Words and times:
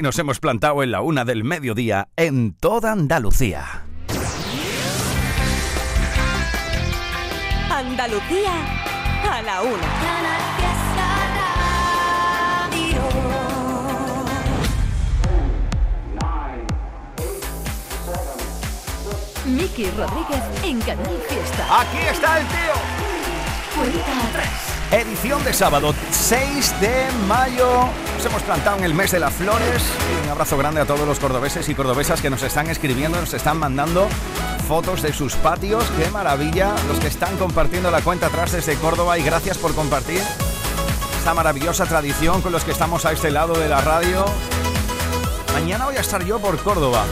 Nos 0.00 0.18
hemos 0.18 0.40
plantado 0.40 0.82
en 0.82 0.92
la 0.92 1.02
una 1.02 1.26
del 1.26 1.44
mediodía 1.44 2.08
en 2.16 2.54
toda 2.54 2.92
Andalucía. 2.92 3.84
Andalucía 7.70 8.50
a 9.30 9.42
la 9.42 9.60
una. 9.60 9.88
Miki 19.44 19.84
Rodríguez 19.90 20.42
en 20.64 20.80
Canal 20.80 21.18
Fiesta. 21.28 21.80
Aquí 21.82 21.98
está 22.10 22.40
el 22.40 22.46
tío. 22.46 22.72
Cuenta 23.76 24.28
atrás. 24.28 24.79
Edición 24.92 25.44
de 25.44 25.52
sábado 25.52 25.94
6 26.10 26.80
de 26.80 27.06
mayo. 27.28 27.68
Nos 28.16 28.26
hemos 28.26 28.42
plantado 28.42 28.76
en 28.78 28.82
el 28.82 28.92
mes 28.92 29.12
de 29.12 29.20
las 29.20 29.32
flores. 29.32 29.84
Y 30.10 30.24
un 30.24 30.30
abrazo 30.32 30.58
grande 30.58 30.80
a 30.80 30.84
todos 30.84 31.06
los 31.06 31.20
cordobeses 31.20 31.68
y 31.68 31.76
cordobesas 31.76 32.20
que 32.20 32.28
nos 32.28 32.42
están 32.42 32.68
escribiendo, 32.68 33.20
nos 33.20 33.32
están 33.32 33.58
mandando 33.58 34.08
fotos 34.66 35.00
de 35.02 35.12
sus 35.12 35.36
patios. 35.36 35.84
¡Qué 35.96 36.10
maravilla! 36.10 36.74
Los 36.88 36.98
que 36.98 37.06
están 37.06 37.36
compartiendo 37.36 37.92
la 37.92 38.00
cuenta 38.00 38.26
atrás 38.26 38.50
desde 38.50 38.74
Córdoba 38.74 39.16
y 39.16 39.22
gracias 39.22 39.58
por 39.58 39.76
compartir 39.76 40.22
esta 41.18 41.34
maravillosa 41.34 41.86
tradición 41.86 42.42
con 42.42 42.50
los 42.50 42.64
que 42.64 42.72
estamos 42.72 43.04
a 43.04 43.12
este 43.12 43.30
lado 43.30 43.54
de 43.54 43.68
la 43.68 43.80
radio. 43.82 44.24
Mañana 45.52 45.84
voy 45.84 45.98
a 45.98 46.00
estar 46.00 46.24
yo 46.24 46.40
por 46.40 46.58
Córdoba. 46.64 47.04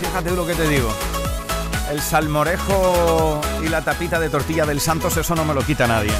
Fíjate 0.00 0.30
lo 0.30 0.46
que 0.46 0.54
te 0.54 0.66
digo. 0.66 0.88
El 1.90 2.00
salmorejo 2.00 3.42
y 3.62 3.68
la 3.68 3.82
tapita 3.82 4.18
de 4.18 4.30
tortilla 4.30 4.64
del 4.64 4.80
Santos, 4.80 5.18
eso 5.18 5.34
no 5.34 5.44
me 5.44 5.52
lo 5.52 5.60
quita 5.60 5.86
nadie. 5.86 6.12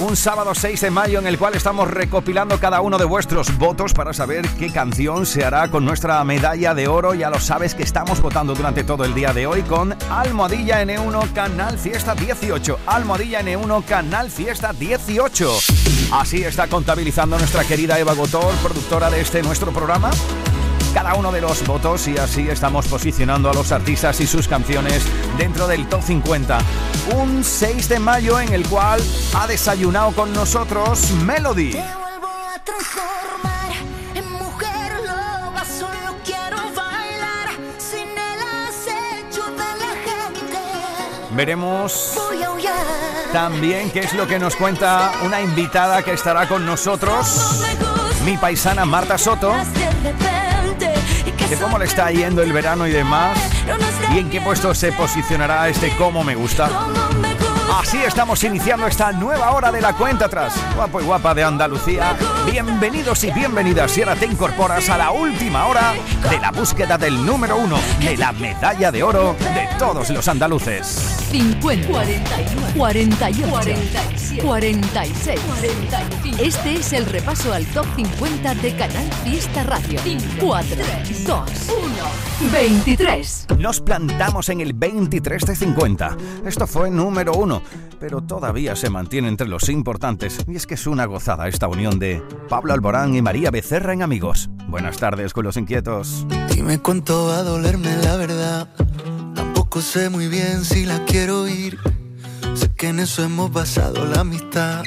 Un 0.00 0.16
sábado 0.16 0.54
6 0.54 0.80
de 0.80 0.90
mayo 0.90 1.18
en 1.18 1.26
el 1.26 1.38
cual 1.38 1.54
estamos 1.54 1.86
recopilando 1.90 2.58
cada 2.58 2.80
uno 2.80 2.96
de 2.96 3.04
vuestros 3.04 3.56
votos 3.58 3.92
para 3.92 4.14
saber 4.14 4.48
qué 4.58 4.72
canción 4.72 5.26
se 5.26 5.44
hará 5.44 5.70
con 5.70 5.84
nuestra 5.84 6.24
medalla 6.24 6.74
de 6.74 6.88
oro. 6.88 7.12
Ya 7.12 7.28
lo 7.28 7.38
sabes 7.38 7.74
que 7.74 7.82
estamos 7.82 8.22
votando 8.22 8.54
durante 8.54 8.82
todo 8.82 9.04
el 9.04 9.12
día 9.12 9.34
de 9.34 9.46
hoy 9.46 9.60
con 9.60 9.94
Almohadilla 10.10 10.82
N1 10.82 11.34
Canal 11.34 11.78
Fiesta 11.78 12.14
18. 12.14 12.78
Almohadilla 12.86 13.42
N1 13.42 13.84
Canal 13.84 14.30
Fiesta 14.30 14.72
18. 14.72 15.58
Así 16.12 16.44
está 16.44 16.66
contabilizando 16.66 17.36
nuestra 17.36 17.64
querida 17.64 17.98
Eva 17.98 18.14
Gotor, 18.14 18.54
productora 18.62 19.10
de 19.10 19.20
este 19.20 19.42
nuestro 19.42 19.70
programa 19.70 20.10
cada 20.92 21.14
uno 21.14 21.30
de 21.32 21.40
los 21.40 21.66
votos 21.66 22.08
y 22.08 22.18
así 22.18 22.48
estamos 22.48 22.86
posicionando 22.88 23.50
a 23.50 23.54
los 23.54 23.72
artistas 23.72 24.20
y 24.20 24.26
sus 24.26 24.48
canciones 24.48 25.04
dentro 25.38 25.66
del 25.66 25.88
top 25.88 26.02
50. 26.02 26.58
Un 27.16 27.44
6 27.44 27.88
de 27.88 27.98
mayo 27.98 28.40
en 28.40 28.52
el 28.52 28.66
cual 28.66 29.00
ha 29.34 29.46
desayunado 29.46 30.12
con 30.12 30.32
nosotros 30.32 31.10
Melody. 31.24 31.76
Veremos 41.32 42.18
también 43.32 43.90
qué 43.90 44.00
es 44.00 44.12
lo 44.14 44.26
que 44.26 44.38
nos 44.38 44.56
cuenta 44.56 45.12
una 45.24 45.40
invitada 45.40 46.02
que 46.02 46.12
estará 46.12 46.48
con 46.48 46.66
nosotros, 46.66 47.62
mi 48.24 48.36
paisana 48.36 48.84
Marta 48.84 49.16
Soto, 49.16 49.54
de 51.50 51.56
cómo 51.56 51.78
le 51.78 51.84
está 51.84 52.12
yendo 52.12 52.42
el 52.42 52.52
verano 52.52 52.86
y 52.86 52.92
demás, 52.92 53.36
y 54.14 54.18
en 54.18 54.30
qué 54.30 54.40
puesto 54.40 54.72
se 54.72 54.92
posicionará 54.92 55.68
este 55.68 55.90
cómo 55.96 56.22
me 56.22 56.36
gusta. 56.36 56.70
Así 57.76 57.98
estamos 57.98 58.42
iniciando 58.44 58.86
esta 58.86 59.10
nueva 59.10 59.50
hora 59.50 59.72
de 59.72 59.80
la 59.80 59.92
cuenta 59.94 60.26
atrás. 60.26 60.54
Guapo 60.76 61.00
y 61.00 61.04
guapa 61.04 61.34
de 61.34 61.42
Andalucía. 61.42 62.16
Bienvenidos 62.48 63.24
y 63.24 63.32
bienvenidas 63.32 63.90
si 63.90 64.02
ahora 64.02 64.14
te 64.14 64.26
incorporas 64.26 64.88
a 64.90 64.98
la 64.98 65.10
última 65.10 65.66
hora 65.66 65.94
de 66.30 66.38
la 66.38 66.52
búsqueda 66.52 66.96
del 66.96 67.26
número 67.26 67.56
uno 67.56 67.78
de 67.98 68.16
la 68.16 68.30
medalla 68.30 68.92
de 68.92 69.02
oro 69.02 69.34
de 69.40 69.68
todos 69.76 70.08
los 70.10 70.28
andaluces. 70.28 71.19
50, 71.30 71.86
41, 71.86 72.74
48, 72.76 73.48
47, 73.50 74.42
46, 74.42 75.40
45. 75.40 76.42
Este 76.42 76.74
es 76.74 76.92
el 76.92 77.06
repaso 77.06 77.52
al 77.52 77.64
top 77.66 77.86
50 77.94 78.54
de 78.56 78.74
Canal 78.74 79.12
Fiesta 79.22 79.62
Radio. 79.62 80.00
4, 80.40 80.76
2, 81.26 81.70
1, 82.40 82.52
23. 82.52 83.46
Nos 83.58 83.80
plantamos 83.80 84.48
en 84.48 84.60
el 84.60 84.72
23 84.72 85.46
de 85.46 85.54
50. 85.54 86.16
Esto 86.44 86.66
fue 86.66 86.90
número 86.90 87.34
uno, 87.34 87.62
pero 88.00 88.22
todavía 88.22 88.74
se 88.74 88.90
mantiene 88.90 89.28
entre 89.28 89.46
los 89.46 89.68
importantes. 89.68 90.38
Y 90.48 90.56
es 90.56 90.66
que 90.66 90.74
es 90.74 90.88
una 90.88 91.04
gozada 91.04 91.46
esta 91.46 91.68
unión 91.68 92.00
de 92.00 92.20
Pablo 92.48 92.72
Alborán 92.72 93.14
y 93.14 93.22
María 93.22 93.52
Becerra 93.52 93.92
en 93.92 94.02
Amigos. 94.02 94.50
Buenas 94.66 94.98
tardes 94.98 95.32
con 95.32 95.44
los 95.44 95.56
inquietos. 95.56 96.26
Dime 96.52 96.80
cuánto 96.80 97.26
va 97.26 97.38
a 97.38 97.42
dolerme 97.44 97.96
la 97.98 98.16
verdad. 98.16 98.68
Tampoco 99.70 99.88
sé 99.88 100.10
muy 100.10 100.26
bien 100.26 100.64
si 100.64 100.84
la 100.84 101.04
quiero 101.04 101.42
oír. 101.42 101.78
Sé 102.54 102.72
que 102.74 102.88
en 102.88 102.98
eso 102.98 103.22
hemos 103.22 103.52
basado 103.52 104.04
la 104.04 104.22
amistad. 104.22 104.82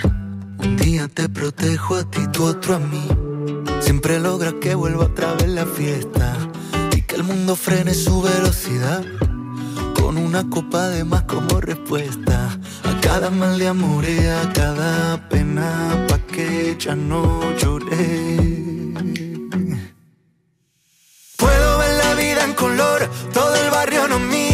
Un 0.59 0.75
día 0.75 1.07
te 1.07 1.29
protejo 1.29 1.95
a 1.95 2.03
ti, 2.03 2.19
tú 2.33 2.43
otro 2.43 2.75
a 2.75 2.79
mí. 2.79 3.07
Siempre 3.79 4.19
logra 4.19 4.51
que 4.59 4.75
vuelva 4.75 5.05
otra 5.05 5.35
vez 5.35 5.47
la 5.47 5.65
fiesta. 5.65 6.35
Y 6.93 7.01
que 7.03 7.15
el 7.15 7.23
mundo 7.23 7.55
frene 7.55 7.93
su 7.93 8.21
velocidad. 8.21 9.05
Con 9.95 10.17
una 10.17 10.49
copa 10.49 10.89
de 10.89 11.05
más 11.05 11.23
como 11.23 11.61
respuesta. 11.61 12.49
A 12.83 12.99
cada 12.99 13.29
mal 13.29 13.57
de 13.57 13.69
amor 13.69 14.03
y 14.03 14.19
a 14.25 14.51
cada 14.51 15.29
pena. 15.29 16.07
Pa' 16.09 16.19
que 16.27 16.75
ya 16.77 16.93
no 16.93 17.55
lloré. 17.55 18.37
Puedo 21.37 21.77
ver 21.77 21.93
la 22.03 22.15
vida 22.15 22.43
en 22.43 22.53
color, 22.53 23.09
todo 23.33 23.55
el 23.55 23.69
barrio 23.71 24.07
nos 24.07 24.19
mira, 24.21 24.52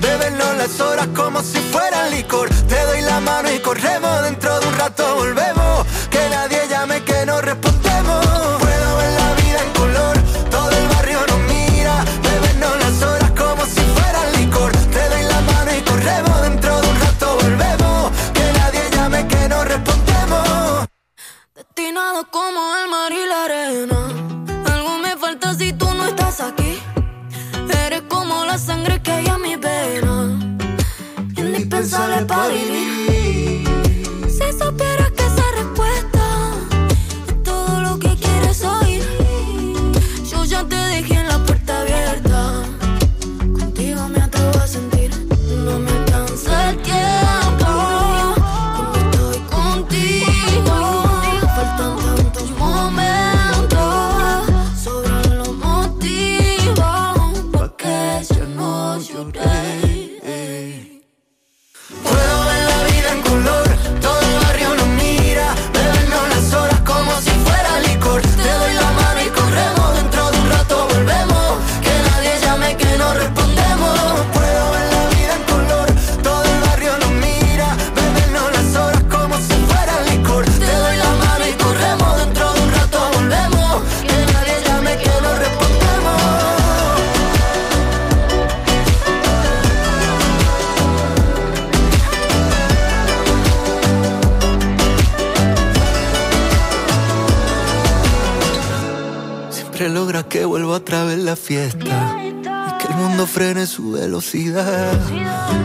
bebernos 0.00 0.56
las 0.56 0.80
horas 0.80 1.08
como 1.14 1.42
si 1.42 1.58
fuera 1.58 2.08
licor. 2.08 2.48
Te 2.68 2.80
doy 2.86 3.00
la 3.02 3.20
mano 3.20 3.50
y 3.50 3.58
corremos, 3.58 4.22
dentro 4.22 4.60
de 4.60 4.66
un 4.68 4.74
rato 4.78 5.16
volvemos, 5.16 5.86
que 6.10 6.28
nadie 6.30 6.60
llame 6.68 7.02
que 7.02 7.26
no 7.26 7.40
respondemos. 7.40 8.24
Puedo 8.60 8.96
ver 8.98 9.12
la 9.20 9.34
vida 9.42 9.60
en 9.66 9.72
color, 9.72 10.16
todo 10.50 10.70
el 10.70 10.88
barrio 10.88 11.20
nos 11.26 11.40
mira, 11.52 12.04
bebernos 12.22 12.74
las 12.78 13.02
horas 13.02 13.30
como 13.32 13.64
si 13.64 13.80
fuera 13.96 14.20
licor. 14.38 14.72
Te 14.72 15.08
doy 15.08 15.22
la 15.22 15.40
mano 15.40 15.70
y 15.76 15.80
corremos, 15.82 16.42
dentro 16.42 16.80
de 16.80 16.88
un 16.88 17.00
rato 17.00 17.26
volvemos, 17.42 18.12
que 18.32 18.52
nadie 18.58 18.82
llame 18.92 19.26
que 19.26 19.48
no 19.48 19.64
respondemos. 19.64 20.86
Destinado 21.54 22.30
como 22.30 22.60
el 22.76 22.90
mar 22.90 23.12
y 23.12 23.26
la 23.26 23.44
arena. 23.44 24.00
Algo 24.72 24.98
me 24.98 25.16
falta 25.16 25.54
si 25.54 25.72
tú 25.72 25.92
no 25.94 26.06
estás 26.06 26.40
aquí. 26.40 26.67
Eres 28.88 29.00
como 29.00 29.00
la 29.00 29.00
sangre 29.00 29.02
que 29.02 29.10
hay 29.10 29.26
en 29.26 29.42
mi 29.42 29.56
vena. 29.56 30.38
Indispensable 31.36 32.24
para 32.26 32.48
vivir. 32.48 33.64
Si 34.28 34.52
supieras 34.52 34.78
que 34.78 34.88
esa 34.88 34.97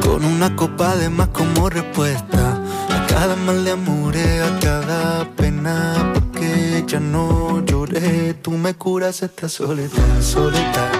con 0.02 0.24
una 0.24 0.56
copa 0.56 0.96
de 0.96 1.10
más 1.10 1.28
como 1.30 1.70
respuesta 1.70 2.58
a 2.90 3.06
cada 3.08 3.36
mal 3.36 3.66
de 3.66 3.72
amores, 3.72 4.42
a 4.42 4.58
cada 4.60 5.30
pena 5.36 6.14
porque 6.14 6.86
ya 6.88 7.02
no 7.02 7.66
lloré. 7.66 8.36
Tú 8.36 8.52
me 8.52 8.74
curas 8.74 9.22
esta 9.22 9.50
soledad, 9.50 10.22
soledad, 10.22 10.92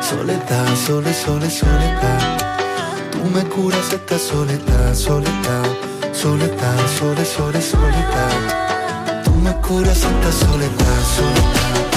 soledad, 0.00 0.66
sole, 0.84 1.14
sole, 1.14 1.48
soledad. 1.48 2.38
Tú 3.12 3.18
me 3.32 3.44
curas 3.44 3.92
esta 3.92 4.18
soledad, 4.18 4.92
soledad, 4.92 5.66
soledad, 6.12 6.76
sole, 6.98 7.24
sole, 7.24 7.62
soledad. 7.62 9.22
Tú 9.22 9.30
me 9.36 9.52
curas 9.58 9.98
esta 9.98 10.32
soledad, 10.32 11.00
soledad, 11.16 11.91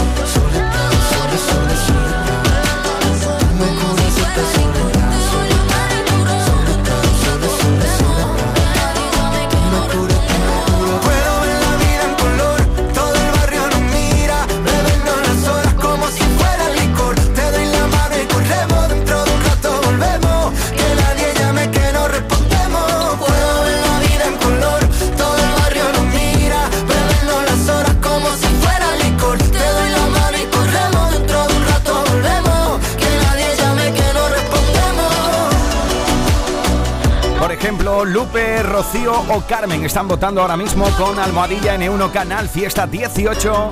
Lupe, 38.03 38.61
Rocío 38.63 39.13
o 39.13 39.41
Carmen 39.47 39.85
están 39.85 40.07
votando 40.07 40.41
ahora 40.41 40.57
mismo 40.57 40.85
con 40.97 41.17
Almohadilla 41.17 41.77
N1 41.77 42.11
Canal 42.11 42.49
Fiesta 42.49 42.87
18 42.87 43.69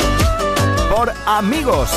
por 0.95 1.11
Amigos. 1.25 1.89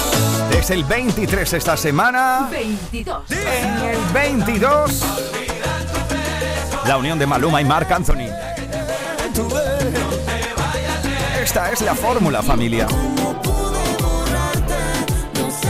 Es 0.50 0.70
el 0.70 0.82
23 0.82 1.52
esta 1.52 1.76
semana. 1.76 2.48
22. 2.50 3.30
En 3.30 3.78
el 3.78 3.98
22. 4.12 5.02
La 6.86 6.96
unión 6.96 7.18
de 7.18 7.26
Maluma 7.26 7.60
y 7.60 7.64
Marc 7.64 7.92
Anthony. 7.92 8.28
Esta 11.40 11.70
es 11.70 11.80
la 11.82 11.94
fórmula, 11.94 12.42
familia. 12.42 12.88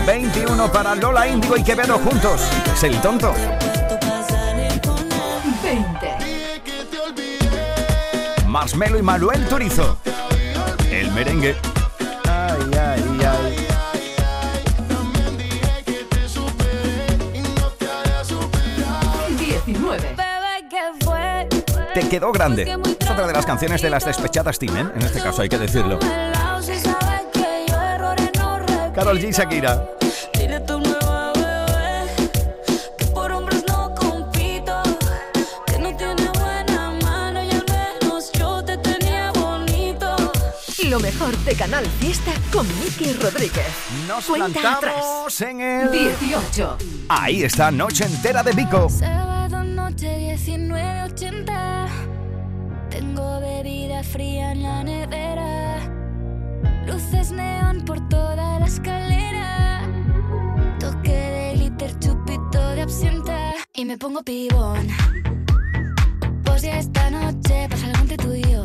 21 0.06 0.72
para 0.72 0.94
Lola 0.94 1.26
Índigo 1.26 1.56
y 1.56 1.64
Quevedo 1.64 1.98
juntos. 1.98 2.40
Es 2.72 2.82
el 2.84 3.00
tonto. 3.00 3.34
Marshmello 8.56 8.96
y 8.96 9.02
Manuel 9.02 9.46
Turizo. 9.48 9.98
El 10.90 11.12
merengue. 11.12 11.54
Ay, 12.24 12.70
ay, 12.72 13.20
ay. 13.22 13.66
Te 21.92 22.08
quedó 22.08 22.32
grande. 22.32 22.62
Es 22.98 23.10
otra 23.10 23.26
de 23.26 23.34
las 23.34 23.44
canciones 23.44 23.82
de 23.82 23.90
las 23.90 24.06
despechadas 24.06 24.58
Timen, 24.58 24.90
en 24.94 25.02
este 25.02 25.20
caso 25.20 25.42
hay 25.42 25.50
que 25.50 25.58
decirlo. 25.58 25.98
Carol 28.94 29.18
G. 29.18 29.32
Shakira. 29.36 29.95
Lo 40.96 41.02
mejor 41.02 41.36
de 41.44 41.54
Canal 41.54 41.84
Fiesta 42.00 42.32
con 42.50 42.66
Miki 42.80 43.12
Rodríguez. 43.20 43.66
Nos 44.08 44.24
Cuenta 44.24 44.48
plantamos 44.48 45.26
atrás. 45.26 45.40
en 45.42 45.60
el 45.60 45.90
18. 45.90 46.78
Ahí 47.10 47.42
está, 47.42 47.70
noche 47.70 48.06
entera 48.06 48.42
de 48.42 48.52
Vico. 48.52 48.88
Sábado 48.88 49.62
noche 49.62 50.34
19.80 50.34 51.86
Tengo 52.88 53.40
bebida 53.40 54.02
fría 54.02 54.52
en 54.52 54.62
la 54.62 54.82
nevera 54.84 55.80
Luces 56.86 57.30
neón 57.30 57.84
por 57.84 58.00
toda 58.08 58.58
la 58.58 58.64
escalera 58.64 59.82
Toque 60.80 61.12
de 61.12 61.52
glitter, 61.56 61.98
chupito 61.98 62.70
de 62.70 62.80
absenta 62.80 63.52
Y 63.74 63.84
me 63.84 63.98
pongo 63.98 64.22
pibón 64.22 64.88
Pues 66.42 66.62
ya 66.62 66.78
esta 66.78 67.10
noche 67.10 67.68
pasa 67.68 67.84
algo 67.84 67.98
entre 67.98 68.16
tú 68.16 68.32
y 68.32 68.50
yo 68.50 68.64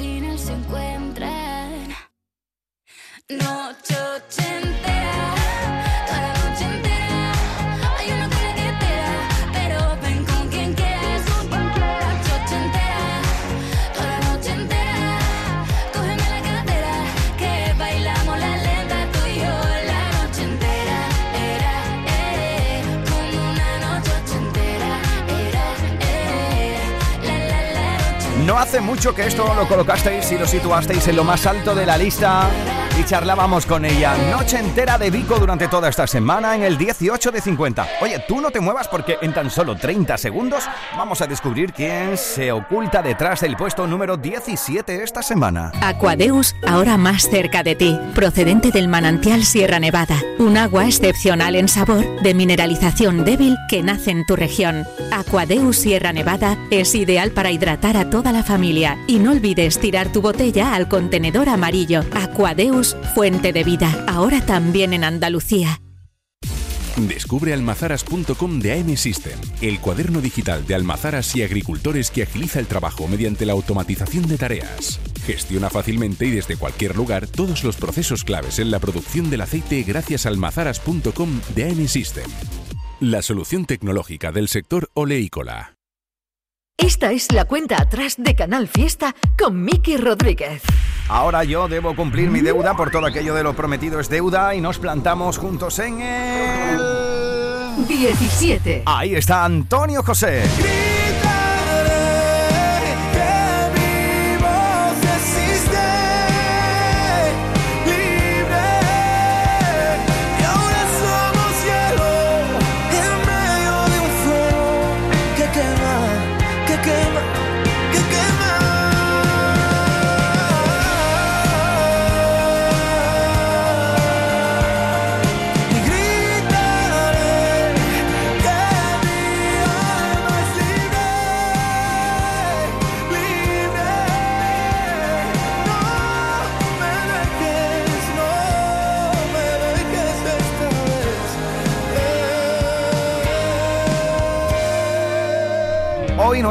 final 0.00 0.38
se 0.38 0.52
encuentran. 0.54 1.39
Hace 28.70 28.80
mucho 28.80 29.12
que 29.12 29.26
esto 29.26 29.52
lo 29.52 29.66
colocasteis 29.66 30.30
y 30.30 30.38
lo 30.38 30.46
situasteis 30.46 31.08
en 31.08 31.16
lo 31.16 31.24
más 31.24 31.44
alto 31.44 31.74
de 31.74 31.84
la 31.84 31.98
lista 31.98 32.48
y 33.00 33.04
charlábamos 33.04 33.66
con 33.66 33.84
ella 33.84 34.14
noche 34.30 34.58
entera 34.58 34.98
de 34.98 35.10
Vico 35.10 35.38
durante 35.38 35.68
toda 35.68 35.88
esta 35.88 36.06
semana 36.06 36.54
en 36.54 36.62
el 36.62 36.76
18 36.76 37.30
de 37.30 37.40
50. 37.40 37.86
Oye, 38.02 38.22
tú 38.26 38.40
no 38.40 38.50
te 38.50 38.60
muevas 38.60 38.88
porque 38.88 39.16
en 39.22 39.32
tan 39.32 39.50
solo 39.50 39.76
30 39.76 40.18
segundos 40.18 40.64
vamos 40.96 41.20
a 41.20 41.26
descubrir 41.26 41.72
quién 41.72 42.16
se 42.16 42.52
oculta 42.52 43.00
detrás 43.00 43.40
del 43.40 43.56
puesto 43.56 43.86
número 43.86 44.16
17 44.16 45.02
esta 45.02 45.22
semana. 45.22 45.72
Aquadeus, 45.80 46.54
ahora 46.66 46.96
más 46.96 47.22
cerca 47.22 47.62
de 47.62 47.74
ti, 47.74 47.98
procedente 48.14 48.70
del 48.70 48.88
manantial 48.88 49.44
Sierra 49.44 49.78
Nevada, 49.78 50.16
un 50.38 50.56
agua 50.56 50.86
excepcional 50.86 51.54
en 51.54 51.68
sabor, 51.68 52.04
de 52.22 52.34
mineralización 52.34 53.24
débil 53.24 53.56
que 53.68 53.82
nace 53.82 54.10
en 54.10 54.26
tu 54.26 54.36
región. 54.36 54.84
Aquadeus 55.12 55.78
Sierra 55.78 56.12
Nevada 56.12 56.58
es 56.70 56.94
ideal 56.94 57.30
para 57.30 57.50
hidratar 57.50 57.96
a 57.96 58.10
toda 58.10 58.32
la 58.32 58.42
familia 58.42 58.98
y 59.06 59.18
no 59.18 59.32
olvides 59.32 59.78
tirar 59.78 60.12
tu 60.12 60.20
botella 60.20 60.74
al 60.74 60.88
contenedor 60.88 61.48
amarillo. 61.48 62.04
Aquadeus, 62.14 62.89
fuente 63.14 63.52
de 63.52 63.64
vida, 63.64 64.04
ahora 64.06 64.40
también 64.44 64.92
en 64.92 65.04
Andalucía. 65.04 65.80
Descubre 67.08 67.54
almazaras.com 67.54 68.60
de 68.60 68.72
AM 68.72 68.96
System, 68.96 69.38
el 69.62 69.80
cuaderno 69.80 70.20
digital 70.20 70.66
de 70.66 70.74
almazaras 70.74 71.34
y 71.34 71.42
agricultores 71.42 72.10
que 72.10 72.24
agiliza 72.24 72.60
el 72.60 72.66
trabajo 72.66 73.08
mediante 73.08 73.46
la 73.46 73.52
automatización 73.52 74.26
de 74.28 74.36
tareas. 74.36 75.00
Gestiona 75.24 75.70
fácilmente 75.70 76.26
y 76.26 76.30
desde 76.30 76.56
cualquier 76.56 76.96
lugar 76.96 77.26
todos 77.26 77.64
los 77.64 77.76
procesos 77.76 78.24
claves 78.24 78.58
en 78.58 78.70
la 78.70 78.80
producción 78.80 79.30
del 79.30 79.42
aceite 79.42 79.82
gracias 79.82 80.26
a 80.26 80.28
almazaras.com 80.28 81.40
de 81.54 81.64
AM 81.64 81.88
System. 81.88 82.30
La 83.00 83.22
solución 83.22 83.64
tecnológica 83.64 84.30
del 84.30 84.48
sector 84.48 84.90
oleícola. 84.92 85.79
Esta 86.82 87.12
es 87.12 87.30
la 87.32 87.44
cuenta 87.44 87.80
atrás 87.80 88.14
de 88.16 88.34
Canal 88.34 88.66
Fiesta 88.66 89.14
con 89.38 89.62
Miki 89.62 89.98
Rodríguez. 89.98 90.62
Ahora 91.08 91.44
yo 91.44 91.68
debo 91.68 91.94
cumplir 91.94 92.30
mi 92.30 92.40
deuda 92.40 92.74
por 92.74 92.90
todo 92.90 93.06
aquello 93.06 93.34
de 93.34 93.42
lo 93.42 93.54
prometido 93.54 94.00
es 94.00 94.08
deuda 94.08 94.54
y 94.54 94.62
nos 94.62 94.78
plantamos 94.78 95.36
juntos 95.36 95.78
en 95.78 96.00
el 96.00 96.80
17. 97.86 98.84
Ahí 98.86 99.14
está 99.14 99.44
Antonio 99.44 100.02
José. 100.02 100.42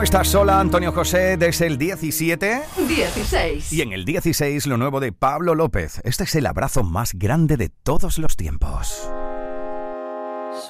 Estás 0.10 0.30
sola, 0.30 0.60
Antonio 0.60 0.92
José, 0.92 1.38
desde 1.38 1.68
el 1.68 1.78
17. 1.78 2.64
16. 2.88 3.72
Y 3.72 3.84
en 3.84 3.94
el 3.94 4.06
16 4.06 4.66
lo 4.66 4.76
nuevo 4.76 5.00
de 5.00 5.12
Pablo 5.12 5.54
López. 5.54 6.02
Este 6.04 6.24
es 6.24 6.34
el 6.34 6.48
abrazo 6.48 6.82
más 6.82 7.14
grande 7.14 7.58
de 7.58 7.70
todos 7.70 8.18
los 8.18 8.36
tiempos. 8.36 9.08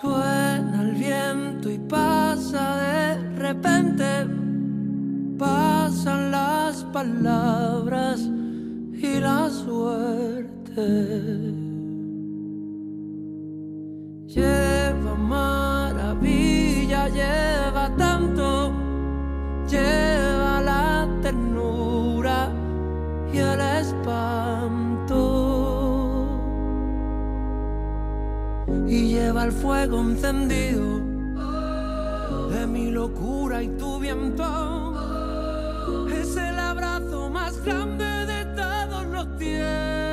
Suena 0.01 0.81
el 0.81 0.91
viento 0.91 1.72
y 1.72 1.79
pasa 1.79 2.75
de 2.81 3.38
repente. 3.38 4.27
Pasan 5.38 6.31
las 6.31 6.84
palabras 6.91 8.19
y 8.19 9.19
la 9.22 9.50
suerte. 9.50 10.81
Lleva 14.27 15.15
maravilla, 15.15 17.08
lleva 17.08 17.96
tanto 17.96 18.78
lleva 19.69 20.61
la 20.61 21.07
ternura 21.21 22.51
y 23.31 23.38
el 23.38 23.59
espanto. 23.59 25.15
Y 28.88 29.09
lleva 29.09 29.43
el 29.45 29.51
fuego 29.51 29.99
encendido 30.01 30.99
de 32.49 32.65
mi 32.67 32.89
locura 32.89 33.61
y 33.61 33.67
tu 33.77 33.99
viento. 33.99 34.43
Es 36.11 36.35
el 36.35 36.57
abrazo 36.57 37.29
más 37.29 37.63
grande 37.63 38.25
de 38.25 38.45
todos 38.55 39.05
los 39.05 39.38
tiempos. 39.38 40.08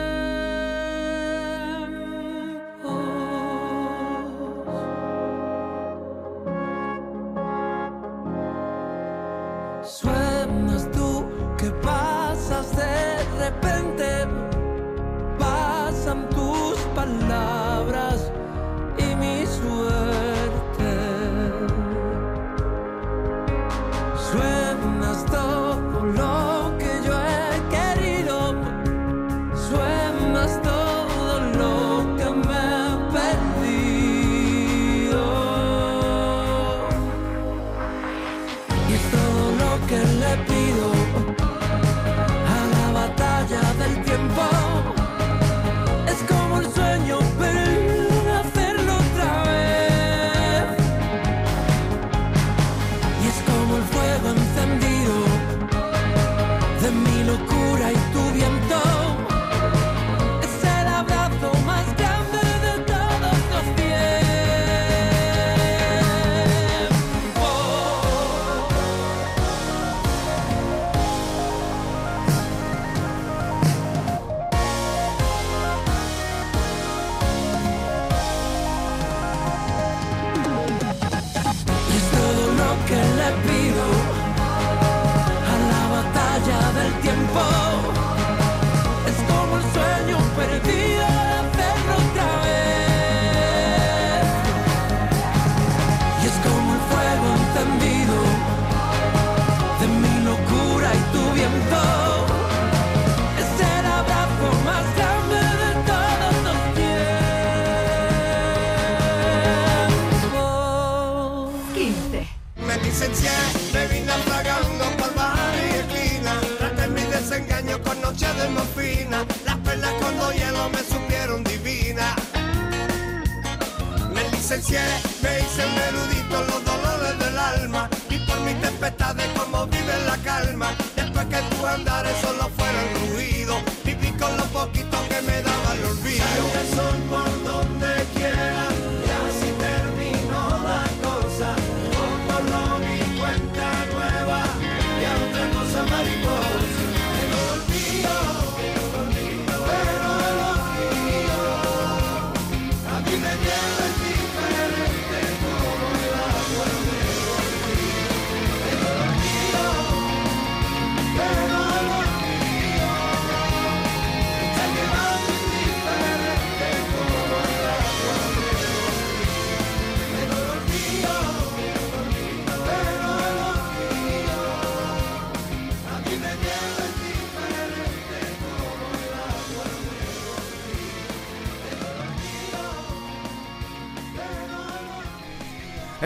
ferma 130.56 130.70
e 130.94 131.10
perché 131.10 131.42
tu 131.48 131.64
andare 131.64 132.14
solo 132.20 132.45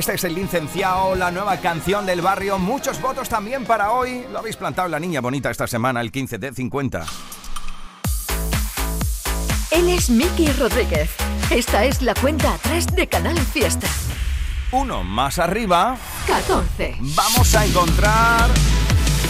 Este 0.00 0.14
es 0.14 0.24
el 0.24 0.34
licenciado, 0.34 1.14
la 1.14 1.30
nueva 1.30 1.58
canción 1.58 2.06
del 2.06 2.22
barrio. 2.22 2.58
Muchos 2.58 2.98
votos 3.02 3.28
también 3.28 3.66
para 3.66 3.90
hoy. 3.92 4.24
Lo 4.32 4.38
habéis 4.38 4.56
plantado 4.56 4.86
en 4.86 4.92
la 4.92 4.98
niña 4.98 5.20
bonita 5.20 5.50
esta 5.50 5.66
semana, 5.66 6.00
el 6.00 6.10
15 6.10 6.38
de 6.38 6.54
50. 6.54 7.04
Él 9.70 9.90
es 9.90 10.08
Miki 10.08 10.52
Rodríguez. 10.52 11.10
Esta 11.50 11.84
es 11.84 12.00
la 12.00 12.14
cuenta 12.14 12.54
atrás 12.54 12.86
de 12.86 13.08
Canal 13.08 13.36
Fiesta. 13.40 13.88
Uno 14.72 15.04
más 15.04 15.38
arriba. 15.38 15.98
14. 16.26 16.96
Vamos 17.14 17.54
a 17.54 17.66
encontrar 17.66 18.48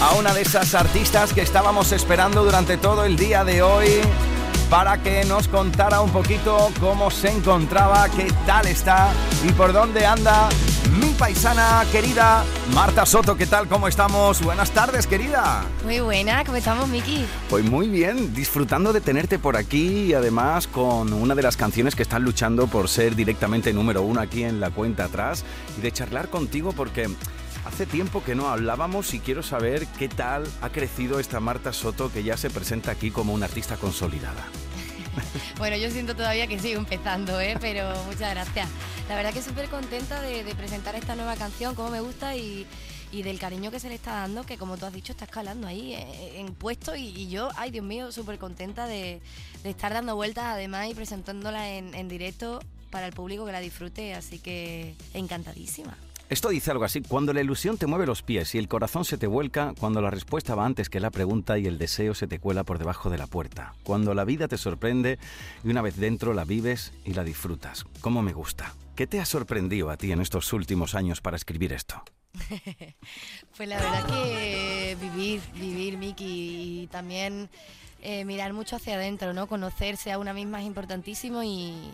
a 0.01 0.15
una 0.21 0.33
de 0.33 0.43
esas 0.43 0.77
artistas 0.77 1.33
que 1.33 1.43
estábamos 1.43 1.91
esperando 1.91 2.45
durante 2.45 2.77
todo 2.77 3.05
el 3.05 3.17
día 3.17 3.43
de 3.43 3.61
hoy 3.63 4.03
para 4.71 5.03
que 5.03 5.25
nos 5.25 5.49
contara 5.49 6.01
un 6.01 6.11
poquito 6.11 6.71
cómo 6.79 7.11
se 7.11 7.29
encontraba, 7.33 8.09
qué 8.09 8.33
tal 8.47 8.69
está 8.69 9.13
y 9.45 9.51
por 9.53 9.73
dónde 9.73 10.07
anda 10.07 10.49
mi 11.01 11.11
paisana 11.15 11.85
querida 11.91 12.45
Marta 12.73 13.05
Soto. 13.05 13.37
¿Qué 13.37 13.47
tal? 13.47 13.67
¿Cómo 13.67 13.89
estamos? 13.89 14.41
Buenas 14.43 14.71
tardes, 14.71 15.09
querida. 15.09 15.65
Muy 15.85 15.99
buena, 15.99 16.45
¿cómo 16.45 16.57
estamos, 16.57 16.89
Miki? 16.89 17.27
Pues 17.49 17.65
muy 17.65 17.89
bien, 17.89 18.33
disfrutando 18.33 18.93
de 18.93 19.01
tenerte 19.01 19.41
por 19.41 19.57
aquí 19.57 20.05
y 20.05 20.15
además 20.15 20.69
con 20.69 21.13
una 21.13 21.35
de 21.35 21.43
las 21.43 21.57
canciones 21.57 21.97
que 21.97 22.03
están 22.03 22.23
luchando 22.23 22.69
por 22.69 22.89
ser 22.89 23.17
directamente 23.17 23.73
número 23.73 24.03
uno 24.03 24.21
aquí 24.21 24.45
en 24.45 24.61
la 24.61 24.71
cuenta 24.71 25.05
atrás 25.07 25.45
y 25.79 25.81
de 25.81 25.91
charlar 25.91 26.29
contigo 26.29 26.73
porque 26.73 27.09
hace 27.65 27.87
tiempo 27.87 28.23
que 28.23 28.35
no 28.35 28.49
hablábamos 28.49 29.15
y 29.15 29.21
quiero 29.21 29.43
saber 29.43 29.87
qué 29.99 30.09
tal 30.09 30.45
ha 30.61 30.71
crecido 30.71 31.21
esta 31.21 31.41
Marta 31.41 31.73
Soto 31.73 32.13
que 32.13 32.23
ya 32.23 32.37
se 32.37 32.51
presenta 32.51 32.91
aquí 32.91 33.11
como 33.11 33.33
una 33.33 33.47
artista 33.47 33.77
consolidada. 33.77 34.45
Bueno, 35.59 35.77
yo 35.77 35.91
siento 35.91 36.15
todavía 36.15 36.47
que 36.47 36.59
sigo 36.59 36.79
empezando, 36.79 37.39
¿eh? 37.41 37.57
pero 37.61 37.93
muchas 38.05 38.31
gracias. 38.31 38.69
La 39.09 39.17
verdad 39.17 39.33
que 39.35 39.43
súper 39.43 39.69
contenta 39.69 40.23
de, 40.23 40.43
presentar 40.55 40.95
esta 40.95 41.17
nueva 41.17 41.37
canción, 41.37 41.75
como 41.75 41.91
me 41.91 42.01
gusta 42.01 42.37
y, 42.37 42.67
del 43.13 43.39
cariño 43.39 43.71
que 43.71 43.81
se 43.81 43.89
le 43.89 43.97
está 43.97 44.13
dando, 44.13 44.45
que 44.45 44.57
como 44.57 44.79
tú 44.79 44.87
has 44.87 44.93
dicho, 44.93 45.13
está 45.13 45.25
escalando 45.27 45.67
ahí 45.67 45.95
eh, 45.95 46.41
en 46.41 46.55
puesto 46.55 46.95
y, 46.97 47.29
yo, 47.29 47.51
ay 47.57 47.73
Dios 47.73 47.85
mío, 47.85 48.13
súper 48.13 48.39
contenta 48.39 48.87
de, 48.87 49.21
estar 49.65 49.93
dando 49.93 50.15
vueltas 50.15 50.45
además 50.45 50.89
y 50.89 50.95
presentándola 50.95 51.71
en, 51.71 51.95
en 51.95 52.09
directo 52.09 52.61
para 52.91 53.07
el 53.07 53.13
público 53.13 53.45
que 53.45 53.53
la 53.53 53.61
disfrute, 53.61 54.15
así 54.15 54.39
que 54.39 54.95
encantadísima. 55.13 55.97
Esto 56.31 56.51
dice 56.51 56.71
algo 56.71 56.85
así, 56.85 57.03
cuando 57.03 57.33
la 57.33 57.41
ilusión 57.41 57.77
te 57.77 57.89
mueve 57.89 58.07
los 58.07 58.23
pies 58.23 58.55
y 58.55 58.59
el 58.59 58.69
corazón 58.69 59.05
se 59.05 59.19
te 59.19 59.27
vuelca, 59.27 59.75
cuando 59.81 60.01
la 60.01 60.11
respuesta 60.11 60.55
va 60.55 60.65
antes 60.65 60.89
que 60.89 61.01
la 61.01 61.11
pregunta 61.11 61.59
y 61.59 61.67
el 61.67 61.77
deseo 61.77 62.15
se 62.15 62.29
te 62.29 62.39
cuela 62.39 62.63
por 62.63 62.79
debajo 62.79 63.11
de 63.11 63.19
la 63.19 63.27
puerta, 63.27 63.75
cuando 63.83 64.15
la 64.15 64.25
vida 64.25 64.47
te 64.47 64.57
sorprende 64.57 65.19
y 65.65 65.71
una 65.71 65.83
vez 65.83 65.97
dentro 65.97 66.33
la 66.33 66.45
vives 66.45 66.93
y 67.05 67.15
la 67.15 67.25
disfrutas. 67.25 67.85
¿Cómo 68.01 68.23
me 68.23 68.33
gusta? 68.33 68.77
¿Qué 68.95 69.09
te 69.09 69.19
ha 69.19 69.25
sorprendido 69.25 69.91
a 69.91 69.97
ti 69.97 70.13
en 70.13 70.21
estos 70.21 70.53
últimos 70.53 70.95
años 70.95 71.21
para 71.21 71.37
escribir 71.37 71.73
esto? 71.73 72.01
Pues 73.57 73.69
la 73.69 73.81
verdad 73.81 74.07
que 74.07 74.97
vivir, 75.01 75.41
vivir, 75.55 75.99
Miki, 75.99 76.83
y 76.83 76.87
también 76.87 77.51
eh, 78.03 78.25
mirar 78.25 78.53
mucho 78.53 78.77
hacia 78.77 78.95
adentro, 78.95 79.35
¿no? 79.35 79.49
Conocerse 79.49 80.13
a 80.13 80.19
una 80.19 80.33
misma 80.33 80.61
es 80.61 80.67
importantísimo 80.69 81.43
y, 81.43 81.93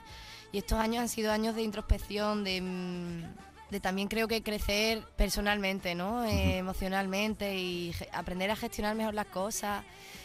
estos 0.53 0.79
años 0.79 1.03
han 1.03 1.09
sido 1.09 1.33
años 1.33 1.55
de 1.55 1.62
introspección, 1.62 2.44
de, 2.44 2.61
mm, 2.62 3.45
de 3.70 3.81
también 3.81 4.09
creo 4.09 4.29
que 4.29 4.42
crecer 4.42 5.02
personalmente, 5.16 5.94
¿no? 5.94 6.24
Eh, 6.24 6.59
emocionalmente 6.59 7.57
y 7.57 7.94
aprender 8.12 8.50
a 8.50 8.57
gestionar 8.57 8.94
mejor 8.94 9.14
las 9.14 9.26
cosas. 9.26 9.85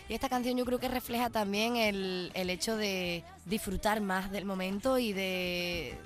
Y 0.09 0.13
esta 0.13 0.29
canción 0.29 0.57
yo 0.57 0.65
creo 0.65 0.79
que 0.79 0.89
refleja 0.89 1.29
también 1.29 1.75
el, 1.75 2.31
el 2.33 2.49
hecho 2.49 2.75
de 2.75 3.23
disfrutar 3.45 4.01
más 4.01 4.31
del 4.31 4.45
momento 4.45 4.99
y 4.99 5.13
de, 5.13 5.97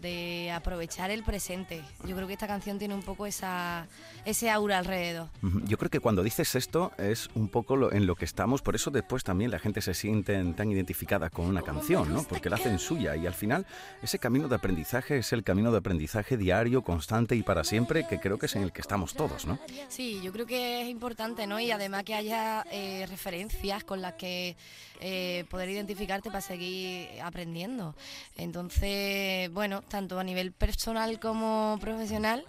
de 0.00 0.50
aprovechar 0.52 1.10
el 1.10 1.22
presente. 1.22 1.82
Yo 2.06 2.14
creo 2.16 2.26
que 2.26 2.32
esta 2.34 2.46
canción 2.46 2.78
tiene 2.78 2.94
un 2.94 3.02
poco 3.02 3.26
esa, 3.26 3.86
ese 4.24 4.50
aura 4.50 4.78
alrededor. 4.78 5.28
Yo 5.64 5.78
creo 5.78 5.90
que 5.90 6.00
cuando 6.00 6.22
dices 6.22 6.54
esto 6.54 6.92
es 6.98 7.28
un 7.34 7.48
poco 7.48 7.76
lo- 7.76 7.92
en 7.92 8.06
lo 8.06 8.14
que 8.16 8.24
estamos, 8.24 8.62
por 8.62 8.74
eso 8.74 8.90
después 8.90 9.24
también 9.24 9.50
la 9.50 9.58
gente 9.58 9.80
se 9.82 9.94
siente 9.94 10.42
tan 10.54 10.70
identificada 10.70 11.30
con 11.30 11.46
una 11.46 11.62
canción, 11.62 12.12
¿no? 12.12 12.22
Porque 12.24 12.50
la 12.50 12.56
hacen 12.56 12.78
suya 12.78 13.16
y 13.16 13.26
al 13.26 13.34
final 13.34 13.66
ese 14.02 14.18
camino 14.18 14.48
de 14.48 14.56
aprendizaje 14.56 15.18
es 15.18 15.32
el 15.32 15.42
camino 15.44 15.70
de 15.72 15.78
aprendizaje 15.78 16.36
diario, 16.36 16.82
constante 16.82 17.34
y 17.36 17.42
para 17.42 17.64
siempre 17.64 18.06
que 18.08 18.18
creo 18.20 18.38
que 18.38 18.46
es 18.46 18.56
en 18.56 18.62
el 18.62 18.72
que 18.72 18.80
estamos 18.80 19.14
todos, 19.14 19.46
¿no? 19.46 19.58
Sí, 19.88 20.20
yo 20.22 20.32
creo 20.32 20.46
que 20.46 20.82
es 20.82 20.88
importante, 20.88 21.46
¿no? 21.46 21.58
Y 21.60 21.70
además 21.70 22.04
que 22.04 22.14
haya 22.14 22.64
eh, 22.70 23.06
referencias 23.08 23.84
con 23.84 24.00
las 24.02 24.14
que 24.14 24.56
eh, 25.00 25.44
poder 25.50 25.68
identificarte 25.68 26.28
para 26.30 26.40
seguir 26.40 27.08
aprendiendo. 27.22 27.94
Entonces, 28.36 29.50
bueno, 29.52 29.82
tanto 29.88 30.18
a 30.18 30.24
nivel 30.24 30.52
personal 30.52 31.18
como 31.20 31.78
profesional, 31.80 32.44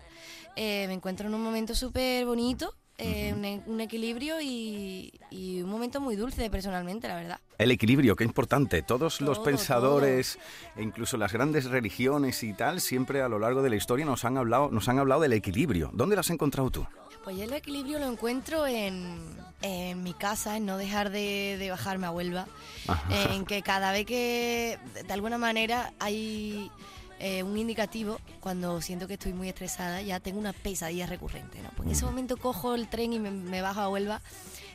eh, 0.55 0.85
me 0.87 0.93
encuentro 0.93 1.27
en 1.27 1.33
un 1.35 1.43
momento 1.43 1.75
súper 1.75 2.25
bonito, 2.25 2.73
eh, 2.97 3.31
un, 3.35 3.45
e- 3.45 3.61
un 3.67 3.79
equilibrio 3.79 4.41
y, 4.41 5.13
y 5.29 5.61
un 5.61 5.69
momento 5.69 6.01
muy 6.01 6.15
dulce 6.15 6.49
personalmente, 6.49 7.07
la 7.07 7.15
verdad. 7.15 7.39
El 7.59 7.69
equilibrio, 7.69 8.15
qué 8.15 8.23
importante. 8.23 8.81
Todos 8.81 9.21
los 9.21 9.37
Todo, 9.37 9.45
pensadores 9.45 10.39
e 10.75 10.81
incluso 10.81 11.15
las 11.17 11.31
grandes 11.31 11.65
religiones 11.65 12.41
y 12.41 12.53
tal, 12.53 12.81
siempre 12.81 13.21
a 13.21 13.29
lo 13.29 13.37
largo 13.37 13.61
de 13.61 13.69
la 13.69 13.75
historia 13.75 14.05
nos 14.05 14.25
han 14.25 14.37
hablado, 14.37 14.69
nos 14.71 14.87
han 14.89 14.97
hablado 14.97 15.21
del 15.21 15.33
equilibrio. 15.33 15.91
¿Dónde 15.93 16.15
lo 16.15 16.21
has 16.21 16.29
encontrado 16.31 16.71
tú? 16.71 16.87
Pues 17.23 17.37
yo 17.37 17.43
el 17.43 17.53
equilibrio 17.53 17.99
lo 17.99 18.07
encuentro 18.07 18.65
en, 18.65 19.19
en 19.61 20.01
mi 20.01 20.13
casa, 20.13 20.55
en 20.57 20.65
no 20.65 20.77
dejar 20.77 21.09
de, 21.11 21.57
de 21.59 21.69
bajarme 21.69 22.07
a 22.07 22.11
Huelva, 22.11 22.47
Ajá. 22.87 23.33
en 23.33 23.45
que 23.45 23.61
cada 23.61 23.91
vez 23.91 24.05
que 24.05 24.79
de 25.05 25.13
alguna 25.13 25.37
manera 25.37 25.91
hay 25.99 26.71
eh, 27.19 27.43
un 27.43 27.57
indicativo, 27.57 28.19
cuando 28.39 28.79
siento 28.81 29.07
que 29.07 29.13
estoy 29.13 29.33
muy 29.33 29.49
estresada, 29.49 30.01
ya 30.01 30.19
tengo 30.19 30.39
una 30.39 30.53
pesadilla 30.53 31.07
recurrente. 31.07 31.61
¿no? 31.61 31.69
Pues 31.75 31.87
en 31.87 31.91
ese 31.93 32.05
momento 32.05 32.37
cojo 32.37 32.75
el 32.75 32.87
tren 32.87 33.13
y 33.13 33.19
me, 33.19 33.31
me 33.31 33.61
bajo 33.61 33.79
a 33.81 33.89
Huelva 33.89 34.21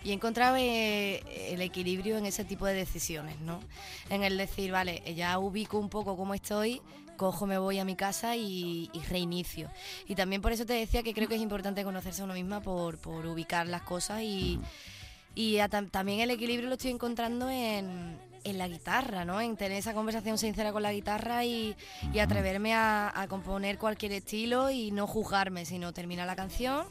y 0.04 0.10
he 0.10 0.12
encontrado 0.12 0.56
eh, 0.56 1.22
el 1.52 1.60
equilibrio 1.60 2.18
en 2.18 2.26
ese 2.26 2.44
tipo 2.44 2.66
de 2.66 2.74
decisiones, 2.74 3.38
¿no? 3.40 3.60
En 4.10 4.24
el 4.24 4.36
decir, 4.36 4.72
vale, 4.72 5.02
ya 5.14 5.38
ubico 5.38 5.78
un 5.78 5.88
poco 5.88 6.16
cómo 6.16 6.34
estoy, 6.34 6.82
cojo, 7.16 7.46
me 7.46 7.56
voy 7.58 7.78
a 7.78 7.84
mi 7.84 7.94
casa 7.94 8.34
y, 8.34 8.90
y 8.92 8.98
reinicio. 9.08 9.70
Y 10.08 10.16
también 10.16 10.42
por 10.42 10.50
eso 10.50 10.66
te 10.66 10.72
decía 10.72 11.04
que 11.04 11.14
creo 11.14 11.28
que 11.28 11.36
es 11.36 11.40
importante 11.40 11.84
conocerse 11.84 12.22
a 12.22 12.24
uno 12.24 12.34
misma 12.34 12.60
por, 12.60 12.98
por 12.98 13.24
ubicar 13.26 13.68
las 13.68 13.82
cosas 13.82 14.22
y, 14.22 14.58
y 15.36 15.58
a 15.58 15.68
tam- 15.68 15.88
también 15.88 16.18
el 16.18 16.32
equilibrio 16.32 16.68
lo 16.68 16.74
estoy 16.74 16.90
encontrando 16.90 17.48
en, 17.48 18.18
en 18.44 18.58
la 18.58 18.68
guitarra, 18.68 19.24
¿no? 19.24 19.40
En 19.40 19.56
tener 19.56 19.78
esa 19.78 19.94
conversación 19.94 20.38
sincera 20.38 20.72
con 20.72 20.82
la 20.82 20.92
guitarra 20.92 21.44
y, 21.44 21.76
y 22.12 22.18
atreverme 22.18 22.74
a, 22.74 23.12
a 23.14 23.28
componer 23.28 23.78
cualquier 23.78 24.12
estilo 24.12 24.70
y 24.70 24.90
no 24.90 25.06
juzgarme, 25.06 25.64
sino 25.64 25.92
terminar 25.92 26.26
la 26.26 26.36
canción 26.36 26.86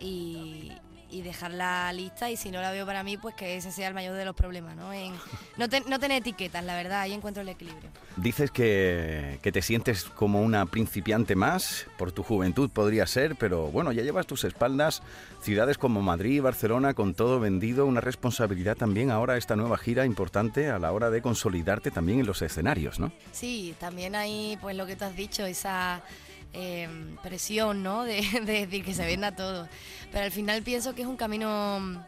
y, 0.00 0.72
y 1.12 1.22
dejarla 1.22 1.92
lista 1.92 2.30
y 2.30 2.36
si 2.36 2.50
no 2.50 2.60
la 2.60 2.70
veo 2.72 2.86
para 2.86 3.02
mí, 3.02 3.16
pues 3.18 3.34
que 3.34 3.56
ese 3.56 3.70
sea 3.70 3.86
el 3.88 3.94
mayor 3.94 4.14
de 4.16 4.24
los 4.24 4.34
problemas, 4.34 4.74
¿no? 4.76 4.92
En 4.92 5.12
no, 5.58 5.68
te- 5.68 5.82
no 5.82 5.98
tener 6.00 6.22
etiquetas, 6.22 6.64
la 6.64 6.74
verdad, 6.74 7.00
ahí 7.02 7.12
encuentro 7.12 7.42
el 7.42 7.48
equilibrio. 7.50 7.90
Dices 8.16 8.50
que, 8.50 9.38
que 9.42 9.52
te 9.52 9.62
sientes 9.62 10.04
como 10.04 10.42
una 10.42 10.66
principiante 10.66 11.36
más, 11.36 11.86
por 11.98 12.12
tu 12.12 12.22
juventud 12.22 12.70
podría 12.70 13.06
ser, 13.06 13.36
pero 13.36 13.66
bueno, 13.70 13.92
ya 13.92 14.02
llevas 14.02 14.26
tus 14.26 14.44
espaldas 14.44 15.02
ciudades 15.42 15.76
como 15.78 16.02
Madrid, 16.02 16.40
Barcelona, 16.40 16.94
con 16.94 17.14
todo 17.14 17.40
vendido, 17.40 17.84
una 17.86 18.00
responsabilidad 18.00 18.76
también 18.76 19.10
ahora 19.10 19.36
esta 19.36 19.56
nueva 19.56 19.76
gira 19.76 20.06
importante 20.06 20.70
a 20.70 20.78
la 20.78 20.92
hora 20.92 21.10
de 21.10 21.20
consolidarte 21.20 21.90
también 21.90 22.20
en 22.20 22.26
los 22.26 22.42
escenarios, 22.42 22.98
¿no? 23.00 23.12
Sí, 23.32 23.74
también 23.78 24.14
hay, 24.14 24.56
pues 24.60 24.76
lo 24.76 24.86
que 24.86 24.96
tú 24.96 25.04
has 25.04 25.16
dicho, 25.16 25.44
esa 25.44 26.00
eh, 26.52 26.88
presión, 27.22 27.82
¿no? 27.82 28.04
De, 28.04 28.20
de 28.44 28.66
decir 28.66 28.84
que 28.84 28.94
se 28.94 29.04
venda 29.04 29.34
todo. 29.34 29.68
Pero 30.10 30.24
al 30.24 30.32
final 30.32 30.62
pienso 30.62 30.94
que 30.94 31.02
es 31.02 31.08
un 31.08 31.16
camino 31.16 32.04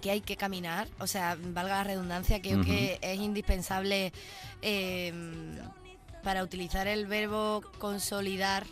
que 0.00 0.10
hay 0.10 0.20
que 0.20 0.36
caminar, 0.36 0.88
o 0.98 1.06
sea, 1.06 1.36
valga 1.40 1.76
la 1.76 1.84
redundancia, 1.84 2.42
creo 2.42 2.62
que 2.62 2.98
es 3.00 3.18
indispensable 3.18 4.12
eh, 4.60 5.12
para 6.22 6.42
utilizar 6.42 6.86
el 6.86 7.06
verbo 7.06 7.62
consolidar. 7.78 8.66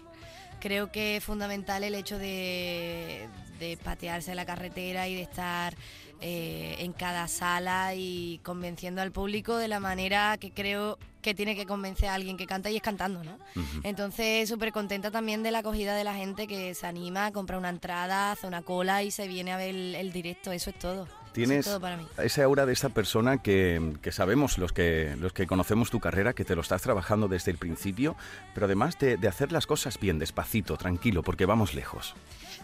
Creo 0.60 0.92
que 0.92 1.16
es 1.16 1.24
fundamental 1.24 1.84
el 1.84 1.94
hecho 1.94 2.18
de, 2.18 3.28
de 3.58 3.78
patearse 3.78 4.34
la 4.34 4.44
carretera 4.44 5.08
y 5.08 5.14
de 5.14 5.22
estar 5.22 5.74
eh, 6.20 6.76
en 6.78 6.92
cada 6.92 7.26
sala 7.26 7.94
y 7.96 8.40
convenciendo 8.44 9.02
al 9.02 9.10
público 9.10 9.56
de 9.56 9.66
la 9.66 9.80
manera 9.80 10.36
que 10.38 10.52
creo 10.52 10.98
que 11.22 11.34
tiene 11.34 11.56
que 11.56 11.64
convencer 11.64 12.08
a 12.08 12.14
alguien 12.14 12.36
que 12.36 12.46
canta 12.46 12.70
y 12.70 12.76
es 12.76 12.82
cantando, 12.82 13.22
¿no? 13.24 13.38
Entonces, 13.84 14.48
súper 14.48 14.72
contenta 14.72 15.10
también 15.10 15.42
de 15.42 15.50
la 15.50 15.60
acogida 15.60 15.94
de 15.96 16.04
la 16.04 16.14
gente 16.14 16.46
que 16.46 16.74
se 16.74 16.86
anima 16.86 17.26
a 17.26 17.32
comprar 17.32 17.58
una 17.58 17.68
entrada, 17.70 18.32
hace 18.32 18.46
una 18.46 18.62
cola 18.62 19.02
y 19.02 19.10
se 19.10 19.28
viene 19.28 19.52
a 19.52 19.56
ver 19.56 19.70
el, 19.70 19.94
el 19.94 20.12
directo. 20.12 20.52
Eso 20.52 20.70
es 20.70 20.78
todo. 20.78 21.04
Eso 21.04 21.32
Tienes 21.32 21.58
es 21.60 21.64
todo 21.64 21.80
para 21.80 21.96
mí. 21.96 22.06
esa 22.22 22.44
aura 22.44 22.66
de 22.66 22.74
esa 22.74 22.90
persona 22.90 23.38
que, 23.38 23.94
que 24.02 24.12
sabemos 24.12 24.58
los 24.58 24.72
que, 24.72 25.16
los 25.18 25.32
que 25.32 25.46
conocemos 25.46 25.88
tu 25.90 25.98
carrera, 25.98 26.34
que 26.34 26.44
te 26.44 26.54
lo 26.54 26.60
estás 26.60 26.82
trabajando 26.82 27.26
desde 27.26 27.50
el 27.52 27.56
principio, 27.56 28.16
pero 28.52 28.66
además 28.66 28.98
de, 28.98 29.16
de 29.16 29.28
hacer 29.28 29.50
las 29.50 29.66
cosas 29.66 29.98
bien, 29.98 30.18
despacito, 30.18 30.76
tranquilo, 30.76 31.22
porque 31.22 31.46
vamos 31.46 31.72
lejos. 31.72 32.14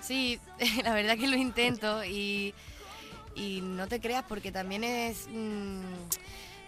Sí, 0.03 0.38
la 0.85 0.92
verdad 0.92 1.16
que 1.16 1.29
lo 1.29 1.37
intento 1.37 2.05
y, 2.05 2.53
y 3.35 3.61
no 3.62 3.87
te 3.87 4.01
creas 4.01 4.25
porque 4.29 4.53
también 4.53 4.85
es 4.85 5.29
mm, 5.33 5.81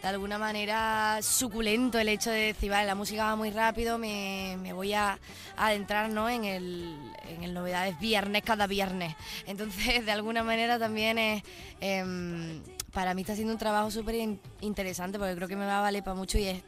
de 0.02 0.08
alguna 0.08 0.38
manera 0.38 1.18
suculento 1.22 1.98
el 1.98 2.08
hecho 2.08 2.30
de 2.30 2.38
decir, 2.54 2.70
vale, 2.70 2.86
la 2.86 2.94
música 2.94 3.24
va 3.24 3.36
muy 3.36 3.50
rápido, 3.50 3.98
me, 3.98 4.56
me 4.60 4.72
voy 4.72 4.94
a, 4.94 5.18
adentrar 5.56 6.08
¿no? 6.10 6.28
en, 6.28 6.44
el, 6.44 6.96
en 7.28 7.52
novedades 7.52 7.98
viernes 8.00 8.42
cada 8.42 8.66
viernes. 8.66 9.14
Entonces, 9.46 10.06
de 10.06 10.12
alguna 10.12 10.42
manera 10.42 10.78
también 10.78 11.18
es... 11.18 11.42
em, 11.80 12.62
para 12.92 13.14
mí 13.14 13.20
está 13.22 13.34
siendo 13.36 13.52
un 13.52 13.58
trabajo 13.58 13.88
súper 13.90 14.16
in- 14.16 14.40
interesante 14.62 15.16
porque 15.18 15.36
creo 15.36 15.46
que 15.46 15.54
me 15.54 15.64
va 15.64 15.78
a 15.78 15.82
valer 15.82 16.02
para 16.02 16.16
mucho 16.16 16.38
y 16.38 16.44
es 16.44 16.62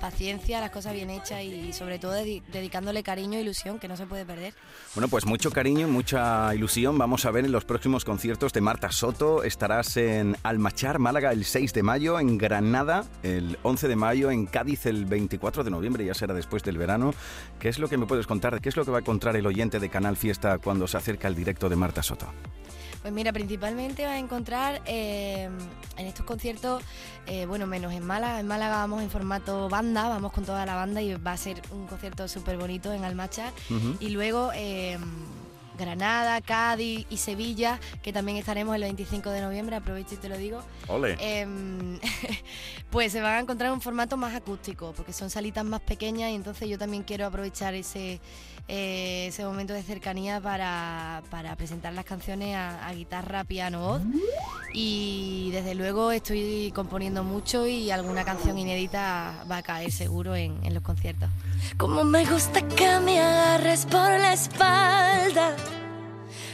paciencia, 0.00 0.60
las 0.60 0.70
cosas 0.70 0.92
bien 0.92 1.10
hechas 1.10 1.42
y 1.42 1.72
sobre 1.72 1.98
todo 1.98 2.12
dedi- 2.14 2.42
dedicándole 2.52 3.02
cariño 3.02 3.38
e 3.38 3.42
ilusión 3.42 3.78
que 3.78 3.88
no 3.88 3.96
se 3.96 4.06
puede 4.06 4.24
perder. 4.24 4.54
Bueno, 4.94 5.08
pues 5.08 5.24
mucho 5.26 5.50
cariño 5.50 5.88
mucha 5.88 6.54
ilusión. 6.54 6.98
Vamos 6.98 7.24
a 7.24 7.30
ver 7.30 7.44
en 7.44 7.52
los 7.52 7.64
próximos 7.64 8.04
conciertos 8.04 8.52
de 8.52 8.60
Marta 8.60 8.90
Soto. 8.92 9.42
Estarás 9.44 9.96
en 9.96 10.36
Almachar, 10.42 10.98
Málaga, 10.98 11.32
el 11.32 11.44
6 11.44 11.72
de 11.72 11.82
mayo, 11.82 12.18
en 12.20 12.38
Granada 12.38 13.04
el 13.22 13.58
11 13.62 13.88
de 13.88 13.96
mayo, 13.96 14.30
en 14.30 14.46
Cádiz 14.46 14.86
el 14.86 15.04
24 15.06 15.64
de 15.64 15.70
noviembre, 15.70 16.04
ya 16.04 16.14
será 16.14 16.34
después 16.34 16.62
del 16.62 16.78
verano. 16.78 17.14
¿Qué 17.58 17.68
es 17.68 17.78
lo 17.78 17.88
que 17.88 17.96
me 17.96 18.06
puedes 18.06 18.26
contar? 18.26 18.60
¿Qué 18.60 18.68
es 18.68 18.76
lo 18.76 18.84
que 18.84 18.90
va 18.90 18.98
a 18.98 19.00
encontrar 19.00 19.36
el 19.36 19.46
oyente 19.46 19.80
de 19.80 19.88
Canal 19.88 20.16
Fiesta 20.16 20.58
cuando 20.58 20.86
se 20.86 20.96
acerca 20.96 21.28
al 21.28 21.34
directo 21.34 21.68
de 21.68 21.76
Marta 21.76 22.02
Soto? 22.02 22.26
Pues 23.04 23.12
mira, 23.12 23.34
principalmente 23.34 24.06
vas 24.06 24.14
a 24.14 24.18
encontrar 24.18 24.80
eh, 24.86 25.50
en 25.98 26.06
estos 26.06 26.24
conciertos, 26.24 26.82
eh, 27.26 27.44
bueno, 27.44 27.66
menos 27.66 27.92
en 27.92 28.02
Málaga, 28.02 28.40
en 28.40 28.46
Málaga 28.46 28.76
vamos 28.76 29.02
en 29.02 29.10
formato 29.10 29.68
banda, 29.68 30.08
vamos 30.08 30.32
con 30.32 30.46
toda 30.46 30.64
la 30.64 30.74
banda 30.74 31.02
y 31.02 31.14
va 31.14 31.32
a 31.32 31.36
ser 31.36 31.60
un 31.70 31.86
concierto 31.86 32.26
súper 32.28 32.56
bonito 32.56 32.94
en 32.94 33.04
Almachar. 33.04 33.52
Ujú. 33.68 33.98
Y 34.00 34.08
luego 34.08 34.52
eh, 34.54 34.96
Granada, 35.78 36.40
Cádiz 36.40 37.06
y 37.10 37.18
Sevilla, 37.18 37.78
que 38.02 38.10
también 38.10 38.38
estaremos 38.38 38.74
el 38.74 38.80
25 38.80 39.28
de 39.28 39.42
noviembre, 39.42 39.76
aprovecho 39.76 40.14
y 40.14 40.16
te 40.16 40.30
lo 40.30 40.38
digo. 40.38 40.62
Ole. 40.88 41.18
Em, 41.20 41.98
pues 42.90 43.12
se 43.12 43.20
van 43.20 43.34
a 43.34 43.40
encontrar 43.40 43.70
un 43.70 43.82
formato 43.82 44.16
más 44.16 44.34
acústico, 44.34 44.94
porque 44.96 45.12
son 45.12 45.28
salitas 45.28 45.66
más 45.66 45.82
pequeñas 45.82 46.30
y 46.30 46.36
entonces 46.36 46.70
yo 46.70 46.78
también 46.78 47.02
quiero 47.02 47.26
aprovechar 47.26 47.74
ese, 47.74 48.20
eh, 48.68 49.26
ese 49.28 49.44
momento 49.44 49.72
de 49.72 49.82
cercanía 49.82 50.40
para, 50.40 51.22
para 51.30 51.54
presentar 51.56 51.92
las 51.92 52.04
canciones 52.04 52.56
a, 52.56 52.86
a 52.86 52.94
guitarra, 52.94 53.44
piano, 53.44 53.80
voz. 53.80 54.02
Y 54.72 55.50
desde 55.52 55.74
luego 55.74 56.10
estoy 56.10 56.72
componiendo 56.74 57.22
mucho 57.22 57.66
y 57.66 57.90
alguna 57.90 58.24
canción 58.24 58.58
inédita 58.58 59.44
va 59.50 59.58
a 59.58 59.62
caer 59.62 59.92
seguro 59.92 60.34
en, 60.34 60.64
en 60.64 60.74
los 60.74 60.82
conciertos. 60.82 61.28
Como 61.76 62.04
me 62.04 62.24
gusta 62.24 62.62
que 62.62 62.98
me 63.00 63.20
agarres 63.20 63.86
por 63.86 64.10
la 64.10 64.32
espalda. 64.32 65.56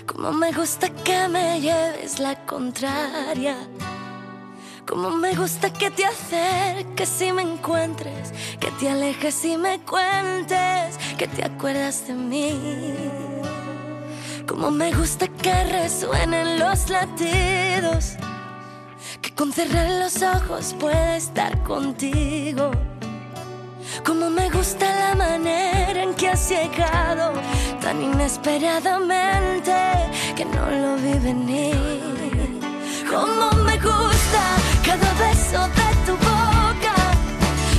Como 0.06 0.32
me 0.32 0.52
gusta 0.52 0.90
que 0.90 1.28
me 1.28 1.60
lleves 1.60 2.18
la 2.18 2.34
contraria. 2.44 3.56
Como 4.90 5.12
me 5.12 5.36
gusta 5.36 5.72
que 5.72 5.88
te 5.92 6.04
acerques 6.04 7.22
y 7.22 7.32
me 7.32 7.42
encuentres. 7.42 8.32
Que 8.58 8.72
te 8.72 8.90
alejes 8.90 9.44
y 9.44 9.56
me 9.56 9.78
cuentes. 9.82 10.98
Que 11.16 11.28
te 11.28 11.44
acuerdas 11.44 12.08
de 12.08 12.14
mí. 12.14 12.58
Como 14.48 14.72
me 14.72 14.92
gusta 14.92 15.28
que 15.28 15.62
resuenen 15.62 16.58
los 16.58 16.90
latidos. 16.90 18.16
Que 19.22 19.32
con 19.32 19.52
cerrar 19.52 19.88
los 19.90 20.20
ojos 20.22 20.74
pueda 20.80 21.16
estar 21.16 21.62
contigo. 21.62 22.72
Como 24.04 24.28
me 24.28 24.50
gusta 24.50 24.92
la 24.92 25.14
manera 25.14 26.02
en 26.02 26.14
que 26.14 26.30
has 26.30 26.48
llegado 26.48 27.32
tan 27.80 28.02
inesperadamente 28.02 29.72
que 30.34 30.44
no 30.44 30.68
lo 30.68 30.96
vi 30.96 31.16
venir. 31.20 31.99
Como 33.10 33.50
me 33.64 33.76
gusta 33.76 34.42
cada 34.86 35.12
beso 35.14 35.60
de 35.78 35.88
tu 36.06 36.12
boca. 36.12 36.94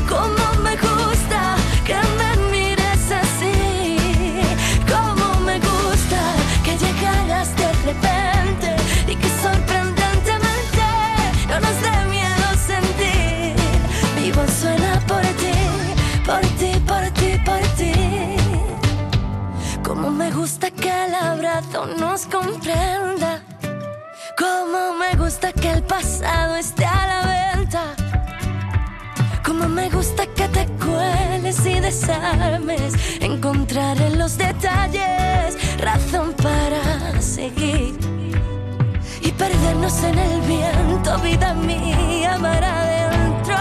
Como 0.09 0.61
me 0.61 0.75
gusta 0.75 1.55
que 1.85 1.95
me 2.19 2.51
mires 2.51 3.11
así. 3.21 4.37
Como 4.91 5.39
me 5.45 5.57
gusta 5.59 6.21
que 6.65 6.77
llegaras 6.77 7.55
de 7.55 7.71
repente 7.87 8.75
y 9.07 9.15
que 9.15 9.29
sorprendentemente 9.41 10.85
no 11.47 11.59
nos 11.61 11.81
dé 11.81 11.95
miedo 12.09 12.47
sentir. 12.67 13.55
Mi 14.17 14.33
voz 14.33 14.51
suena 14.51 14.99
por 15.07 15.25
ti, 15.41 15.55
por 16.25 16.41
ti, 16.59 16.71
por 16.85 17.09
ti, 17.11 17.39
por 17.45 17.61
ti. 17.77 17.93
Como 19.81 20.11
me 20.11 20.29
gusta 20.31 20.69
que 20.71 21.05
el 21.05 21.15
abrazo 21.15 21.85
nos 21.85 22.25
comprenda. 22.25 23.41
Como 24.71 24.93
me 24.93 25.13
gusta 25.17 25.51
que 25.51 25.69
el 25.69 25.83
pasado 25.83 26.55
esté 26.55 26.85
a 26.85 27.05
la 27.05 27.55
venta. 27.57 27.93
Como 29.45 29.67
me 29.67 29.89
gusta 29.89 30.25
que 30.27 30.47
te 30.47 30.65
cueles 30.85 31.65
y 31.65 31.81
desarmes. 31.81 32.93
Encontrar 33.19 33.99
en 33.99 34.17
los 34.17 34.37
detalles 34.37 35.57
razón 35.77 36.33
para 36.41 37.21
seguir. 37.21 37.99
Y 39.21 39.31
perdernos 39.33 40.01
en 40.03 40.17
el 40.17 40.41
viento, 40.41 41.19
vida 41.19 41.53
mía, 41.53 42.37
mar 42.37 42.63
adentro. 42.63 43.57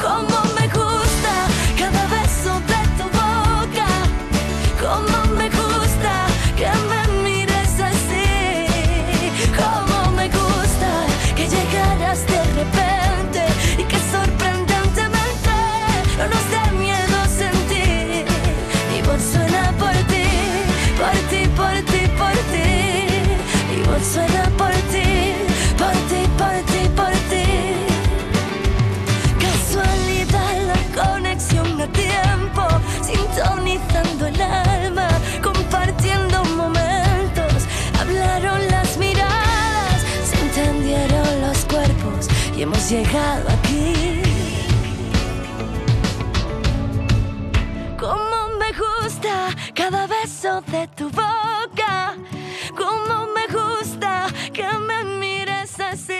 Como 0.00 0.41
llegado 42.92 43.48
aquí. 43.48 44.22
Como 47.98 48.48
me 48.58 48.70
gusta 48.72 49.48
cada 49.74 50.06
beso 50.06 50.60
de 50.66 50.86
tu 50.88 51.08
boca, 51.08 52.14
como 52.76 53.26
me 53.34 53.46
gusta 53.46 54.26
que 54.52 54.66
me 54.78 55.04
mires 55.04 55.80
así. 55.80 56.12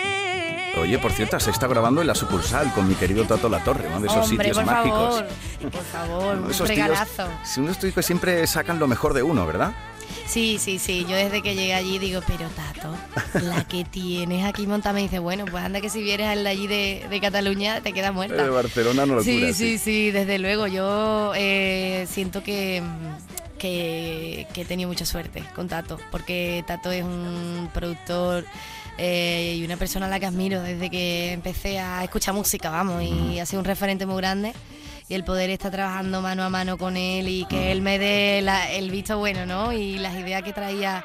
Oye, 0.81 0.97
por 0.97 1.11
cierto, 1.11 1.39
se 1.39 1.51
está 1.51 1.67
grabando 1.67 2.01
en 2.01 2.07
la 2.07 2.15
sucursal 2.15 2.73
con 2.73 2.87
mi 2.87 2.95
querido 2.95 3.25
Tato 3.25 3.49
La 3.49 3.63
Torre, 3.63 3.87
uno 3.89 3.99
de 3.99 4.07
esos 4.07 4.27
Hombre, 4.29 4.47
sitios 4.47 4.57
por 4.57 4.65
mágicos. 4.65 5.15
favor, 5.19 5.71
por 5.71 5.83
favor, 5.83 6.37
un 6.37 6.51
Esos 6.51 6.67
tíos, 6.67 6.69
regalazo. 6.69 7.27
si 7.43 7.59
unos 7.59 7.77
tíos 7.77 7.93
que 7.93 8.01
siempre 8.01 8.47
sacan 8.47 8.79
lo 8.79 8.87
mejor 8.87 9.13
de 9.13 9.21
uno, 9.21 9.45
¿verdad? 9.45 9.73
Sí, 10.27 10.57
sí, 10.59 10.79
sí. 10.79 11.05
Yo 11.07 11.15
desde 11.15 11.41
que 11.41 11.55
llegué 11.55 11.73
allí 11.73 11.99
digo, 11.99 12.21
pero 12.25 12.49
Tato, 12.49 12.95
la 13.41 13.65
que 13.65 13.83
tienes 13.83 14.45
aquí 14.45 14.65
montada 14.65 14.93
me 14.93 15.01
dice, 15.01 15.19
bueno, 15.19 15.45
pues 15.45 15.63
anda 15.63 15.81
que 15.81 15.89
si 15.89 16.01
vieres 16.01 16.27
al 16.27 16.43
de 16.43 16.49
allí 16.49 16.67
de, 16.67 17.05
de 17.09 17.19
Cataluña 17.19 17.81
te 17.81 17.93
quedas 17.93 18.13
muerta. 18.13 18.43
De 18.43 18.49
Barcelona 18.49 19.05
no 19.05 19.15
locura. 19.15 19.23
sí, 19.23 19.53
sí, 19.53 19.77
sí, 19.77 20.11
desde 20.11 20.39
luego. 20.39 20.67
Yo 20.67 21.33
eh, 21.35 22.07
siento 22.09 22.41
que, 22.43 22.81
que, 23.59 24.47
que 24.53 24.61
he 24.61 24.65
tenido 24.65 24.89
mucha 24.89 25.05
suerte 25.05 25.43
con 25.55 25.67
Tato, 25.67 25.99
porque 26.11 26.63
Tato 26.65 26.91
es 26.91 27.03
un 27.03 27.69
productor 27.73 28.45
eh, 28.97 29.55
y 29.57 29.65
una 29.65 29.77
persona 29.77 30.05
a 30.05 30.09
la 30.09 30.19
que 30.19 30.25
admiro 30.25 30.61
desde 30.61 30.89
que 30.89 31.31
empecé 31.33 31.79
a 31.79 32.03
escuchar 32.03 32.33
música, 32.33 32.69
vamos, 32.69 33.03
y 33.03 33.39
ha 33.39 33.45
sido 33.45 33.59
un 33.59 33.65
referente 33.65 34.05
muy 34.05 34.17
grande. 34.17 34.53
Y 35.09 35.13
el 35.15 35.23
poder 35.23 35.49
estar 35.49 35.71
trabajando 35.71 36.21
mano 36.21 36.43
a 36.43 36.49
mano 36.49 36.77
con 36.77 36.95
él 36.97 37.27
y 37.27 37.45
que 37.45 37.71
él 37.71 37.81
me 37.81 37.99
dé 37.99 38.41
la- 38.41 38.71
el 38.71 38.89
visto 38.91 39.17
bueno, 39.17 39.45
¿no? 39.45 39.73
Y 39.73 39.97
las 39.97 40.15
ideas 40.15 40.43
que 40.43 40.53
traía 40.53 41.03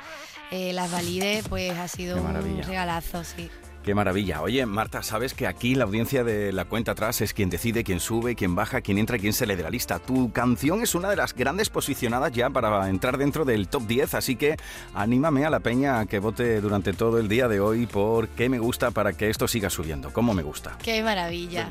eh, 0.50 0.72
las 0.72 0.90
valide, 0.90 1.42
pues 1.48 1.72
ha 1.76 1.88
sido 1.88 2.16
un 2.22 2.62
regalazo, 2.62 3.22
sí. 3.24 3.50
Qué 3.84 3.94
maravilla. 3.94 4.42
Oye, 4.42 4.66
Marta, 4.66 5.02
sabes 5.02 5.32
que 5.34 5.46
aquí 5.46 5.74
la 5.74 5.84
audiencia 5.84 6.22
de 6.22 6.52
la 6.52 6.66
cuenta 6.66 6.92
atrás 6.92 7.20
es 7.22 7.32
quien 7.32 7.48
decide 7.48 7.84
quién 7.84 8.00
sube, 8.00 8.34
quién 8.34 8.54
baja, 8.54 8.80
quién 8.82 8.98
entra 8.98 9.16
y 9.16 9.20
quién 9.20 9.32
sale 9.32 9.56
de 9.56 9.62
la 9.62 9.70
lista. 9.70 9.98
Tu 9.98 10.30
canción 10.32 10.82
es 10.82 10.94
una 10.94 11.08
de 11.08 11.16
las 11.16 11.34
grandes 11.34 11.70
posicionadas 11.70 12.32
ya 12.32 12.50
para 12.50 12.86
entrar 12.90 13.16
dentro 13.16 13.44
del 13.46 13.68
top 13.68 13.86
10, 13.86 14.14
así 14.14 14.36
que 14.36 14.56
anímame 14.94 15.46
a 15.46 15.50
la 15.50 15.60
peña 15.60 16.00
a 16.00 16.06
que 16.06 16.18
vote 16.18 16.60
durante 16.60 16.92
todo 16.92 17.18
el 17.18 17.28
día 17.28 17.48
de 17.48 17.60
hoy 17.60 17.86
por 17.86 18.28
qué 18.28 18.48
me 18.50 18.58
gusta 18.58 18.90
para 18.90 19.12
que 19.14 19.30
esto 19.30 19.48
siga 19.48 19.70
subiendo. 19.70 20.12
¿Cómo 20.12 20.34
me 20.34 20.42
gusta? 20.42 20.76
Qué 20.82 21.02
maravilla. 21.02 21.70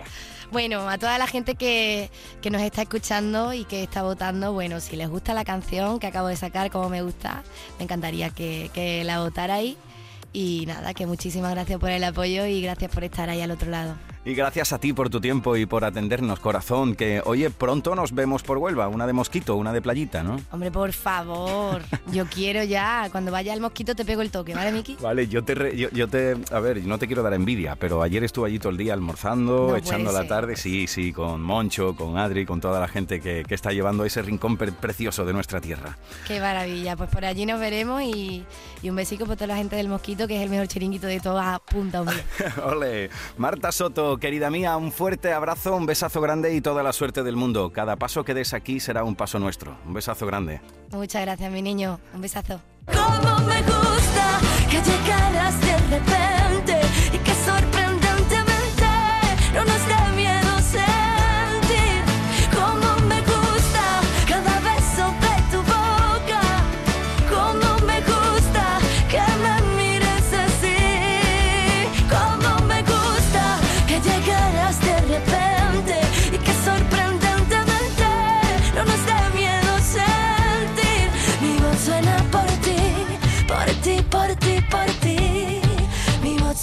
Bueno, 0.51 0.89
a 0.89 0.97
toda 0.97 1.17
la 1.17 1.27
gente 1.27 1.55
que, 1.55 2.09
que 2.41 2.49
nos 2.49 2.61
está 2.61 2.83
escuchando 2.83 3.53
y 3.53 3.65
que 3.65 3.83
está 3.83 4.01
votando, 4.03 4.53
bueno, 4.53 4.79
si 4.79 4.95
les 4.95 5.09
gusta 5.09 5.33
la 5.33 5.43
canción 5.43 5.99
que 5.99 6.07
acabo 6.07 6.27
de 6.27 6.37
sacar, 6.37 6.71
como 6.71 6.87
me 6.87 7.01
gusta, 7.01 7.43
me 7.77 7.83
encantaría 7.83 8.29
que, 8.29 8.71
que 8.73 9.03
la 9.03 9.19
votarais. 9.19 9.75
Y 10.33 10.65
nada, 10.67 10.93
que 10.93 11.05
muchísimas 11.05 11.51
gracias 11.51 11.79
por 11.79 11.89
el 11.89 12.03
apoyo 12.03 12.45
y 12.45 12.61
gracias 12.61 12.91
por 12.91 13.03
estar 13.03 13.29
ahí 13.29 13.41
al 13.41 13.51
otro 13.51 13.69
lado. 13.69 13.95
Y 14.27 14.35
gracias 14.35 14.73
a 14.73 14.77
ti 14.77 14.91
por 14.91 15.09
tu 15.09 15.21
tiempo 15.21 15.55
y 15.55 15.65
por 15.65 15.85
atendernos, 15.85 16.41
corazón, 16.41 16.95
que 16.95 17.21
oye, 17.23 17.49
pronto 17.49 17.95
nos 17.95 18.11
vemos 18.13 18.43
por 18.43 18.57
Huelva, 18.57 18.89
una 18.89 19.07
de 19.07 19.13
mosquito, 19.13 19.55
una 19.55 19.71
de 19.71 19.81
playita, 19.81 20.21
¿no? 20.21 20.37
Hombre, 20.51 20.69
por 20.69 20.91
favor, 20.91 21.81
yo 22.11 22.25
quiero 22.25 22.61
ya, 22.65 23.07
cuando 23.09 23.31
vaya 23.31 23.53
al 23.53 23.61
mosquito 23.61 23.95
te 23.95 24.03
pego 24.03 24.21
el 24.21 24.29
toque, 24.29 24.53
¿vale, 24.53 24.73
Miki? 24.73 24.97
Vale, 25.01 25.29
yo 25.29 25.45
te, 25.45 25.55
re- 25.55 25.77
yo, 25.77 25.87
yo 25.91 26.09
te, 26.09 26.35
a 26.51 26.59
ver, 26.59 26.85
no 26.85 26.99
te 26.99 27.07
quiero 27.07 27.23
dar 27.23 27.35
envidia, 27.35 27.77
pero 27.77 28.01
ayer 28.01 28.21
estuve 28.25 28.47
allí 28.49 28.59
todo 28.59 28.71
el 28.71 28.77
día 28.77 28.93
almorzando, 28.93 29.69
No 29.69 29.75
echando 29.77 30.11
la 30.11 30.27
tarde, 30.27 30.57
sí, 30.57 30.87
sí, 30.87 31.13
con 31.13 31.41
Moncho, 31.41 31.95
con 31.95 32.17
Adri, 32.17 32.45
con 32.45 32.59
toda 32.59 32.81
la 32.81 32.89
gente 32.89 33.21
que, 33.21 33.45
que 33.47 33.55
está 33.55 33.71
llevando 33.71 34.03
ese 34.03 34.21
rincón 34.23 34.57
pre- 34.57 34.73
precioso 34.73 35.23
de 35.23 35.31
nuestra 35.31 35.61
tierra. 35.61 35.97
Qué 36.27 36.41
maravilla, 36.41 36.97
pues 36.97 37.09
por 37.09 37.23
allí 37.23 37.45
nos 37.45 37.61
veremos 37.61 38.01
y, 38.03 38.43
y 38.81 38.89
un 38.89 38.97
besico 38.97 39.25
por 39.25 39.35
toda 39.37 39.47
la 39.47 39.55
gente 39.55 39.77
del 39.77 39.87
mosquito, 39.87 40.27
que 40.27 40.35
es 40.35 40.41
el 40.43 40.49
mejor 40.49 40.67
chiringuito 40.67 41.07
de 41.07 41.21
toda 41.21 41.59
punta. 41.59 42.03
Ole, 42.65 43.09
Marta 43.37 43.71
Soto, 43.71 44.16
querida 44.19 44.49
mía, 44.49 44.77
un 44.77 44.91
fuerte 44.91 45.33
abrazo, 45.33 45.75
un 45.75 45.85
besazo 45.85 46.21
grande 46.21 46.53
y 46.53 46.61
toda 46.61 46.83
la 46.83 46.93
suerte 46.93 47.23
del 47.23 47.35
mundo. 47.35 47.71
Cada 47.71 47.95
paso 47.95 48.23
que 48.23 48.33
des 48.33 48.53
aquí 48.53 48.79
será 48.79 49.03
un 49.03 49.15
paso 49.15 49.39
nuestro. 49.39 49.77
Un 49.85 49.93
besazo 49.93 50.25
grande. 50.25 50.61
Muchas 50.91 51.21
gracias, 51.21 51.51
mi 51.51 51.61
niño. 51.61 51.99
Un 52.13 52.21
besazo. 52.21 52.61
Cómo 52.85 53.39
me 53.47 53.61
gusta 53.61 54.39
que 54.69 54.81
llegaras 54.81 55.59
de 55.61 55.77
repente 55.77 56.36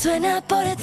suena 0.04 0.42
por 0.42 0.62
ti, 0.62 0.73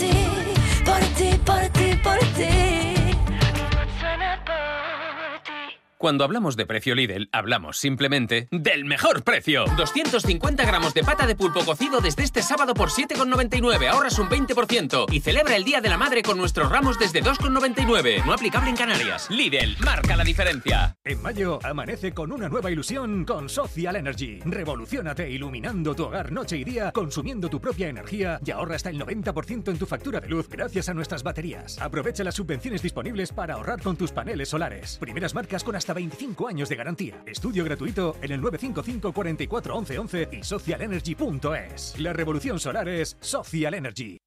Cuando 6.02 6.24
hablamos 6.24 6.58
de 6.58 6.66
precio 6.66 6.96
Lidl, 6.96 7.30
hablamos 7.32 7.78
simplemente 7.78 8.48
del 8.50 8.86
mejor 8.86 9.24
precio. 9.24 9.66
250 9.78 10.66
gramos 10.66 10.96
de 10.96 11.04
pata 11.04 11.28
de 11.28 11.36
pulpo 11.36 11.64
cocido 11.64 12.02
desde 12.02 12.24
este 12.24 12.42
sábado 12.42 12.74
por 12.74 12.90
7,99. 12.90 13.88
Ahorras 13.88 14.18
un 14.18 14.28
20%. 14.28 15.06
Y 15.12 15.20
celebra 15.20 15.56
el 15.56 15.64
Día 15.64 15.80
de 15.80 15.90
la 15.90 15.98
Madre 15.98 16.24
con 16.24 16.40
nuestros 16.40 16.72
ramos 16.72 16.98
desde 16.98 17.22
2,99. 17.22 18.26
No 18.26 18.34
aplicable 18.34 18.72
en 18.72 18.78
Canarias. 18.78 19.30
Lidl, 19.30 19.78
marca 19.86 20.18
la 20.18 20.24
diferencia. 20.24 20.98
En 21.04 21.22
mayo 21.22 21.60
amanece 21.64 22.16
con 22.16 22.32
una 22.32 22.50
nueva 22.50 22.72
ilusión 22.72 23.24
con 23.24 23.48
Social 23.48 23.96
Energy. 23.96 24.40
Revolucionate 24.44 25.30
iluminando 25.30 25.94
tu 25.94 26.06
hogar 26.06 26.32
noche 26.32 26.58
y 26.58 26.64
día, 26.64 26.92
consumiendo 26.94 27.48
tu 27.48 27.62
propia 27.62 27.90
energía 27.90 28.40
y 28.44 28.50
ahorra 28.50 28.78
hasta 28.78 28.90
el 28.90 29.00
90% 29.00 29.70
en 29.70 29.78
tu 29.78 29.86
factura 29.86 30.20
de 30.20 30.30
luz 30.30 30.50
gracias 30.50 30.90
a 30.90 30.96
nuestras 30.96 31.22
baterías. 31.22 31.80
Aprovecha 31.80 32.24
las 32.24 32.34
subvenciones 32.34 32.82
disponibles 32.82 33.32
para 33.32 33.54
ahorrar 33.54 33.84
con 33.84 33.96
tus 33.98 34.12
paneles 34.12 34.50
solares. 34.50 34.98
Primeras 34.98 35.36
marcas 35.36 35.64
con 35.64 35.76
hasta 35.76 35.91
25 35.94 36.48
años 36.48 36.70
de 36.70 36.76
garantía. 36.76 37.24
Estudio 37.26 37.64
gratuito 37.64 38.16
en 38.22 38.32
el 38.32 38.42
955 38.42 39.14
44 39.14 39.76
11 39.76 40.00
11 40.00 40.30
y 40.32 40.44
socialenergy.es. 40.44 42.00
La 42.00 42.14
revolución 42.14 42.60
solar 42.60 42.88
es 42.90 43.18
Social 43.20 43.74
Energy. 43.74 44.18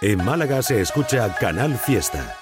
En 0.00 0.24
Málaga 0.24 0.62
se 0.62 0.80
escucha 0.80 1.32
Canal 1.38 1.76
Fiesta. 1.76 2.41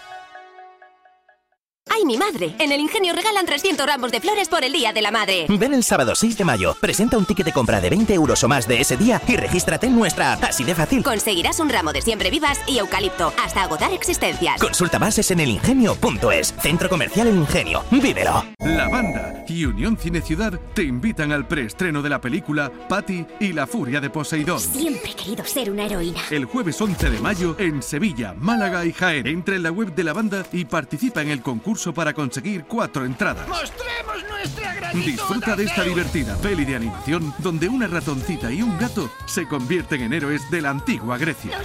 ¡Ay, 1.93 2.05
mi 2.05 2.17
madre! 2.17 2.55
En 2.61 2.71
el 2.71 2.81
Ingenio 2.81 3.13
regalan 3.13 3.45
300 3.45 3.85
ramos 3.85 4.13
de 4.13 4.21
flores 4.21 4.49
por 4.49 4.63
el 4.63 4.73
Día 4.73 4.93
de 4.93 5.03
la 5.03 5.11
Madre. 5.11 5.47
Ven 5.49 5.75
el 5.75 5.83
sábado 5.83 6.15
6 6.15 6.39
de 6.39 6.45
mayo, 6.45 6.77
presenta 6.81 7.19
un 7.19 7.25
ticket 7.25 7.47
de 7.47 7.53
compra 7.53 7.81
de 7.81 7.91
20 7.91 8.15
euros 8.15 8.45
o 8.45 8.49
más 8.49 8.69
de 8.69 8.81
ese 8.81 8.97
día 8.97 9.21
y 9.27 9.37
regístrate 9.37 9.89
en 9.89 9.97
nuestra 9.97 10.35
app. 10.35 10.45
Así 10.45 10.63
de 10.63 10.77
fácil. 10.77 11.03
Conseguirás 11.03 11.59
un 11.59 11.69
ramo 11.69 11.93
de 11.93 12.01
siempre 12.01 12.31
vivas 12.31 12.61
y 12.69 12.79
eucalipto, 12.79 13.33
hasta 13.45 13.65
agotar 13.65 13.93
existencias. 13.93 14.61
Consulta 14.61 14.99
bases 14.99 15.33
en 15.33 15.41
elingenio.es. 15.41 16.55
Centro 16.63 16.89
Comercial 16.89 17.27
El 17.27 17.37
Ingenio. 17.37 17.83
¡Vívelo! 17.91 18.45
La 18.61 18.89
banda 18.89 19.45
y 19.49 19.65
Unión 19.65 19.99
Cine 19.99 20.21
Ciudad 20.21 20.61
te 20.75 20.85
invitan 20.85 21.33
al 21.33 21.49
preestreno 21.49 22.03
de 22.03 22.09
la 22.09 22.21
película 22.21 22.71
Patty 22.89 23.27
y 23.41 23.53
la 23.53 23.67
furia 23.67 24.01
de 24.01 24.11
Poseidón. 24.11 24.61
Siempre 24.61 25.11
he 25.11 25.15
querido 25.17 25.45
ser 25.45 25.73
una 25.73 25.87
heroína. 25.87 26.21
El 26.31 26.45
jueves 26.45 26.81
11 26.81 27.11
de 27.11 27.19
mayo 27.19 27.57
en 27.59 27.83
Sevilla, 27.83 28.33
Málaga 28.39 28.85
y 28.85 28.93
Jaén. 28.93 29.27
Entra 29.27 29.57
en 29.57 29.65
la 29.65 29.73
web 29.73 29.93
de 29.93 30.05
la 30.05 30.13
banda 30.13 30.47
y 30.53 30.67
participa 30.67 31.23
en 31.23 31.31
el 31.31 31.43
concurso 31.43 31.80
para 31.95 32.13
conseguir 32.13 32.65
cuatro 32.65 33.07
entradas. 33.07 33.49
¡Mostremos 33.49 34.17
nuestra 34.29 34.93
Disfruta 34.93 35.57
de 35.57 35.65
esta 35.65 35.83
divertida 35.83 36.37
peli 36.37 36.65
de 36.65 36.77
animación 36.77 37.33
donde 37.39 37.69
una 37.69 37.87
ratoncita 37.87 38.53
y 38.53 38.61
un 38.61 38.77
gato 38.79 39.11
se 39.27 39.47
convierten 39.49 40.03
en 40.03 40.13
héroes 40.13 40.43
de 40.51 40.61
la 40.61 40.71
antigua 40.71 41.17
Grecia. 41.17 41.59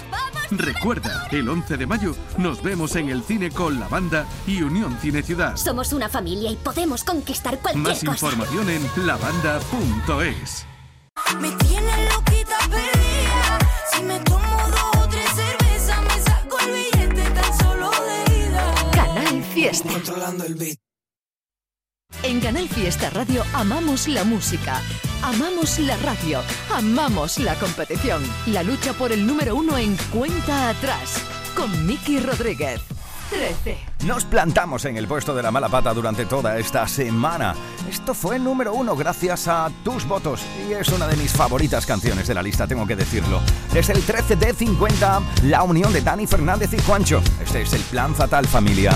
Recuerda, 0.51 1.27
el 1.31 1.49
11 1.49 1.75
de 1.77 1.87
mayo 1.87 2.15
nos 2.37 2.61
vemos 2.63 2.95
en 2.95 3.09
el 3.09 3.23
cine 3.23 3.49
con 3.51 3.79
la 3.79 3.87
banda 3.87 4.25
y 4.47 4.61
Unión 4.61 4.97
Cine 5.01 5.21
Ciudad. 5.21 5.57
Somos 5.57 5.91
una 5.91 6.07
familia 6.07 6.51
y 6.51 6.55
podemos 6.55 7.03
conquistar 7.03 7.59
cualquier 7.59 7.83
Más 7.83 7.99
cosa. 8.03 8.11
información 8.13 8.69
en 8.69 9.07
lavanda.es. 9.07 10.65
Me 11.41 11.51
tiene 11.51 12.09
loquita 12.09 12.57
perdida. 12.69 13.59
Si 13.91 14.03
me 14.03 14.19
tomo 14.19 14.44
Fiesta. 19.65 19.89
Controlando 19.89 20.43
el 20.43 20.53
beat. 20.53 20.77
En 22.21 22.39
Canal 22.39 22.69
Fiesta 22.69 23.09
Radio 23.09 23.43
amamos 23.53 24.07
la 24.07 24.23
música, 24.23 24.79
amamos 25.23 25.79
la 25.79 25.97
radio, 25.97 26.41
amamos 26.71 27.39
la 27.39 27.55
competición. 27.55 28.21
La 28.45 28.61
lucha 28.61 28.93
por 28.93 29.11
el 29.11 29.25
número 29.25 29.55
uno 29.55 29.75
en 29.79 29.97
cuenta 30.13 30.69
atrás 30.69 31.19
con 31.55 31.87
Miki 31.87 32.19
Rodríguez. 32.19 32.79
13. 33.31 33.77
Nos 34.05 34.23
plantamos 34.25 34.85
en 34.85 34.97
el 34.97 35.07
puesto 35.07 35.33
de 35.33 35.41
la 35.41 35.49
mala 35.49 35.67
pata 35.67 35.95
durante 35.95 36.27
toda 36.27 36.59
esta 36.59 36.87
semana. 36.87 37.55
Esto 37.89 38.13
fue 38.13 38.35
el 38.35 38.43
número 38.43 38.75
uno 38.75 38.95
gracias 38.95 39.47
a 39.47 39.71
tus 39.83 40.07
votos 40.07 40.41
y 40.69 40.73
es 40.73 40.89
una 40.89 41.07
de 41.07 41.17
mis 41.17 41.31
favoritas 41.31 41.87
canciones 41.87 42.27
de 42.27 42.35
la 42.35 42.43
lista, 42.43 42.67
tengo 42.67 42.85
que 42.85 42.95
decirlo. 42.95 43.41
Es 43.73 43.89
el 43.89 44.03
13 44.03 44.35
de 44.35 44.53
50, 44.53 45.21
la 45.45 45.63
unión 45.63 45.91
de 45.91 46.01
Dani 46.01 46.27
Fernández 46.27 46.71
y 46.71 46.79
Juancho. 46.83 47.23
Este 47.41 47.63
es 47.63 47.73
el 47.73 47.81
plan 47.81 48.13
fatal 48.13 48.45
familia. 48.45 48.95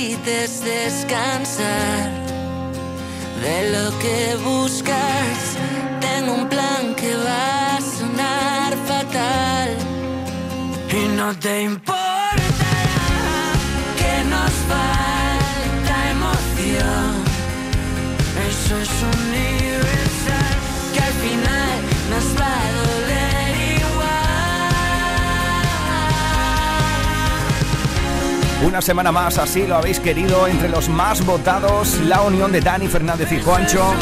necesites 0.00 0.64
descansar. 0.64 2.10
De 3.42 3.70
lo 3.70 3.98
que 3.98 4.36
buscas, 4.44 5.56
tengo 6.00 6.34
un 6.34 6.48
plan 6.48 6.94
que 6.94 7.14
va 7.16 7.76
a 7.76 7.80
sonar 7.80 8.74
fatal. 8.86 9.76
Y 10.90 11.16
no 11.16 11.34
te 11.38 11.62
importará 11.62 11.99
Una 28.62 28.82
semana 28.82 29.10
más, 29.10 29.38
así 29.38 29.66
lo 29.66 29.76
habéis 29.76 30.00
querido, 30.00 30.46
entre 30.46 30.68
los 30.68 30.90
más 30.90 31.24
votados, 31.24 31.98
la 32.00 32.20
unión 32.20 32.52
de 32.52 32.60
Dani 32.60 32.88
Fernández 32.88 33.32
y 33.32 33.40
Juancho. 33.40 33.94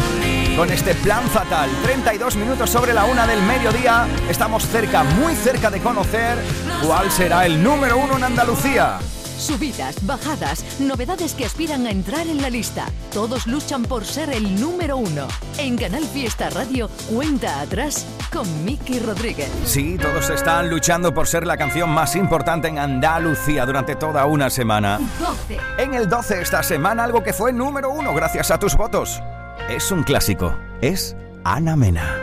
Con 0.56 0.68
este 0.70 0.96
plan 0.96 1.22
fatal, 1.28 1.70
32 1.84 2.34
minutos 2.34 2.68
sobre 2.68 2.92
la 2.92 3.04
una 3.04 3.24
del 3.24 3.40
mediodía, 3.42 4.08
estamos 4.28 4.66
cerca, 4.66 5.04
muy 5.04 5.36
cerca 5.36 5.70
de 5.70 5.78
conocer 5.78 6.36
cuál 6.84 7.08
será 7.12 7.46
el 7.46 7.62
número 7.62 7.98
uno 7.98 8.16
en 8.16 8.24
Andalucía. 8.24 8.98
Subidas, 9.38 10.04
bajadas, 10.04 10.80
novedades 10.80 11.34
que 11.34 11.44
aspiran 11.44 11.86
a 11.86 11.92
entrar 11.92 12.26
en 12.26 12.42
la 12.42 12.50
lista. 12.50 12.86
Todos 13.14 13.46
luchan 13.46 13.84
por 13.84 14.04
ser 14.04 14.30
el 14.30 14.60
número 14.60 14.96
uno. 14.96 15.28
En 15.58 15.76
Canal 15.76 16.02
Fiesta 16.02 16.50
Radio, 16.50 16.90
cuenta 17.08 17.60
atrás 17.60 18.04
con 18.32 18.64
Miki 18.64 18.98
Rodríguez. 19.00 19.50
Sí, 19.64 19.96
todos 20.00 20.30
están 20.30 20.70
luchando 20.70 21.12
por 21.12 21.26
ser 21.26 21.46
la 21.46 21.56
canción 21.56 21.90
más 21.90 22.16
importante 22.16 22.68
en 22.68 22.78
Andalucía 22.78 23.66
durante 23.66 23.96
toda 23.96 24.26
una 24.26 24.50
semana. 24.50 24.98
12. 25.18 25.58
En 25.78 25.94
el 25.94 26.08
12 26.08 26.40
esta 26.40 26.62
semana 26.62 27.04
algo 27.04 27.22
que 27.22 27.32
fue 27.32 27.52
número 27.52 27.90
uno 27.90 28.14
gracias 28.14 28.50
a 28.50 28.58
tus 28.58 28.76
votos. 28.76 29.20
Es 29.68 29.90
un 29.90 30.02
clásico, 30.02 30.56
es 30.80 31.16
Ana 31.44 31.76
Mena. 31.76 32.16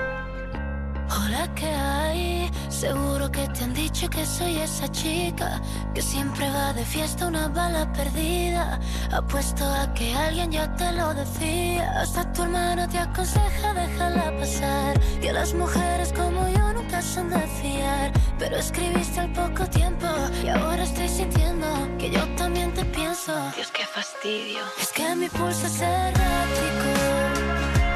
Hola, 1.10 1.48
¿qué 1.56 1.68
hay? 1.68 2.52
Seguro 2.70 3.32
que 3.32 3.48
te 3.50 3.64
han 3.64 3.74
que 4.10 4.26
soy 4.26 4.58
esa 4.58 4.92
chica 4.92 5.62
que 5.94 6.02
siempre 6.02 6.50
va 6.50 6.74
de 6.74 6.86
fiesta 6.86 7.28
una 7.28 7.48
bala 7.48 7.92
perdida. 7.94 8.80
Apuesto 9.12 9.64
a 9.64 9.94
que 9.94 10.14
alguien 10.14 10.52
ya 10.52 10.74
te 10.76 10.92
lo 10.92 11.14
decía. 11.14 12.02
Hasta 12.02 12.32
tu 12.34 12.44
hermana 12.44 12.88
te 12.88 13.00
aconseja 13.00 13.74
déjala 13.74 14.38
pasar. 14.40 15.00
Que 15.22 15.32
las 15.32 15.54
mujeres 15.54 16.14
como 16.14 16.48
yo 16.50 16.74
nunca 16.74 17.02
son 17.02 17.30
de 17.30 17.40
fiar. 17.62 18.12
Pero 18.38 18.58
escribiste 18.58 19.20
al 19.22 19.32
poco 19.34 19.66
tiempo 19.70 20.08
y 20.44 20.50
ahora 20.50 20.84
estoy 20.84 21.08
sintiendo 21.08 21.68
que 21.98 22.12
yo 22.12 22.24
también 22.36 22.74
te 22.74 22.86
pienso. 22.86 23.34
Dios, 23.56 23.72
qué 23.72 23.86
fastidio. 23.86 24.60
Es 24.80 24.92
que 24.92 25.16
mi 25.16 25.30
pulso 25.30 25.68
es 25.68 25.82
errático. 25.82 26.88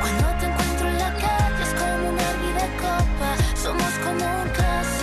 Cuando 0.01 0.39
te 0.39 0.45
encuentro 0.45 0.87
en 0.87 0.97
la 0.97 1.13
calle 1.13 1.63
es 1.63 1.73
como 1.79 2.09
una 2.09 2.21
hervida 2.31 2.65
copa. 2.83 3.29
Somos 3.55 3.93
como 4.03 4.25
un 4.41 4.49
clásico. 4.49 4.98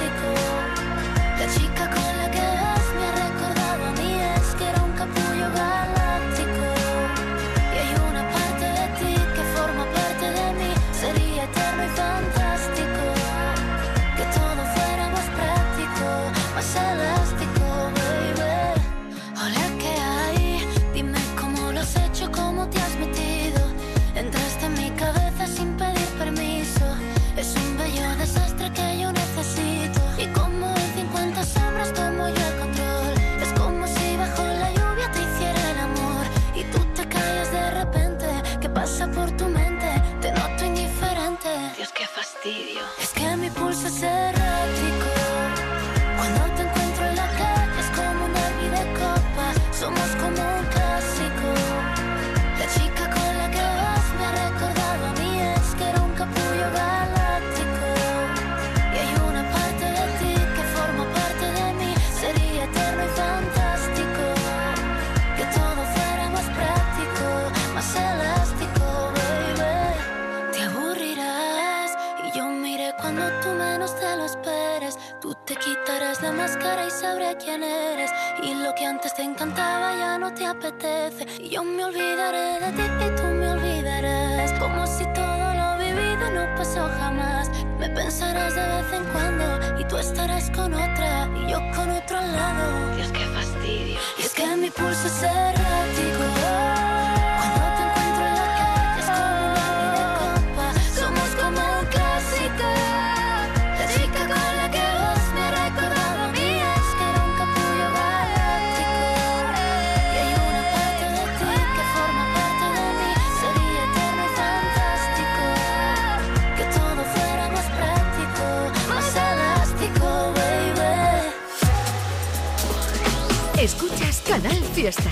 Fiesta. 124.77 125.11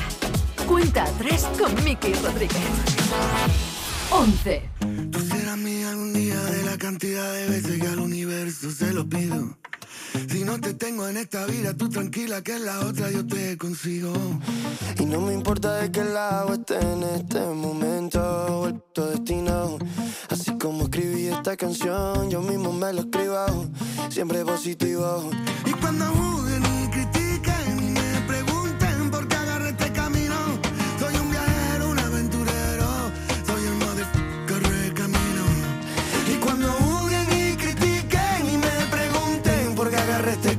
Cuenta 0.69 1.05
a 1.05 1.11
tres 1.13 1.47
con 1.59 1.73
Miki 1.85 2.13
Rodríguez. 2.13 2.61
11. 4.11 4.63
Tú 5.11 5.21
serás 5.21 5.57
mía 5.57 5.89
algún 5.89 6.13
día 6.13 6.39
de 6.39 6.65
la 6.65 6.77
cantidad 6.77 7.33
de 7.33 7.49
veces 7.49 7.81
que 7.81 7.87
al 7.87 7.99
universo 7.99 8.71
se 8.71 8.93
lo 8.93 9.09
pido. 9.09 9.57
Si 10.31 10.45
no 10.45 10.61
te 10.61 10.75
tengo 10.75 11.09
en 11.09 11.17
esta 11.17 11.47
vida, 11.47 11.73
tú 11.73 11.89
tranquila 11.89 12.43
que 12.43 12.57
en 12.57 12.67
la 12.67 12.81
otra 12.81 13.11
yo 13.11 13.27
te 13.27 13.57
consigo. 13.57 14.13
Y 15.01 15.07
no 15.07 15.23
me 15.23 15.33
importa 15.33 15.77
de 15.77 15.91
qué 15.91 16.05
lado 16.05 16.53
esté 16.53 16.79
en 16.79 17.03
este 17.03 17.41
momento, 17.41 18.59
vuelto 18.59 19.07
destino. 19.13 19.79
Así 20.29 20.59
como 20.59 20.83
escribí 20.83 21.29
esta 21.29 21.57
canción, 21.57 22.29
yo 22.29 22.43
mismo 22.43 22.71
me 22.71 22.93
lo 22.93 23.01
escribo, 23.01 23.47
siempre 24.11 24.45
positivo. 24.45 25.31
Y 25.65 25.71
cuando 25.73 26.44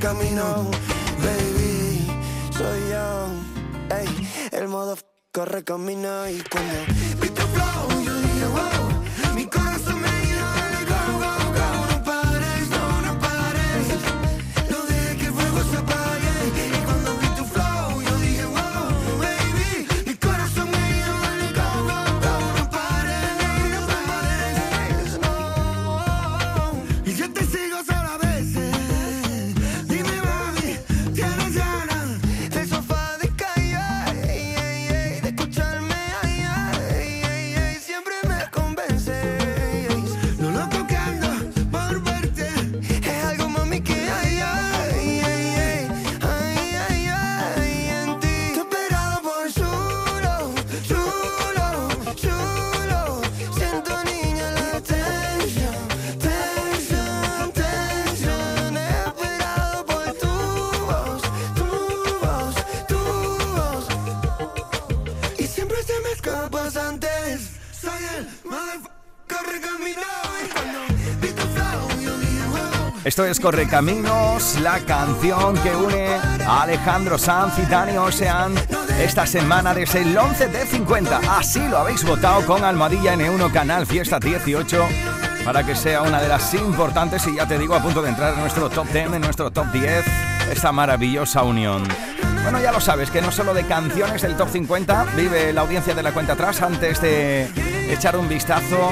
camino, 0.06 0.70
baby, 1.18 2.06
soy 2.56 2.80
yo. 2.90 3.26
Ey, 3.92 4.28
el 4.52 4.68
modo 4.68 4.96
corre 5.32 5.64
camino 5.64 6.28
y 6.30 6.44
cuando 6.48 7.55
Esto 73.06 73.24
es 73.24 73.38
Correcaminos, 73.38 74.58
la 74.60 74.80
canción 74.80 75.54
que 75.62 75.76
une 75.76 76.08
a 76.44 76.62
Alejandro 76.62 77.16
Sanz 77.16 77.56
y 77.60 77.62
Dani 77.66 77.96
Ocean 77.96 78.52
esta 79.00 79.24
semana 79.24 79.72
desde 79.72 80.02
el 80.02 80.18
11 80.18 80.48
de 80.48 80.66
50. 80.66 81.20
Así 81.38 81.60
lo 81.68 81.78
habéis 81.78 82.04
votado 82.04 82.44
con 82.44 82.64
Almohadilla 82.64 83.14
N1 83.14 83.52
Canal 83.52 83.86
Fiesta 83.86 84.18
18 84.18 84.88
para 85.44 85.64
que 85.64 85.76
sea 85.76 86.02
una 86.02 86.20
de 86.20 86.26
las 86.26 86.52
importantes 86.54 87.24
y 87.28 87.36
ya 87.36 87.46
te 87.46 87.56
digo 87.60 87.76
a 87.76 87.80
punto 87.80 88.02
de 88.02 88.08
entrar 88.08 88.34
en 88.34 88.40
nuestro 88.40 88.68
top 88.68 88.88
10, 88.88 89.12
en 89.12 89.20
nuestro 89.20 89.52
top 89.52 89.70
10, 89.70 90.04
esta 90.50 90.72
maravillosa 90.72 91.44
unión. 91.44 91.84
Bueno, 92.42 92.60
ya 92.60 92.72
lo 92.72 92.80
sabes, 92.80 93.12
que 93.12 93.22
no 93.22 93.30
solo 93.30 93.54
de 93.54 93.62
canciones 93.68 94.20
del 94.22 94.36
top 94.36 94.48
50 94.50 95.06
vive 95.14 95.52
la 95.52 95.60
audiencia 95.60 95.94
de 95.94 96.02
la 96.02 96.10
cuenta 96.10 96.32
atrás 96.32 96.60
antes 96.60 97.00
de 97.00 97.48
echar 97.88 98.16
un 98.16 98.28
vistazo 98.28 98.90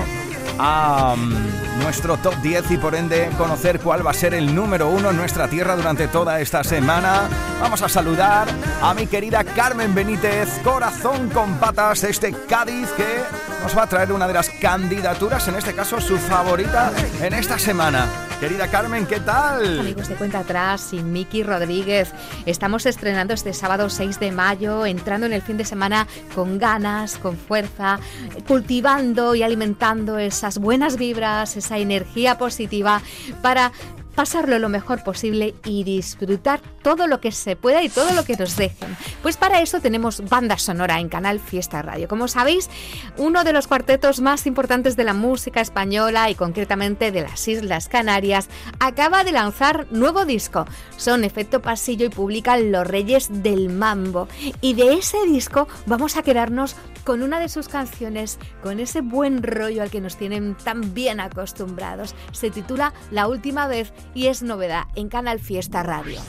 a 0.60 1.16
mm, 1.16 1.63
nuestro 1.76 2.16
top 2.16 2.34
10 2.42 2.70
y 2.70 2.76
por 2.76 2.94
ende 2.94 3.30
conocer 3.36 3.80
cuál 3.80 4.06
va 4.06 4.10
a 4.10 4.14
ser 4.14 4.34
el 4.34 4.54
número 4.54 4.88
uno 4.88 5.10
en 5.10 5.16
nuestra 5.16 5.48
tierra 5.48 5.76
durante 5.76 6.08
toda 6.08 6.40
esta 6.40 6.64
semana. 6.64 7.28
Vamos 7.60 7.82
a 7.82 7.88
saludar 7.88 8.48
a 8.82 8.94
mi 8.94 9.06
querida 9.06 9.44
Carmen 9.44 9.94
Benítez, 9.94 10.48
corazón 10.62 11.28
con 11.30 11.54
patas 11.58 12.04
este 12.04 12.32
Cádiz 12.48 12.90
que 12.96 13.22
nos 13.62 13.76
va 13.76 13.84
a 13.84 13.86
traer 13.86 14.12
una 14.12 14.26
de 14.26 14.34
las 14.34 14.50
candidaturas, 14.50 15.48
en 15.48 15.56
este 15.56 15.74
caso 15.74 16.00
su 16.00 16.18
favorita 16.18 16.92
en 17.20 17.34
esta 17.34 17.58
semana. 17.58 18.23
Querida 18.40 18.68
Carmen, 18.68 19.06
¿qué 19.06 19.20
tal? 19.20 19.80
Amigos 19.80 20.08
de 20.08 20.16
cuenta 20.16 20.40
atrás 20.40 20.92
y 20.92 21.02
Miki 21.02 21.42
Rodríguez, 21.42 22.12
estamos 22.46 22.84
estrenando 22.84 23.32
este 23.32 23.52
sábado 23.52 23.88
6 23.88 24.20
de 24.20 24.32
mayo, 24.32 24.84
entrando 24.84 25.26
en 25.26 25.32
el 25.32 25.40
fin 25.40 25.56
de 25.56 25.64
semana 25.64 26.06
con 26.34 26.58
ganas, 26.58 27.16
con 27.16 27.36
fuerza, 27.36 28.00
cultivando 28.46 29.34
y 29.34 29.42
alimentando 29.42 30.18
esas 30.18 30.58
buenas 30.58 30.96
vibras, 30.96 31.56
esa 31.56 31.78
energía 31.78 32.36
positiva 32.36 33.00
para 33.40 33.72
pasarlo 34.14 34.58
lo 34.58 34.68
mejor 34.68 35.02
posible 35.02 35.54
y 35.64 35.84
disfrutar 35.84 36.60
todo 36.82 37.06
lo 37.06 37.20
que 37.20 37.32
se 37.32 37.56
pueda 37.56 37.82
y 37.82 37.88
todo 37.88 38.12
lo 38.12 38.24
que 38.24 38.36
nos 38.36 38.56
dejen. 38.56 38.96
Pues 39.22 39.36
para 39.36 39.60
eso 39.60 39.80
tenemos 39.80 40.28
banda 40.28 40.58
sonora 40.58 41.00
en 41.00 41.08
Canal 41.08 41.40
Fiesta 41.40 41.82
Radio. 41.82 42.08
Como 42.08 42.28
sabéis, 42.28 42.70
uno 43.16 43.44
de 43.44 43.52
los 43.52 43.66
cuartetos 43.66 44.20
más 44.20 44.46
importantes 44.46 44.96
de 44.96 45.04
la 45.04 45.14
música 45.14 45.60
española 45.60 46.30
y 46.30 46.34
concretamente 46.34 47.10
de 47.10 47.22
las 47.22 47.46
Islas 47.48 47.88
Canarias 47.88 48.48
acaba 48.80 49.24
de 49.24 49.32
lanzar 49.32 49.86
nuevo 49.90 50.24
disco. 50.24 50.66
Son 50.96 51.24
Efecto 51.24 51.62
Pasillo 51.62 52.06
y 52.06 52.10
publican 52.10 52.70
Los 52.70 52.86
Reyes 52.86 53.28
del 53.42 53.70
Mambo. 53.70 54.28
Y 54.60 54.74
de 54.74 54.94
ese 54.94 55.24
disco 55.26 55.68
vamos 55.86 56.16
a 56.16 56.22
quedarnos 56.22 56.76
con 57.04 57.22
una 57.22 57.38
de 57.38 57.48
sus 57.48 57.68
canciones, 57.68 58.38
con 58.62 58.80
ese 58.80 59.02
buen 59.02 59.42
rollo 59.42 59.82
al 59.82 59.90
que 59.90 60.00
nos 60.00 60.16
tienen 60.16 60.54
tan 60.54 60.94
bien 60.94 61.20
acostumbrados. 61.20 62.14
Se 62.32 62.50
titula 62.50 62.94
La 63.10 63.28
última 63.28 63.66
vez 63.66 63.92
y 64.14 64.26
es 64.26 64.42
novedad 64.42 64.84
en 64.94 65.08
Canal 65.08 65.40
Fiesta 65.40 65.82
Radio. 65.82 66.20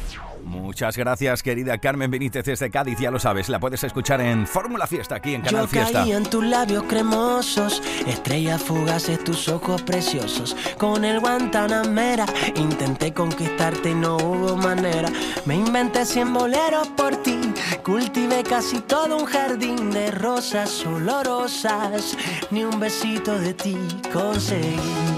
Muchas 0.45 0.95
gracias, 0.95 1.41
querida 1.41 1.79
Carmen 1.79 2.11
Benítez 2.11 2.45
desde 2.45 2.69
Cádiz. 2.69 2.99
Ya 2.99 3.09
lo 3.09 3.17
sabes, 3.17 3.49
la 3.49 3.59
puedes 3.59 3.83
escuchar 3.83 4.21
en 4.21 4.45
Fórmula 4.45 4.85
Fiesta 4.85 5.15
aquí 5.15 5.33
en 5.33 5.41
Canal 5.41 5.63
Yo 5.63 5.67
Fiesta. 5.67 6.03
caí 6.03 6.11
en 6.11 6.23
tus 6.23 6.45
labios 6.45 6.83
cremosos, 6.83 7.81
estrellas 8.05 8.61
fugaces, 8.61 9.23
tus 9.23 9.49
ojos 9.49 9.81
preciosos. 9.81 10.55
Con 10.77 11.03
el 11.03 11.19
Guantanamera 11.19 12.27
intenté 12.55 13.11
conquistarte 13.11 13.89
y 13.89 13.95
no 13.95 14.17
hubo 14.17 14.55
manera. 14.55 15.09
Me 15.47 15.55
inventé 15.55 16.05
cien 16.05 16.31
boleros 16.31 16.89
por 16.89 17.15
ti, 17.23 17.39
cultivé 17.83 18.43
casi 18.43 18.81
todo 18.81 19.17
un 19.17 19.25
jardín 19.25 19.89
de 19.89 20.11
rosas 20.11 20.85
olorosas. 20.85 22.15
Ni 22.51 22.63
un 22.63 22.79
besito 22.79 23.37
de 23.39 23.55
ti 23.55 23.75
conseguí. 24.13 25.14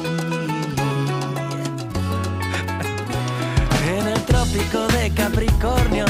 En 4.48 4.60
el 4.60 4.70
trópico 4.70 4.88
de 4.88 5.10
Capricornio 5.12 6.06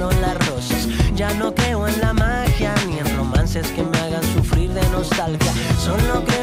marchitaron 0.00 0.20
las 0.20 0.48
rosas. 0.48 0.88
Ya 1.14 1.32
no 1.34 1.54
creo 1.54 1.86
en 1.86 2.00
la 2.00 2.12
magia 2.12 2.74
ni 2.86 2.98
en 2.98 3.16
romances 3.16 3.66
que 3.68 3.82
me 3.82 3.98
hagan 3.98 4.22
sufrir 4.34 4.72
de 4.72 4.82
nostalgia. 4.90 5.52
Solo 5.78 6.24
creo 6.26 6.39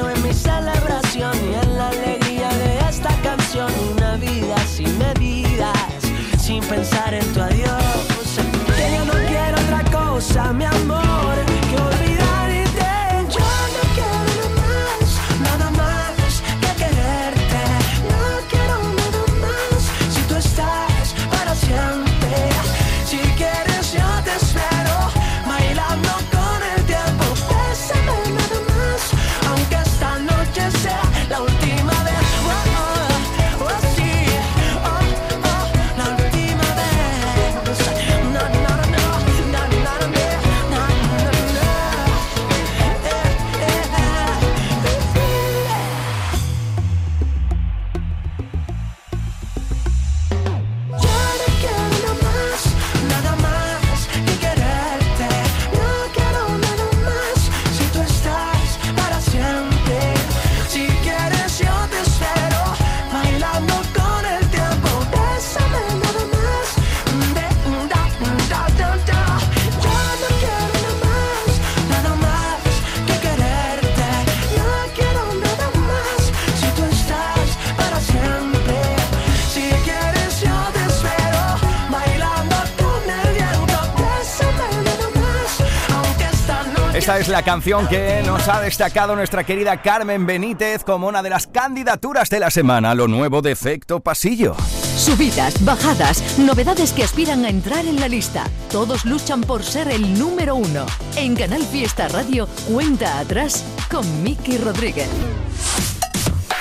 la 87.37 87.43
canción 87.43 87.87
que 87.87 88.23
nos 88.25 88.47
ha 88.47 88.61
destacado 88.61 89.15
nuestra 89.15 89.43
querida 89.43 89.79
Carmen 89.83 90.25
Benítez 90.25 90.83
como 90.83 91.07
una 91.07 91.21
de 91.21 91.29
las 91.29 91.45
candidaturas 91.45 92.31
de 92.31 92.39
la 92.39 92.49
semana, 92.49 92.95
lo 92.95 93.07
nuevo 93.07 93.43
de 93.43 93.51
Efecto 93.51 93.99
Pasillo. 93.99 94.55
Subidas, 94.97 95.63
bajadas, 95.63 96.39
novedades 96.39 96.93
que 96.93 97.03
aspiran 97.03 97.45
a 97.45 97.49
entrar 97.49 97.85
en 97.85 97.99
la 97.99 98.07
lista. 98.07 98.45
Todos 98.71 99.05
luchan 99.05 99.41
por 99.41 99.61
ser 99.61 99.87
el 99.89 100.17
número 100.17 100.55
uno. 100.55 100.87
En 101.15 101.35
Canal 101.35 101.61
Fiesta 101.61 102.07
Radio, 102.07 102.47
cuenta 102.73 103.19
atrás 103.19 103.63
con 103.91 104.23
Miki 104.23 104.57
Rodríguez. 104.57 105.07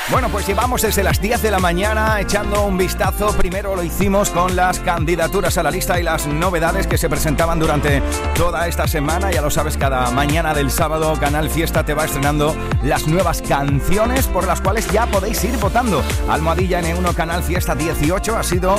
Bueno, 0.08 0.28
pues 0.28 0.46
llevamos 0.46 0.82
desde 0.82 1.02
las 1.02 1.20
10 1.20 1.42
de 1.42 1.50
la 1.50 1.58
mañana 1.58 2.20
echando 2.20 2.62
un 2.64 2.78
vistazo. 2.78 3.36
Primero 3.36 3.74
lo 3.74 3.82
hicimos 3.82 4.30
con 4.30 4.54
las 4.54 4.78
candidaturas 4.78 5.58
a 5.58 5.64
la 5.64 5.70
lista 5.72 5.98
y 5.98 6.04
las 6.04 6.28
novedades 6.28 6.86
que 6.86 6.96
se 6.96 7.08
presentaban 7.08 7.58
durante 7.58 8.00
toda 8.36 8.68
esta 8.68 8.86
semana. 8.86 9.32
Ya 9.32 9.42
lo 9.42 9.50
sabes, 9.50 9.76
cada 9.76 10.08
mañana 10.12 10.54
del 10.54 10.70
sábado 10.70 11.14
Canal 11.18 11.50
Fiesta 11.50 11.84
te 11.84 11.92
va 11.92 12.04
estrenando 12.04 12.54
las 12.84 13.08
nuevas 13.08 13.42
canciones 13.42 14.28
por 14.28 14.46
las 14.46 14.60
cuales 14.60 14.88
ya 14.92 15.06
podéis 15.06 15.42
ir 15.42 15.56
votando. 15.56 16.04
Almohadilla 16.28 16.80
N1 16.82 17.12
Canal 17.14 17.42
Fiesta 17.42 17.74
18 17.74 18.36
ha 18.36 18.44
sido 18.44 18.76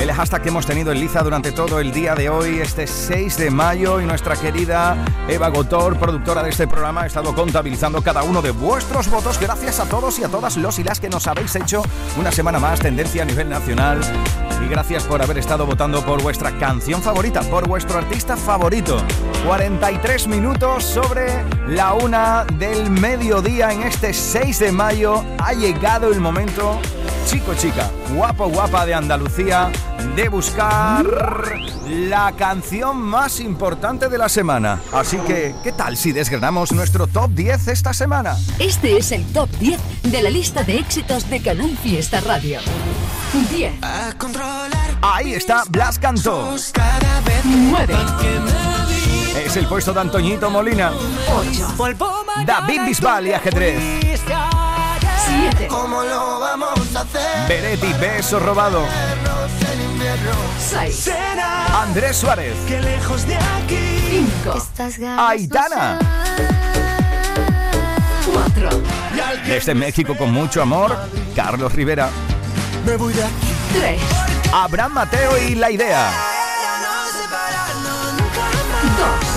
el 0.00 0.12
hashtag 0.12 0.42
que 0.42 0.48
hemos 0.48 0.64
tenido 0.64 0.92
en 0.92 1.00
Liza 1.00 1.22
durante 1.22 1.52
todo 1.52 1.78
el 1.78 1.92
día 1.92 2.14
de 2.14 2.30
hoy, 2.30 2.58
este 2.60 2.86
6 2.86 3.36
de 3.36 3.50
mayo. 3.50 4.00
Y 4.00 4.06
nuestra 4.06 4.34
querida 4.34 4.96
Eva 5.28 5.48
Gotor, 5.48 5.98
productora 5.98 6.42
de 6.42 6.50
este 6.50 6.66
programa, 6.66 7.02
ha 7.02 7.06
estado 7.06 7.34
contabilizando 7.34 8.00
cada 8.02 8.22
uno 8.22 8.40
de 8.40 8.50
vuestros 8.50 9.08
votos. 9.10 9.38
Gracias 9.38 9.78
a 9.78 9.84
todos 9.84 10.18
y 10.18 10.24
a 10.24 10.28
todas 10.28 10.56
los 10.56 10.78
y 10.78 10.84
las 10.84 11.00
que 11.00 11.10
nos 11.10 11.26
habéis 11.26 11.54
hecho 11.54 11.82
una 12.18 12.32
semana 12.32 12.58
más 12.58 12.80
tendencia 12.80 13.22
a 13.22 13.26
nivel 13.26 13.50
nacional. 13.50 14.00
Y 14.64 14.68
gracias 14.68 15.04
por 15.04 15.22
haber 15.22 15.38
estado 15.38 15.66
votando 15.66 16.04
por 16.04 16.22
vuestra 16.22 16.50
canción 16.58 17.02
favorita, 17.02 17.42
por 17.42 17.68
vuestro 17.68 17.98
artista 17.98 18.36
favorito. 18.36 18.98
43 19.46 20.28
minutos 20.28 20.84
sobre 20.84 21.44
la 21.66 21.94
una 21.94 22.44
del 22.58 22.90
mediodía 22.90 23.72
en 23.72 23.82
este 23.82 24.12
6 24.12 24.58
de 24.58 24.72
mayo. 24.72 25.24
Ha 25.38 25.52
llegado 25.54 26.12
el 26.12 26.20
momento, 26.20 26.78
chico, 27.26 27.54
chica, 27.54 27.90
guapo, 28.14 28.48
guapa 28.48 28.84
de 28.84 28.94
Andalucía, 28.94 29.70
de 30.16 30.28
buscar 30.28 31.04
la 31.86 32.32
canción 32.32 33.00
más 33.00 33.40
importante 33.40 34.08
de 34.08 34.18
la 34.18 34.28
semana. 34.28 34.80
Así 34.92 35.16
que, 35.18 35.54
¿qué 35.62 35.72
tal 35.72 35.96
si 35.96 36.12
desgranamos 36.12 36.72
nuestro 36.72 37.06
top 37.06 37.30
10 37.30 37.68
esta 37.68 37.92
semana? 37.92 38.36
Este 38.58 38.96
es 38.96 39.12
el 39.12 39.24
top 39.32 39.48
10 39.58 39.80
de 40.04 40.22
la 40.22 40.30
lista 40.30 40.62
de 40.62 40.78
éxitos 40.78 41.28
de 41.28 41.40
Canal 41.40 41.76
Fiesta 41.76 42.20
Radio. 42.20 42.60
10. 43.50 43.74
Ahí 45.02 45.34
está 45.34 45.64
Blas 45.68 45.98
Cantó. 45.98 46.54
9. 47.44 47.94
Es 49.44 49.56
el 49.56 49.66
puesto 49.66 49.92
de 49.92 50.00
Antoñito 50.00 50.50
Molina. 50.50 50.92
8. 51.76 51.76
David 52.46 52.80
Bisbal 52.86 53.28
y 53.28 53.32
Ajedrez. 53.32 53.80
7. 54.00 55.68
¿Cómo 55.68 56.02
lo 56.02 56.40
vamos 56.40 56.96
a 56.96 57.00
hacer? 57.02 57.48
Beretti, 57.48 57.92
beso 57.94 58.40
robado. 58.40 58.84
En 60.20 60.28
invierno. 60.28 60.40
6. 60.58 61.10
Andrés 61.74 62.16
Suárez. 62.16 62.54
que 62.66 62.80
lejos 62.80 63.26
de 63.26 63.36
aquí. 63.36 64.24
5. 64.96 65.08
Aitana. 65.18 65.98
4. 68.32 68.70
Desde 69.46 69.74
México 69.74 70.16
con 70.16 70.32
mucho 70.32 70.62
amor, 70.62 70.96
Carlos 71.34 71.72
Rivera. 71.72 72.10
Me 72.86 72.96
voy 72.96 73.12
de 73.12 73.24
aquí. 73.24 73.54
3. 73.72 74.00
Abraham 74.52 74.92
Mateo 74.92 75.38
y 75.38 75.54
La 75.54 75.70
Idea. 75.70 76.10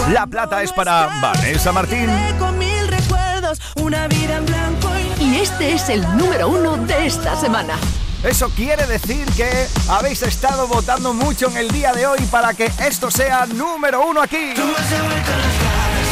2. 0.06 0.10
La 0.14 0.28
plata 0.28 0.62
es 0.64 0.72
para 0.72 1.08
Vanessa 1.22 1.72
Martín. 1.72 2.08
Con 2.40 2.58
mil 2.58 2.88
recuerdos, 2.88 3.60
una 3.76 4.08
vida 4.08 4.38
en 4.38 4.46
blanco 4.46 4.90
y 4.98 5.24
Y 5.24 5.40
este 5.40 5.74
es 5.74 5.90
el 5.90 6.02
número 6.18 6.50
uno 6.50 6.78
de 6.78 7.06
esta 7.06 7.36
semana. 7.40 7.76
Eso 8.24 8.50
quiere 8.52 8.88
decir 8.88 9.26
que 9.36 9.68
habéis 9.90 10.22
estado 10.24 10.66
votando 10.66 11.14
mucho 11.14 11.50
en 11.50 11.58
el 11.58 11.70
día 11.70 11.92
de 11.92 12.08
hoy 12.08 12.20
para 12.32 12.54
que 12.54 12.72
esto 12.80 13.12
sea 13.12 13.46
número 13.46 14.08
uno 14.08 14.22
aquí. 14.22 14.54
Tú 14.56 14.64
me 14.64 14.74
has 14.74 14.90
devuelto 14.90 15.32
las 15.32 15.54
ganas. 15.64 16.08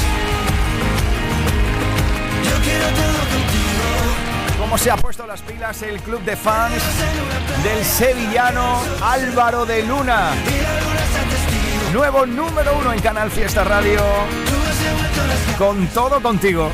Yo 2.44 2.64
quiero 2.64 2.86
todo 2.88 3.20
contigo. 3.30 4.60
¿Cómo 4.60 4.78
se 4.78 4.92
ha 4.92 4.98
puesto 4.98 5.26
las 5.26 5.42
pilas 5.42 5.82
el 5.84 6.02
club 6.02 6.22
de 6.24 6.36
fans 6.36 6.84
del 7.64 7.86
sevillano 7.86 8.82
Álvaro 9.02 9.66
de 9.66 9.84
Luna? 9.84 10.32
Nuevo 11.94 12.26
número 12.26 12.78
uno 12.78 12.92
en 12.92 13.00
Canal 13.00 13.32
Fiesta 13.32 13.64
Radio. 13.64 14.02
Con 15.58 15.88
todo 15.88 16.22
contigo. 16.22 16.70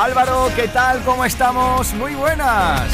Álvaro, 0.00 0.48
¿qué 0.56 0.66
tal? 0.68 1.02
¿Cómo 1.04 1.26
estamos? 1.26 1.92
Muy 1.92 2.14
buenas. 2.14 2.90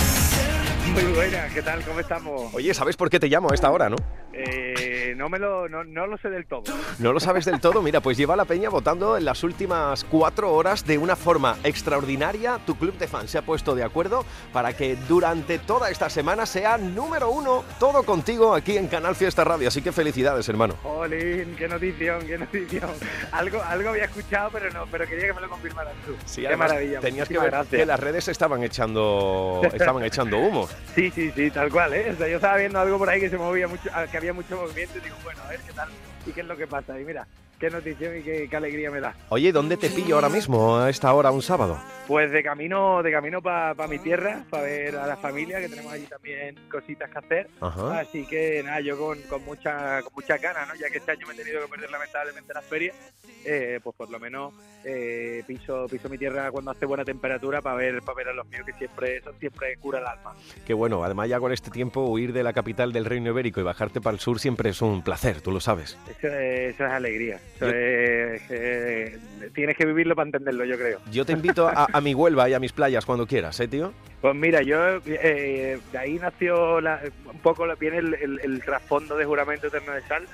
Muy 0.92 1.04
buenas, 1.14 1.52
¿qué 1.52 1.62
tal? 1.62 1.80
¿Cómo 1.84 2.00
estamos? 2.00 2.52
Oye, 2.52 2.74
¿sabes 2.74 2.96
por 2.96 3.08
qué 3.08 3.20
te 3.20 3.28
llamo 3.28 3.48
a 3.52 3.54
esta 3.54 3.70
hora, 3.70 3.88
no? 3.88 3.94
Eh, 4.38 5.14
no 5.16 5.30
me 5.30 5.38
lo, 5.38 5.66
no, 5.68 5.82
no 5.82 6.06
lo 6.06 6.18
sé 6.18 6.28
del 6.28 6.46
todo. 6.46 6.64
No 6.98 7.12
lo 7.12 7.20
sabes 7.20 7.46
del 7.46 7.60
todo. 7.60 7.80
Mira, 7.80 8.00
pues 8.00 8.18
lleva 8.18 8.36
la 8.36 8.44
peña 8.44 8.68
votando 8.68 9.16
en 9.16 9.24
las 9.24 9.42
últimas 9.42 10.04
cuatro 10.04 10.52
horas 10.52 10.86
de 10.86 10.98
una 10.98 11.16
forma 11.16 11.56
extraordinaria. 11.64 12.58
Tu 12.66 12.76
club 12.76 12.96
de 12.98 13.08
fans 13.08 13.30
se 13.30 13.38
ha 13.38 13.42
puesto 13.42 13.74
de 13.74 13.82
acuerdo 13.82 14.24
para 14.52 14.74
que 14.74 14.96
durante 15.08 15.58
toda 15.58 15.90
esta 15.90 16.10
semana 16.10 16.44
sea 16.44 16.76
número 16.76 17.30
uno 17.30 17.64
todo 17.80 18.02
contigo 18.02 18.54
aquí 18.54 18.76
en 18.76 18.88
Canal 18.88 19.16
Fiesta 19.16 19.42
Radio. 19.42 19.68
Así 19.68 19.80
que 19.80 19.90
felicidades, 19.90 20.48
hermano. 20.48 20.74
Jolín, 20.82 21.54
qué 21.56 21.66
notición, 21.68 22.26
qué 22.26 22.36
notición. 22.36 22.90
Algo, 23.32 23.62
algo 23.62 23.88
había 23.90 24.04
escuchado, 24.04 24.50
pero 24.52 24.70
no, 24.70 24.84
pero 24.90 25.06
quería 25.06 25.28
que 25.28 25.32
me 25.32 25.40
lo 25.40 25.48
confirmaras 25.48 25.94
tú. 26.04 26.14
Sí, 26.26 26.42
qué 26.42 26.56
maravilla. 26.56 27.00
Tenías 27.00 27.28
que 27.28 27.38
ver 27.38 27.50
gracias. 27.50 27.80
que 27.80 27.86
las 27.86 28.00
redes 28.00 28.28
estaban 28.28 28.62
echando, 28.62 29.62
estaban 29.72 30.04
echando 30.04 30.38
humo. 30.38 30.68
Sí, 30.94 31.10
sí, 31.10 31.30
sí, 31.34 31.50
tal 31.50 31.70
cual, 31.70 31.92
¿eh? 31.92 32.10
O 32.14 32.16
sea, 32.16 32.26
yo 32.26 32.36
estaba 32.36 32.56
viendo 32.56 32.78
algo 32.78 32.96
por 32.96 33.08
ahí 33.10 33.20
que 33.20 33.28
se 33.28 33.36
movía 33.36 33.68
mucho, 33.68 33.90
ah, 33.92 34.06
que 34.10 34.16
había 34.16 34.25
mucho 34.32 34.56
movimiento 34.56 34.98
y 34.98 35.00
digo, 35.00 35.16
bueno, 35.22 35.42
a 35.42 35.48
ver 35.48 35.60
qué 35.60 35.72
tal 35.72 35.88
y 36.26 36.32
qué 36.32 36.40
es 36.40 36.46
lo 36.46 36.56
que 36.56 36.66
pasa. 36.66 36.98
Y 37.00 37.04
mira, 37.04 37.26
qué 37.58 37.70
notición 37.70 38.18
y 38.18 38.22
qué, 38.22 38.48
qué 38.48 38.56
alegría 38.56 38.90
me 38.90 39.00
da. 39.00 39.14
Oye, 39.28 39.52
¿dónde 39.52 39.76
te 39.76 39.90
pillo 39.90 40.16
ahora 40.16 40.28
mismo 40.28 40.78
a 40.78 40.90
esta 40.90 41.12
hora 41.12 41.30
un 41.30 41.42
sábado? 41.42 41.78
Pues 42.06 42.30
de 42.30 42.42
camino, 42.42 43.02
de 43.02 43.10
camino 43.10 43.42
para 43.42 43.74
mi 43.88 43.98
tierra, 43.98 44.44
para 44.50 44.62
ver 44.64 44.96
a 44.96 45.06
la 45.06 45.16
familia, 45.16 45.60
que 45.60 45.68
tenemos 45.68 45.92
allí 45.92 46.06
también 46.06 46.56
cositas 46.70 47.10
que 47.10 47.18
hacer. 47.18 47.50
Ajá. 47.60 48.00
Así 48.00 48.26
que 48.26 48.62
nada, 48.62 48.80
yo 48.80 48.98
con, 48.98 49.20
con 49.22 49.44
mucha 49.44 50.02
con 50.02 50.12
mucha 50.14 50.36
ganas, 50.38 50.68
¿no? 50.68 50.74
Ya 50.74 50.90
que 50.90 50.98
este 50.98 51.12
año 51.12 51.26
me 51.26 51.34
he 51.34 51.36
tenido 51.36 51.62
que 51.62 51.68
perder 51.68 51.90
lamentablemente 51.90 52.54
las 52.54 52.64
ferias, 52.64 52.96
eh, 53.44 53.80
pues 53.82 53.96
por 53.96 54.10
lo 54.10 54.20
menos 54.20 54.52
eh, 54.84 55.42
piso 55.46 55.86
piso 55.90 56.08
mi 56.08 56.18
tierra 56.18 56.50
cuando 56.50 56.70
hace 56.70 56.86
buena 56.86 57.04
temperatura 57.04 57.60
para 57.60 57.76
ver 57.76 58.00
para 58.02 58.16
ver 58.16 58.28
a 58.28 58.32
los 58.32 58.46
míos 58.48 58.64
que 58.66 58.72
siempre 58.74 59.16
eso 59.16 59.32
siempre 59.40 59.76
cura 59.78 59.98
el 60.00 60.06
alma. 60.06 60.34
Qué 60.66 60.74
bueno, 60.74 61.02
además 61.04 61.28
ya 61.28 61.38
con 61.40 61.52
este 61.52 61.70
tiempo 61.70 62.02
huir 62.06 62.32
de 62.32 62.42
la 62.42 62.52
capital 62.52 62.92
del 62.92 63.04
Reino 63.04 63.30
Ibérico 63.30 63.60
y 63.60 63.64
bajarte 63.64 64.00
para 64.00 64.14
el 64.14 64.20
sur 64.20 64.38
siempre 64.38 64.70
es 64.70 64.82
un 64.82 65.02
placer, 65.02 65.40
tú 65.40 65.50
lo 65.50 65.60
sabes. 65.60 65.98
Eso 66.08 66.28
es, 66.28 66.74
eso 66.74 66.86
es 66.86 66.92
alegría. 66.92 67.40
Eso 67.56 67.66
es, 67.68 68.42
eh, 68.50 69.18
tienes 69.54 69.76
que 69.76 69.86
vivirlo 69.86 70.14
para 70.14 70.26
entenderlo, 70.28 70.64
yo 70.64 70.76
creo. 70.76 71.00
Yo 71.10 71.24
te 71.24 71.32
invito 71.32 71.68
a, 71.68 71.86
a 71.92 72.00
mi 72.00 72.14
Huelva 72.14 72.48
y 72.48 72.54
a 72.54 72.60
mis 72.60 72.72
playas 72.72 73.04
cuando 73.06 73.26
quieras, 73.26 73.58
¿eh, 73.60 73.68
tío? 73.68 73.92
Pues 74.20 74.34
mira, 74.34 74.62
yo 74.62 74.98
eh, 75.06 75.78
de 75.92 75.98
ahí 75.98 76.14
nació 76.18 76.80
la- 76.80 77.00
un 77.30 77.38
poco 77.40 77.64
viene 77.78 77.98
el, 77.98 78.14
el, 78.14 78.40
el 78.42 78.62
trasfondo 78.62 79.16
de 79.16 79.24
juramento 79.24 79.66
eterno 79.68 79.92
de 79.92 80.02
sal, 80.02 80.24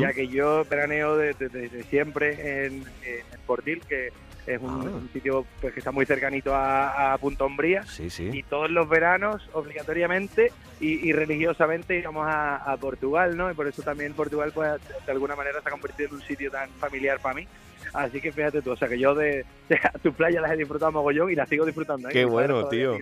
ya 0.00 0.12
que 0.12 0.28
yo 0.28 0.64
veraneo 0.70 1.16
desde 1.16 1.48
de, 1.48 1.68
de 1.68 1.82
siempre 1.84 2.66
en, 2.66 2.84
en 3.04 3.40
Portil, 3.46 3.82
que 3.92 4.52
es 4.52 4.60
un, 4.60 4.70
Ah. 4.70 4.90
un 4.90 5.10
sitio 5.12 5.44
pues 5.60 5.72
que 5.72 5.80
está 5.80 5.92
muy 5.92 6.04
cercanito 6.06 6.54
a, 6.54 7.12
a 7.12 7.18
Punta 7.18 7.44
Umbría. 7.44 7.84
Sí, 7.84 8.10
sí. 8.10 8.28
Y 8.32 8.42
todos 8.42 8.70
los 8.70 8.88
veranos, 8.88 9.48
obligatoriamente 9.52 10.50
y, 10.80 11.08
y 11.08 11.12
religiosamente, 11.12 11.98
íbamos 11.98 12.26
a, 12.26 12.56
a 12.56 12.76
Portugal, 12.76 13.36
¿no? 13.36 13.50
Y 13.50 13.54
por 13.54 13.66
eso 13.68 13.82
también 13.82 14.14
Portugal, 14.14 14.50
pues, 14.54 14.80
de 15.06 15.12
alguna 15.12 15.36
manera 15.36 15.60
se 15.60 15.68
ha 15.68 15.72
convertido 15.72 16.08
en 16.08 16.14
un 16.16 16.22
sitio 16.22 16.50
tan 16.50 16.68
familiar 16.70 17.20
para 17.20 17.34
mí. 17.36 17.46
Así 17.94 18.20
que 18.22 18.32
fíjate 18.32 18.62
tú, 18.62 18.70
o 18.70 18.76
sea, 18.76 18.88
que 18.88 18.98
yo 18.98 19.14
de, 19.14 19.44
de 19.68 19.78
tu 20.02 20.12
playa 20.14 20.40
las 20.40 20.52
he 20.52 20.56
disfrutado 20.56 20.90
mogollón 20.92 21.30
y 21.30 21.34
las 21.34 21.46
sigo 21.48 21.66
disfrutando. 21.66 22.08
¿eh? 22.08 22.12
Qué 22.12 22.24
bueno, 22.24 22.66
tío. 22.68 22.96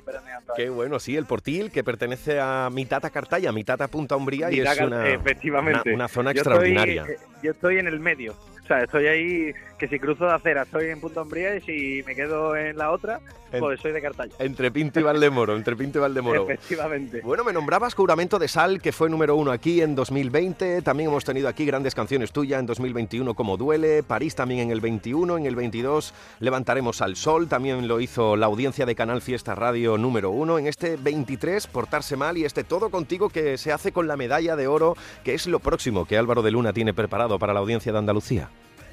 Qué 0.56 0.68
bueno, 0.68 0.98
sí, 0.98 1.16
el 1.16 1.26
Portil 1.26 1.70
que 1.70 1.84
pertenece 1.84 2.40
a 2.40 2.68
Mitata 2.72 3.08
Cartaya, 3.10 3.52
Mitata 3.52 3.86
Punta 3.88 4.16
Umbría 4.16 4.50
y 4.50 4.58
Mitad 4.58 4.72
es 4.74 4.80
una, 4.80 5.08
efectivamente. 5.08 5.82
una, 5.90 5.94
una 5.94 6.08
zona 6.08 6.32
Yo 6.32 6.40
extraordinaria. 6.40 7.02
Estoy, 7.02 7.14
eh, 7.14 7.38
yo 7.44 7.50
estoy 7.52 7.78
en 7.78 7.86
el 7.86 8.00
medio. 8.00 8.32
O 8.32 8.66
sea, 8.66 8.82
estoy 8.82 9.06
ahí, 9.06 9.52
que 9.80 9.88
si 9.88 9.98
cruzo 9.98 10.26
de 10.26 10.32
acera 10.34 10.62
estoy 10.62 10.90
en 10.90 11.00
Punta 11.00 11.22
Umbría 11.22 11.56
y 11.56 11.60
si 11.62 12.02
me 12.06 12.14
quedo 12.14 12.54
en 12.54 12.76
la 12.76 12.90
otra, 12.90 13.20
En- 13.50 13.60
pues 13.60 13.80
soy 13.80 13.92
de 13.92 14.02
Cartaya. 14.02 14.34
Entre 14.38 14.70
Pinto 14.70 15.00
y 15.00 15.02
Valdemoro, 15.02 15.56
entre 15.56 15.74
Pinto 15.74 15.98
y 15.98 16.02
Valdemoro. 16.02 16.44
Efectivamente. 16.44 17.22
Bueno, 17.22 17.42
me 17.44 17.52
nombrabas 17.54 17.94
Juramento 17.94 18.38
de 18.38 18.46
Sal, 18.46 18.82
que 18.82 18.92
fue 18.92 19.08
número 19.08 19.34
uno 19.36 19.50
aquí 19.50 19.80
en 19.80 19.94
2020. 19.94 20.82
También 20.82 21.08
hemos 21.08 21.24
tenido 21.24 21.48
aquí 21.48 21.64
grandes 21.64 21.94
canciones 21.94 22.30
tuyas 22.30 22.60
en 22.60 22.66
2021 22.66 23.32
como 23.34 23.56
Duele, 23.56 24.02
París 24.02 24.34
también 24.34 24.60
en 24.60 24.70
el 24.70 24.80
21, 24.82 25.38
en 25.38 25.46
el 25.46 25.56
22 25.56 26.12
Levantaremos 26.40 27.00
al 27.00 27.16
Sol, 27.16 27.48
también 27.48 27.88
lo 27.88 28.00
hizo 28.00 28.36
la 28.36 28.46
audiencia 28.46 28.84
de 28.84 28.94
Canal 28.94 29.22
Fiesta 29.22 29.54
Radio 29.54 29.96
número 29.96 30.30
uno. 30.30 30.58
En 30.58 30.66
este 30.66 30.96
23, 30.96 31.66
Portarse 31.68 32.16
Mal 32.16 32.36
y 32.36 32.44
este 32.44 32.64
Todo 32.64 32.90
Contigo 32.90 33.30
que 33.30 33.56
se 33.56 33.72
hace 33.72 33.92
con 33.92 34.06
la 34.06 34.16
medalla 34.18 34.56
de 34.56 34.66
oro, 34.66 34.94
que 35.24 35.32
es 35.34 35.46
lo 35.46 35.58
próximo 35.58 36.04
que 36.04 36.18
Álvaro 36.18 36.42
de 36.42 36.50
Luna 36.50 36.74
tiene 36.74 36.92
preparado 36.92 37.38
para 37.38 37.54
la 37.54 37.60
audiencia 37.60 37.92
de 37.92 37.98
Andalucía. 37.98 38.50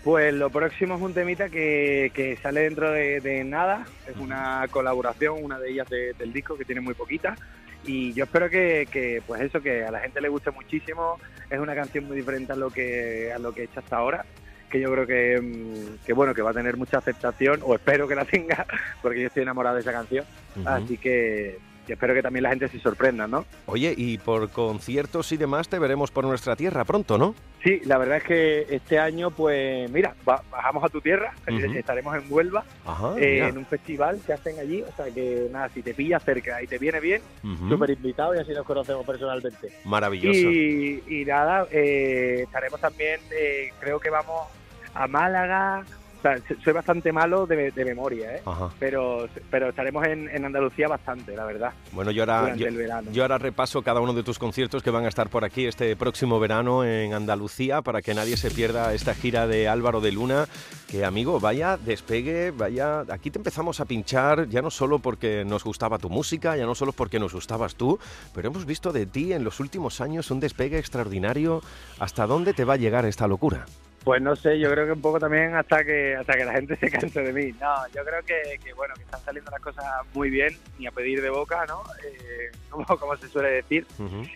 Pues 0.08 0.34
lo 0.34 0.50
próximo 0.50 0.96
es 0.96 1.02
un 1.02 1.14
temita 1.14 1.50
que, 1.50 2.12
que 2.14 2.38
sale 2.38 2.62
dentro 2.62 2.92
de, 2.94 3.20
de 3.20 3.44
nada, 3.44 3.86
es 4.10 4.16
una 4.16 4.66
colaboración, 4.72 5.44
una 5.44 5.60
de 5.60 5.70
ellas 5.70 5.90
de- 5.90 6.14
del 6.14 6.32
disco 6.32 6.58
que 6.58 6.64
tiene 6.64 6.80
muy 6.80 6.94
poquita. 6.94 7.36
Y 7.84 8.14
yo 8.14 8.24
espero 8.24 8.50
que, 8.50 8.88
que, 8.90 9.22
pues 9.28 9.42
eso, 9.42 9.60
que 9.60 9.84
a 9.84 9.92
la 9.92 10.00
gente 10.00 10.22
le 10.22 10.30
guste 10.30 10.50
muchísimo, 10.52 11.20
es 11.50 11.60
una 11.60 11.76
canción 11.76 12.06
muy 12.06 12.16
diferente 12.16 12.54
a 12.54 12.56
lo 12.56 12.70
que, 12.70 13.34
a 13.36 13.38
lo 13.38 13.52
que 13.52 13.64
he 13.64 13.66
hecho 13.66 13.82
hasta 13.82 13.98
ahora 13.98 14.24
que 14.70 14.80
yo 14.80 14.90
creo 14.94 15.06
que, 15.08 15.42
mm, 15.42 16.06
que 16.06 16.14
bueno 16.14 16.34
que 16.34 16.42
va 16.42 16.52
a 16.52 16.54
tener 16.54 16.78
mucha 16.78 17.00
aceptación 17.00 17.60
o 17.64 17.76
espero 17.76 18.08
que 18.08 18.16
la 18.16 18.24
tenga 18.24 18.66
porque 19.02 19.20
yo 19.22 19.28
estoy 19.28 19.44
enamorado 19.44 19.76
de 19.76 19.82
esa 19.82 19.92
canción. 19.92 20.24
Así 20.66 20.98
que, 20.98 21.58
que 21.88 21.94
espero 21.94 22.14
que 22.14 22.22
también 22.22 22.44
la 22.44 22.50
gente 22.50 22.68
se 22.68 22.80
sorprenda 22.80 23.26
¿no? 23.28 23.46
Oye, 23.66 23.94
y 23.98 24.18
por 24.20 24.50
conciertos 24.52 25.32
y 25.32 25.38
demás 25.38 25.70
te 25.70 25.80
veremos 25.80 26.12
por 26.12 26.26
nuestra 26.26 26.56
tierra 26.56 26.84
pronto, 26.86 27.18
¿no? 27.18 27.34
Sí, 27.64 27.82
la 27.86 27.98
verdad 27.98 28.18
es 28.18 28.24
que 28.24 28.68
este 28.70 29.00
año, 29.00 29.32
pues 29.32 29.90
mira, 29.90 30.14
ba- 30.24 30.44
bajamos 30.52 30.84
a 30.84 30.90
tu 30.90 31.02
tierra, 31.02 31.34
estaremos 31.48 32.16
en 32.16 32.32
Huelva, 32.32 32.64
Ajá, 32.86 33.14
eh, 33.18 33.48
en 33.48 33.58
un 33.58 33.66
festival 33.66 34.20
que 34.26 34.34
hacen 34.34 34.60
allí, 34.60 34.84
o 34.84 34.92
sea 34.96 35.12
que 35.14 35.48
nada, 35.52 35.70
si 35.70 35.82
te 35.82 35.94
pilla 35.94 36.20
cerca 36.20 36.62
y 36.62 36.68
te 36.68 36.78
viene 36.78 37.00
bien, 37.00 37.22
Ujú. 37.44 37.70
súper 37.70 37.90
invitado 37.92 38.36
y 38.36 38.40
así 38.40 38.52
nos 38.52 38.66
conocemos 38.66 39.06
personalmente. 39.06 39.70
Maravilloso. 39.86 40.38
Y, 40.52 41.04
y 41.08 41.26
nada, 41.26 41.68
eh, 41.72 42.42
estaremos 42.44 42.80
también, 42.80 43.20
eh, 43.32 43.70
creo 43.80 44.00
que 44.00 44.10
vamos 44.10 44.48
a 44.94 45.08
Málaga, 45.08 45.84
sea, 46.28 46.58
soy 46.64 46.74
bastante 46.74 47.12
malo 47.12 47.46
de, 47.46 47.72
de 47.72 47.86
memoria, 47.86 48.36
¿eh? 48.36 48.42
Ajá. 48.46 48.70
pero, 48.80 49.28
pero 49.50 49.70
estaremos 49.70 50.06
en, 50.06 50.30
en 50.30 50.46
Andalucía 50.46 50.88
bastante, 50.88 51.36
la 51.36 51.46
verdad. 51.46 51.74
Bueno, 51.92 52.12
yo 52.12 52.24
ahora, 52.24 52.56
yo, 52.56 52.68
yo 53.12 53.24
ahora 53.24 53.38
repaso 53.38 53.82
cada 53.82 54.00
uno 54.00 54.14
de 54.14 54.24
tus 54.24 54.40
conciertos 54.40 54.84
que 54.84 54.92
van 54.92 55.06
a 55.06 55.08
estar 55.08 55.30
por 55.30 55.46
aquí 55.46 55.66
este 55.66 55.96
próximo 55.96 56.40
verano 56.40 56.84
en 56.84 57.14
Andalucía 57.14 57.82
para 57.82 58.02
que 58.02 58.14
nadie 58.14 58.38
se 58.38 58.52
pierda 58.52 58.94
esta 58.94 59.14
gira 59.14 59.48
de 59.48 59.68
Álvaro 59.68 60.02
de 60.02 60.12
Luna. 60.12 60.48
Que 60.90 61.04
amigo, 61.06 61.40
vaya 61.40 61.78
despegue, 61.78 62.52
vaya. 62.52 63.02
Aquí 63.10 63.32
te 63.32 63.40
empezamos 63.40 63.80
a 63.80 63.86
pinchar 63.86 64.48
ya 64.48 64.62
no 64.62 64.72
solo 64.72 65.00
porque 65.00 65.44
nos 65.46 65.64
gustaba 65.64 65.98
tu 65.98 66.10
música, 66.10 66.56
ya 66.56 66.66
no 66.66 66.76
solo 66.76 66.92
porque 66.94 67.20
nos 67.20 67.34
gustabas 67.34 67.76
tú, 67.76 68.00
pero 68.34 68.48
hemos 68.48 68.66
visto 68.66 68.92
de 68.92 69.06
ti 69.06 69.34
en 69.34 69.44
los 69.44 69.60
últimos 69.60 70.02
años 70.02 70.32
un 70.32 70.40
despegue 70.40 70.78
extraordinario. 70.80 71.62
¿Hasta 72.00 72.26
dónde 72.26 72.54
te 72.54 72.64
va 72.64 72.74
a 72.74 72.78
llegar 72.78 73.06
esta 73.06 73.28
locura? 73.28 73.66
Pues 74.08 74.22
no 74.22 74.38
sé, 74.38 74.58
yo 74.58 74.72
creo 74.72 74.86
que 74.86 74.94
un 74.94 75.02
poco 75.02 75.20
también 75.20 75.54
hasta 75.54 75.84
que 75.84 76.16
hasta 76.16 76.32
que 76.32 76.46
la 76.46 76.54
gente 76.54 76.78
se 76.78 76.90
canse 76.90 77.22
de 77.24 77.34
mí. 77.34 77.54
No, 77.60 77.76
yo 77.94 78.06
creo 78.06 78.24
que, 78.24 78.58
que, 78.64 78.72
bueno, 78.72 78.94
que 78.96 79.02
están 79.02 79.20
saliendo 79.20 79.52
las 79.52 79.60
cosas 79.60 79.84
muy 80.14 80.30
bien, 80.30 80.58
ni 80.80 80.88
a 80.88 80.92
pedir 80.92 81.22
de 81.22 81.30
boca, 81.30 81.66
¿no? 81.68 81.84
Eh, 82.06 82.50
como, 82.70 82.86
como 82.86 83.18
se 83.18 83.28
suele 83.28 83.50
decir. 83.50 83.86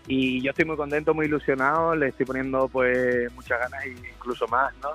Y 0.07 0.41
yo 0.41 0.49
estoy 0.49 0.65
muy 0.65 0.75
contento, 0.75 1.13
muy 1.13 1.27
ilusionado, 1.27 1.95
le 1.95 2.09
estoy 2.09 2.25
poniendo 2.25 2.67
pues 2.67 3.31
muchas 3.31 3.61
ganas 3.61 3.85
e 3.85 3.91
incluso 3.91 4.45
más, 4.49 4.75
¿no? 4.81 4.89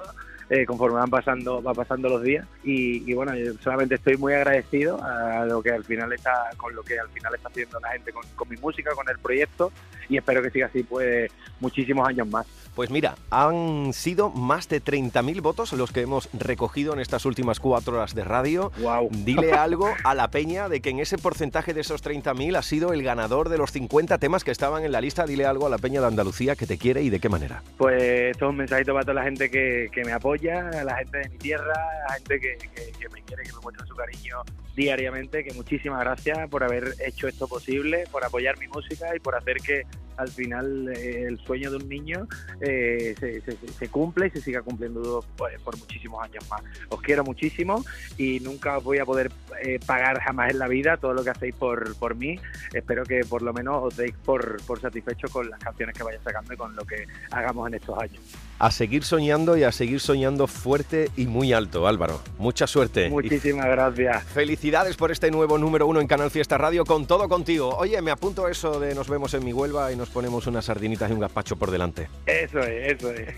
Eh, 0.51 0.67
conforme 0.67 0.99
van 0.99 1.09
pasando, 1.09 1.63
va 1.63 1.73
pasando 1.73 2.11
los 2.11 2.23
días 2.23 2.47
y, 2.63 3.11
y 3.11 3.15
bueno, 3.15 3.35
yo 3.35 3.55
solamente 3.55 3.95
estoy 3.95 4.17
muy 4.19 4.35
agradecido 4.35 5.03
a 5.03 5.45
lo 5.47 5.61
que 5.61 5.71
al 5.71 5.85
final 5.85 6.13
está, 6.13 6.51
con 6.57 6.73
lo 6.73 6.85
que 6.85 7.01
al 7.01 7.09
final 7.09 7.35
está 7.35 7.49
haciendo 7.49 7.81
la 7.81 7.93
gente 7.93 8.13
con, 8.13 8.23
con 8.37 8.49
mi 8.49 8.57
música, 8.59 8.93
con 8.95 9.09
el 9.09 9.19
proyecto 9.19 9.73
y 10.09 10.19
espero 10.19 10.43
que 10.43 10.51
siga 10.51 10.67
así 10.67 10.83
pues 10.85 11.33
muchísimos 11.61 12.07
años 12.07 12.29
más. 12.29 12.47
Pues 12.77 12.91
mira, 12.91 13.15
han 13.31 13.95
sido 13.95 14.29
más 14.29 14.69
de 14.69 14.83
30.000 14.85 15.41
votos 15.41 15.73
los 15.73 15.93
que 15.93 16.03
hemos 16.03 16.29
recogido 16.35 16.93
en 16.93 17.01
estas 17.01 17.25
últimas 17.25 17.59
cuatro 17.59 17.97
horas 17.97 18.15
de 18.15 18.23
radio. 18.23 18.71
Wow. 18.81 19.09
Dile 19.11 19.53
algo 19.55 19.89
a 20.05 20.15
la 20.15 20.31
peña 20.31 20.69
de 20.69 20.83
que 20.83 20.91
en 20.91 21.01
ese 21.01 21.17
porcentaje 21.17 21.73
de 21.73 21.81
esos 21.81 22.05
30.000 22.05 22.55
ha 22.55 22.61
sido 22.61 22.93
el 22.93 23.03
ganador 23.03 23.49
de 23.49 23.57
los 23.57 23.73
50 23.73 24.19
temas 24.19 24.45
que 24.45 24.51
estaban 24.51 24.85
en 24.85 24.93
la 24.93 25.01
lista. 25.01 25.25
Dile 25.25 25.47
algo 25.47 25.67
a 25.67 25.71
la 25.71 25.79
peña 25.79 26.03
de 26.03 26.09
Andalucía 26.09 26.55
que 26.55 26.67
te 26.67 26.77
quiere 26.77 27.01
y 27.03 27.09
de 27.09 27.19
qué 27.19 27.31
manera. 27.31 27.63
Pues 27.79 28.03
esto 28.03 28.45
es 28.45 28.51
un 28.51 28.57
mensajito 28.59 28.93
para 28.93 29.05
toda 29.05 29.15
la 29.15 29.23
gente 29.25 29.51
que, 29.51 29.89
que 29.91 30.05
me 30.05 30.13
apoya, 30.13 30.69
a 30.69 30.85
la 30.85 30.97
gente 30.99 31.17
de 31.19 31.29
mi 31.31 31.39
tierra, 31.39 31.73
a 32.07 32.11
la 32.11 32.15
gente 32.17 32.39
que, 32.41 32.57
que- 32.59 32.93
que 32.93 33.09
me 33.09 33.23
quiere, 33.23 33.43
que 33.43 33.53
me 33.55 33.61
muestra 33.61 33.87
su 33.87 33.95
cariño 33.95 34.37
diariamente, 34.75 35.43
que 35.43 35.55
muchísimas 35.55 36.01
gracias 36.01 36.49
por 36.51 36.63
haber 36.63 36.95
hecho 37.07 37.27
esto 37.27 37.49
posible, 37.49 38.05
por 38.13 38.23
apoyar 38.25 38.59
mi 38.59 38.69
música 38.69 39.17
y 39.17 39.21
por 39.21 39.35
hacer 39.35 39.57
que 39.57 39.83
al 40.19 40.29
final 40.29 40.89
eh, 40.95 41.25
el 41.29 41.39
sueño 41.45 41.71
de 41.71 41.77
un 41.77 41.89
niño 41.89 42.27
eh, 42.61 42.66
se, 42.67 43.41
se- 43.41 43.57
se 43.57 43.89
cumple 43.89 44.27
y 44.27 44.31
se 44.31 44.41
siga 44.41 44.63
cumpliendo 44.63 45.25
por 45.37 45.79
muchísimos 45.79 46.23
años 46.25 46.49
más. 46.51 46.63
Os 46.89 47.01
quiero 47.01 47.25
muchísimo 47.25 47.85
y 48.19 48.41
nunca 48.41 48.79
os 48.79 48.85
voy 48.85 48.99
a 48.99 49.05
poder 49.05 49.31
eh, 49.63 49.79
pagar 49.87 50.21
jamás 50.21 50.51
en 50.51 50.59
la 50.59 50.69
vida 50.69 50.97
todo 50.97 51.15
lo 51.15 51.23
que 51.25 51.31
hacéis 51.31 51.55
por, 51.55 51.97
por 51.97 52.15
mí. 52.15 52.39
Espero 52.73 53.05
que 53.05 53.21
por 53.29 53.43
lo 53.43 53.53
menos 53.53 53.83
os 53.83 53.97
deis 53.97 54.15
por, 54.25 54.61
por 54.65 54.81
satisfecho 54.81 55.29
con 55.29 55.49
las 55.51 55.61
canciones 55.61 55.97
que 55.97 56.03
vaya 56.03 56.19
sacando 56.23 56.53
y 56.53 56.57
con 56.57 56.75
lo 56.75 56.85
que 56.85 57.07
hagamos 57.31 57.69
en 57.69 57.75
estos 57.75 57.99
años. 57.99 58.21
A 58.59 58.71
seguir 58.71 59.05
soñando 59.05 59.57
y 59.57 59.65
a 59.65 59.73
seguir 59.73 60.01
soñando 60.01 60.47
fuerte 60.47 61.11
y 61.17 61.27
muy 61.27 61.53
alto, 61.53 61.87
Álvaro. 61.87 62.23
Mucha 62.39 62.67
suerte. 62.67 63.11
Muchísimas 63.11 63.67
gracias. 63.67 64.25
Felicidades 64.25 64.97
por 64.97 65.13
este 65.13 65.31
nuevo 65.31 65.59
número 65.59 65.87
uno 65.87 66.01
en 66.01 66.07
Canal 66.07 66.31
Fiesta 66.31 66.57
Radio, 66.57 66.87
con 66.87 67.07
todo 67.07 67.29
contigo. 67.29 67.77
Oye, 67.77 68.01
me 68.01 68.11
apunto 68.11 68.49
eso 68.49 68.81
de 68.81 68.95
nos 68.95 69.09
vemos 69.09 69.35
en 69.35 69.45
mi 69.45 69.53
Huelva 69.53 69.93
y 69.93 69.97
nos 69.97 70.09
ponemos 70.09 70.47
unas 70.47 70.65
sardinitas 70.65 71.11
y 71.11 71.13
un 71.13 71.21
gazpacho 71.21 71.57
por 71.57 71.71
delante. 71.71 72.09
Eso 72.25 72.61
es, 72.61 72.95
eso 72.95 73.11
es. 73.11 73.29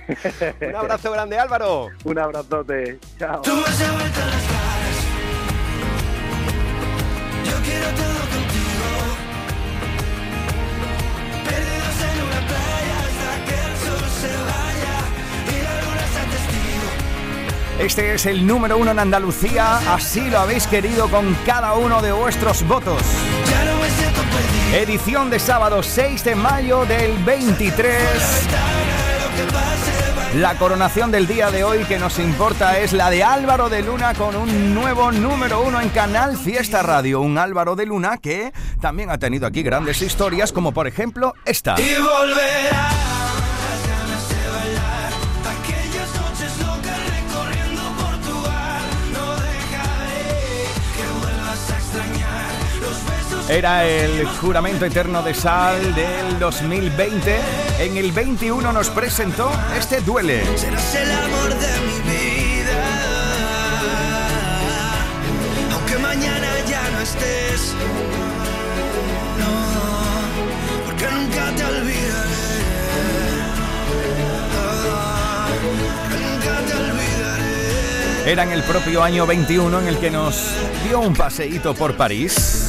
Un 0.68 0.76
abrazo 0.76 1.10
grande, 1.10 1.36
Álvaro. 1.36 1.88
Un 2.04 2.18
abrazote. 2.18 2.98
Chao. 3.18 3.42
Tú 3.42 3.54
me 3.54 3.62
has 3.62 3.80
las 3.80 4.12
caras. 4.12 4.38
Yo 7.44 7.56
quiero 7.64 7.88
todo 7.96 8.17
Este 17.78 18.14
es 18.14 18.26
el 18.26 18.44
número 18.44 18.76
uno 18.76 18.90
en 18.90 18.98
Andalucía, 18.98 19.78
así 19.94 20.28
lo 20.30 20.40
habéis 20.40 20.66
querido 20.66 21.08
con 21.08 21.32
cada 21.46 21.74
uno 21.74 22.02
de 22.02 22.10
vuestros 22.10 22.66
votos. 22.66 23.00
Edición 24.72 25.30
de 25.30 25.38
sábado 25.38 25.80
6 25.84 26.24
de 26.24 26.34
mayo 26.34 26.84
del 26.86 27.16
23. 27.22 28.02
Lo 29.22 29.36
que 29.36 29.52
pase 29.52 30.34
va 30.34 30.40
La 30.40 30.58
coronación 30.58 31.12
del 31.12 31.28
día 31.28 31.52
de 31.52 31.62
hoy 31.62 31.84
que 31.84 32.00
nos 32.00 32.18
importa 32.18 32.78
es 32.78 32.92
la 32.92 33.10
de 33.10 33.22
Álvaro 33.22 33.68
de 33.68 33.82
Luna 33.82 34.12
con 34.14 34.34
un 34.34 34.74
nuevo 34.74 35.12
número 35.12 35.62
uno 35.62 35.80
en 35.80 35.90
Canal 35.90 36.36
Fiesta 36.36 36.82
Radio. 36.82 37.20
Un 37.20 37.38
Álvaro 37.38 37.76
de 37.76 37.86
Luna 37.86 38.18
que 38.18 38.52
también 38.80 39.08
ha 39.10 39.18
tenido 39.18 39.46
aquí 39.46 39.62
grandes 39.62 40.02
historias, 40.02 40.52
como 40.52 40.72
por 40.72 40.88
ejemplo 40.88 41.32
esta. 41.44 41.76
Y 41.80 41.94
volverá 41.94 43.27
Era 53.48 53.86
el 53.86 54.26
juramento 54.26 54.84
eterno 54.84 55.22
de 55.22 55.32
Sal 55.32 55.94
del 55.94 56.38
2020. 56.38 57.40
En 57.78 57.96
el 57.96 58.12
21 58.12 58.72
nos 58.74 58.90
presentó 58.90 59.50
este 59.74 60.02
duele. 60.02 60.44
Serás 60.58 60.94
el 60.94 61.10
amor 61.10 61.54
de 61.54 61.80
mi 61.86 61.98
vida. 62.10 62.84
Aunque 65.72 65.96
mañana 65.96 66.46
ya 66.68 66.90
no 66.90 67.00
estés. 67.00 67.72
No, 69.38 70.84
porque 70.84 71.06
nunca 71.10 71.50
te 71.56 71.64
olvidaré. 71.64 72.28
Que 76.10 76.18
nunca 76.20 76.60
te 76.66 76.74
olvidaré. 76.74 78.30
Era 78.30 78.42
en 78.42 78.52
el 78.52 78.62
propio 78.62 79.02
año 79.02 79.26
21 79.26 79.80
en 79.80 79.88
el 79.88 79.96
que 79.98 80.10
nos 80.10 80.52
dio 80.86 81.00
un 81.00 81.14
paseíto 81.14 81.74
por 81.74 81.96
París. 81.96 82.67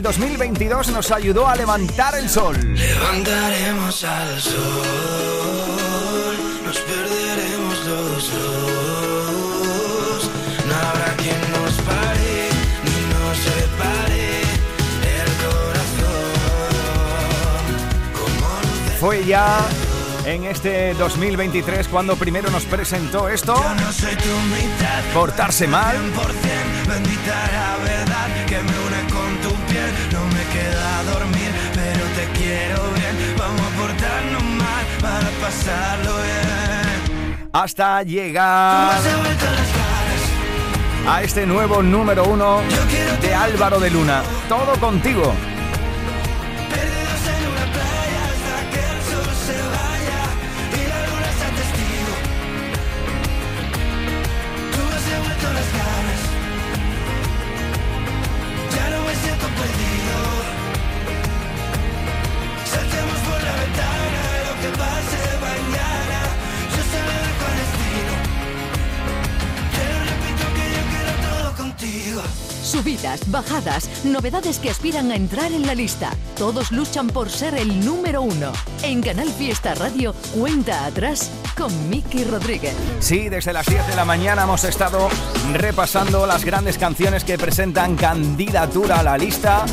El 0.00 0.04
2022 0.04 0.88
nos 0.92 1.10
ayudó 1.10 1.46
a 1.46 1.54
levantar 1.54 2.14
el 2.14 2.26
sol. 2.26 2.56
Levantaremos 2.74 4.02
al 4.04 4.40
sol, 4.40 4.56
nos 6.64 6.78
perderemos 6.78 7.86
los 7.86 8.32
dos. 8.32 10.30
No 10.66 10.74
habrá 10.74 11.14
quien 11.16 11.38
nos 11.52 11.72
pare 11.82 12.48
ni 12.82 12.98
nos 13.12 13.36
separe 13.36 14.40
el 15.20 15.30
corazón. 15.44 16.32
Como 18.14 18.48
Fue 19.00 19.26
ya 19.26 19.58
en 20.24 20.44
este 20.44 20.94
2023 20.94 21.88
cuando 21.88 22.16
primero 22.16 22.50
nos 22.50 22.64
presentó 22.64 23.28
esto. 23.28 23.54
Yo 23.54 23.74
no 23.74 23.92
soy 23.92 24.16
tu 24.16 24.34
mitad. 24.48 25.04
Portarse 25.12 25.68
mal. 25.68 25.94
100%, 25.94 26.88
bendita 26.88 27.50
la 27.52 27.76
verdad 27.84 28.46
que 28.46 28.62
me 28.62 28.89
quiero 32.50 32.82
bien. 32.94 33.36
Vamos 33.38 33.60
a 33.60 33.70
portarnos 33.80 34.42
mal 34.42 34.86
para 35.00 35.30
pasarlo 35.40 36.12
bien. 36.22 37.48
Hasta 37.52 38.02
llegar 38.02 39.00
a 41.08 41.22
este 41.22 41.46
nuevo 41.46 41.82
número 41.82 42.24
uno 42.24 42.60
de 43.20 43.34
Álvaro 43.34 43.80
de 43.80 43.90
Luna. 43.90 44.22
Todo 44.48 44.72
contigo. 44.78 45.34
Bajadas, 73.28 73.88
novedades 74.04 74.58
que 74.58 74.68
aspiran 74.68 75.10
a 75.10 75.16
entrar 75.16 75.52
en 75.52 75.66
la 75.66 75.74
lista. 75.74 76.10
Todos 76.36 76.70
luchan 76.70 77.06
por 77.06 77.30
ser 77.30 77.54
el 77.54 77.82
número 77.82 78.20
uno. 78.20 78.52
En 78.82 79.00
Canal 79.00 79.28
Fiesta 79.28 79.74
Radio, 79.74 80.14
cuenta 80.34 80.84
atrás 80.84 81.30
con 81.56 81.88
Miki 81.88 82.24
Rodríguez. 82.24 82.74
Sí, 82.98 83.30
desde 83.30 83.54
las 83.54 83.66
10 83.66 83.86
de 83.86 83.96
la 83.96 84.04
mañana 84.04 84.42
hemos 84.42 84.64
estado 84.64 85.08
repasando 85.54 86.26
las 86.26 86.44
grandes 86.44 86.76
canciones 86.76 87.24
que 87.24 87.38
presentan 87.38 87.96
candidatura 87.96 89.00
a 89.00 89.02
la 89.02 89.16
lista 89.16 89.64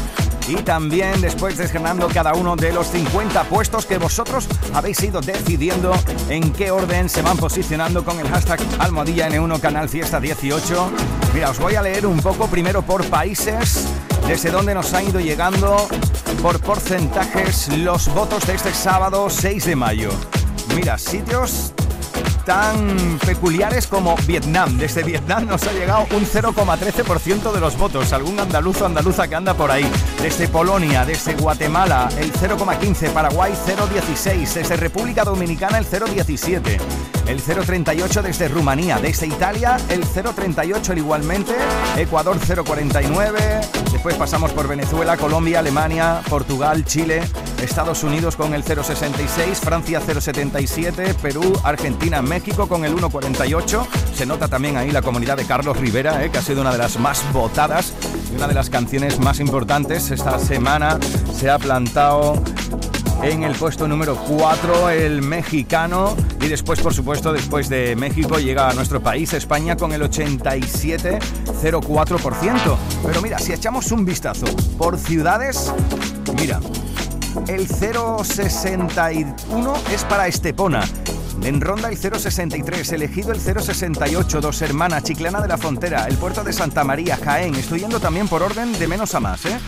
y 0.48 0.56
también 0.58 1.20
después 1.22 1.58
desgranando 1.58 2.08
cada 2.08 2.34
uno 2.34 2.56
de 2.56 2.72
los 2.72 2.88
50 2.88 3.44
puestos 3.46 3.86
que 3.86 3.98
vosotros 3.98 4.48
habéis 4.74 5.02
ido 5.04 5.22
decidiendo 5.22 5.94
en 6.30 6.54
qué 6.54 6.72
orden 6.72 7.10
se 7.10 7.22
van 7.22 7.38
posicionando 7.38 8.04
con 8.04 8.20
el 8.20 8.28
hashtag 8.30 8.60
almohadilla 8.80 9.30
N1 9.30 9.60
Canal 9.60 9.90
Fiesta 9.90 10.20
18. 10.20 10.92
Mira, 11.34 11.50
os 11.50 11.60
voy 11.60 11.76
a 11.76 11.82
leer 11.82 12.06
un 12.06 12.20
poco 12.20 12.48
primero 12.48 12.82
por 12.82 13.06
países, 13.06 13.88
desde 14.28 14.50
donde 14.50 14.74
nos 14.74 14.94
han 14.94 15.08
ido 15.08 15.20
llegando 15.20 15.88
por 16.42 16.60
porcentajes 16.60 17.68
los 17.78 18.14
votos 18.14 18.46
de 18.48 18.56
este 18.56 18.74
sábado 18.74 19.30
6 19.30 19.66
de 19.66 19.76
mayo. 19.76 20.10
Mira, 20.76 20.98
sitios 20.98 21.74
tan 22.48 23.20
peculiares 23.26 23.88
como 23.88 24.16
Vietnam. 24.26 24.78
Desde 24.78 25.04
Vietnam 25.04 25.48
nos 25.48 25.68
ha 25.68 25.74
llegado 25.74 26.08
un 26.16 26.26
0,13% 26.26 27.52
de 27.52 27.60
los 27.60 27.78
votos. 27.78 28.14
Algún 28.14 28.40
andaluzo 28.40 28.86
o 28.86 28.88
andaluza 28.88 29.28
que 29.28 29.36
anda 29.36 29.54
por 29.54 29.70
ahí. 29.70 29.86
Desde 30.22 30.48
Polonia, 30.48 31.04
desde 31.04 31.36
Guatemala, 31.36 32.08
el 32.18 32.32
0,15. 32.32 33.12
Paraguay, 33.12 33.52
0,16. 33.52 34.54
Desde 34.54 34.78
República 34.78 35.26
Dominicana, 35.26 35.78
el 35.78 35.86
0,17. 35.86 37.17
El 37.28 37.44
0,38 37.44 38.22
desde 38.22 38.48
Rumanía. 38.48 39.00
Desde 39.00 39.28
Italia, 39.28 39.76
el 39.90 40.06
0,38 40.06 40.98
igualmente. 40.98 41.54
Ecuador, 41.98 42.38
0,49. 42.40 43.92
Después 43.92 44.16
pasamos 44.16 44.54
por 44.54 44.70
Venezuela, 44.70 45.18
Colombia, 45.18 45.60
Alemania, 45.60 46.22
Portugal, 46.30 46.86
Chile, 46.86 47.22
Estados 47.62 48.04
Unidos 48.04 48.38
con 48.38 48.54
el 48.54 48.64
0,66. 48.64 49.56
Francia, 49.56 50.00
0,77. 50.00 51.16
Perú, 51.16 51.60
Argentina, 51.66 52.22
México 52.22 52.70
con 52.70 52.86
el 52.86 52.96
1,48. 52.96 53.86
Se 54.16 54.26
nota 54.26 54.48
también 54.48 54.78
ahí 54.78 54.92
la 54.92 55.02
comunidad 55.02 55.36
de 55.36 55.46
Carlos 55.46 55.76
Rivera, 55.76 56.24
eh, 56.24 56.32
que 56.32 56.38
ha 56.38 56.42
sido 56.42 56.62
una 56.62 56.72
de 56.72 56.78
las 56.78 56.98
más 56.98 57.22
votadas 57.34 57.94
y 58.32 58.36
una 58.38 58.48
de 58.48 58.54
las 58.54 58.70
canciones 58.70 59.20
más 59.20 59.42
importantes. 59.42 60.12
Esta 60.12 60.40
semana 60.40 60.98
se 61.34 61.50
ha 61.50 61.60
plantado 61.60 62.42
en 63.24 63.44
el 63.44 63.56
puesto 63.56 63.88
número 63.88 64.16
4 64.16 64.90
el 64.90 65.22
mexicano 65.22 66.18
y 66.42 66.48
después 66.48 66.80
por 66.80 66.92
supuesto 66.94 67.32
después 67.34 67.70
de 67.70 67.96
México 67.96 68.40
llega 68.40 68.70
a 68.70 68.74
nuestro 68.74 69.02
país 69.02 69.34
España 69.34 69.76
con 69.76 69.92
el 69.94 70.02
87,04%. 70.04 72.78
Pero 73.06 73.22
mira, 73.22 73.38
si 73.40 73.54
echamos 73.54 73.92
un 73.92 74.06
vistazo 74.06 74.46
por 74.78 74.98
ciudades, 74.98 75.74
mira, 76.40 76.60
el 77.48 77.68
0,61 77.68 79.76
es 79.94 80.04
para 80.06 80.28
Estepona. 80.28 80.84
En 81.44 81.62
Ronda 81.62 81.90
el 81.90 81.98
063, 81.98 82.92
elegido 82.94 83.32
el 83.32 83.40
068, 83.40 84.42
Dos 84.42 84.60
Hermanas, 84.62 85.04
Chiclana 85.04 85.40
de 85.40 85.48
la 85.48 85.58
Frontera, 85.58 86.08
el 86.08 86.18
puerto 86.18 86.44
de 86.44 86.52
Santa 86.52 86.84
María, 86.84 87.18
Jaén. 87.18 87.54
Estoy 87.56 87.82
yendo 87.82 88.00
también 88.00 88.28
por 88.28 88.42
orden 88.42 88.74
de 88.78 88.88
menos 88.88 89.14
a 89.16 89.20
más, 89.20 89.46
¿eh? 89.46 89.60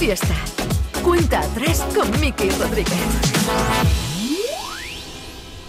Fiesta. 0.00 0.34
Cuenta 1.04 1.40
atrás 1.40 1.86
con 1.94 2.10
Miki 2.22 2.48
Rodríguez. 2.52 2.96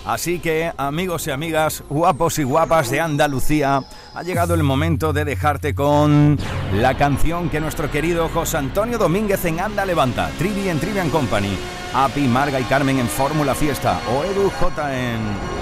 Así 0.05 0.39
que, 0.39 0.71
amigos 0.77 1.27
y 1.27 1.31
amigas, 1.31 1.83
guapos 1.89 2.39
y 2.39 2.43
guapas 2.43 2.89
de 2.89 3.01
Andalucía, 3.01 3.83
ha 4.15 4.23
llegado 4.23 4.53
el 4.53 4.63
momento 4.63 5.11
de 5.11 5.25
dejarte 5.25 5.75
con 5.75 6.39
la 6.73 6.95
canción 6.95 7.49
que 7.49 7.59
nuestro 7.59 7.91
querido 7.91 8.29
José 8.29 8.55
Antonio 8.55 8.97
Domínguez 8.97 9.43
en 9.43 9.59
Anda 9.59 9.85
Levanta, 9.85 10.29
Trivi 10.37 10.69
en 10.69 10.79
Trivian 10.79 11.09
Company, 11.09 11.57
Api, 11.93 12.21
Marga 12.21 12.57
y 12.61 12.63
Carmen 12.63 12.99
en 12.99 13.09
Fórmula 13.09 13.53
Fiesta 13.53 13.99
o 14.15 14.23
Edu 14.23 14.49
J 14.49 14.97
en 14.97 15.60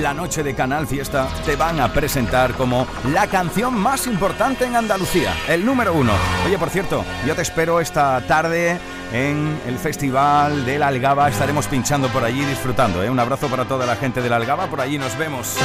la 0.00 0.14
noche 0.14 0.42
de 0.42 0.54
Canal 0.54 0.86
Fiesta 0.86 1.28
te 1.44 1.56
van 1.56 1.80
a 1.80 1.92
presentar 1.92 2.54
como 2.54 2.86
la 3.12 3.26
canción 3.26 3.74
más 3.74 4.06
importante 4.06 4.64
en 4.64 4.76
Andalucía, 4.76 5.34
el 5.48 5.64
número 5.64 5.94
uno. 5.94 6.12
Oye, 6.46 6.58
por 6.58 6.70
cierto, 6.70 7.04
yo 7.26 7.34
te 7.34 7.42
espero 7.42 7.80
esta 7.80 8.20
tarde 8.26 8.78
en 9.12 9.60
el 9.66 9.78
Festival 9.78 10.64
de 10.64 10.78
la 10.78 10.88
Algaba. 10.88 11.28
Estaremos 11.28 11.66
pinchando 11.68 12.08
por 12.08 12.24
allí 12.24 12.44
disfrutando. 12.44 13.02
¿eh? 13.02 13.10
Un 13.10 13.20
abrazo 13.20 13.48
para 13.48 13.64
toda 13.64 13.86
la 13.86 13.96
gente 13.96 14.20
de 14.20 14.28
la 14.28 14.36
Algaba. 14.36 14.66
Por 14.66 14.80
allí 14.80 14.98
nos 14.98 15.16
vemos. 15.16 15.56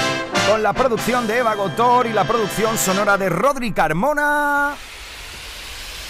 Con 0.49 0.61
la 0.61 0.73
producción 0.73 1.25
de 1.27 1.39
Eva 1.39 1.55
Gotor 1.55 2.07
y 2.07 2.13
la 2.13 2.25
producción 2.25 2.77
sonora 2.77 3.17
de 3.17 3.29
Rodri 3.29 3.71
Carmona. 3.71 4.75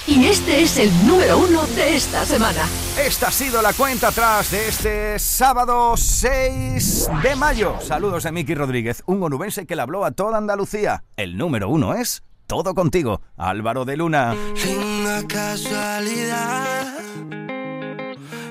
Y 0.09 0.25
este 0.25 0.63
es 0.63 0.79
el 0.79 0.89
número 1.05 1.37
uno 1.37 1.67
de 1.67 1.95
esta 1.95 2.25
semana. 2.25 2.67
Esta 2.99 3.27
ha 3.27 3.31
sido 3.31 3.61
la 3.61 3.73
cuenta 3.73 4.07
atrás 4.07 4.49
de 4.49 4.67
este 4.67 5.19
sábado 5.19 5.95
6 5.95 7.11
de 7.21 7.35
mayo. 7.35 7.75
Saludos 7.79 8.23
de 8.23 8.31
Miki 8.31 8.55
Rodríguez, 8.55 9.03
un 9.05 9.21
onubense 9.21 9.67
que 9.67 9.75
le 9.75 9.83
habló 9.83 10.03
a 10.05 10.11
toda 10.11 10.39
Andalucía. 10.39 11.03
El 11.15 11.37
número 11.37 11.69
uno 11.69 11.93
es 11.93 12.23
Todo 12.47 12.73
Contigo, 12.73 13.21
Álvaro 13.37 13.85
de 13.85 13.97
Luna. 13.97 14.35
Una 14.35 15.27
casualidad 15.27 16.97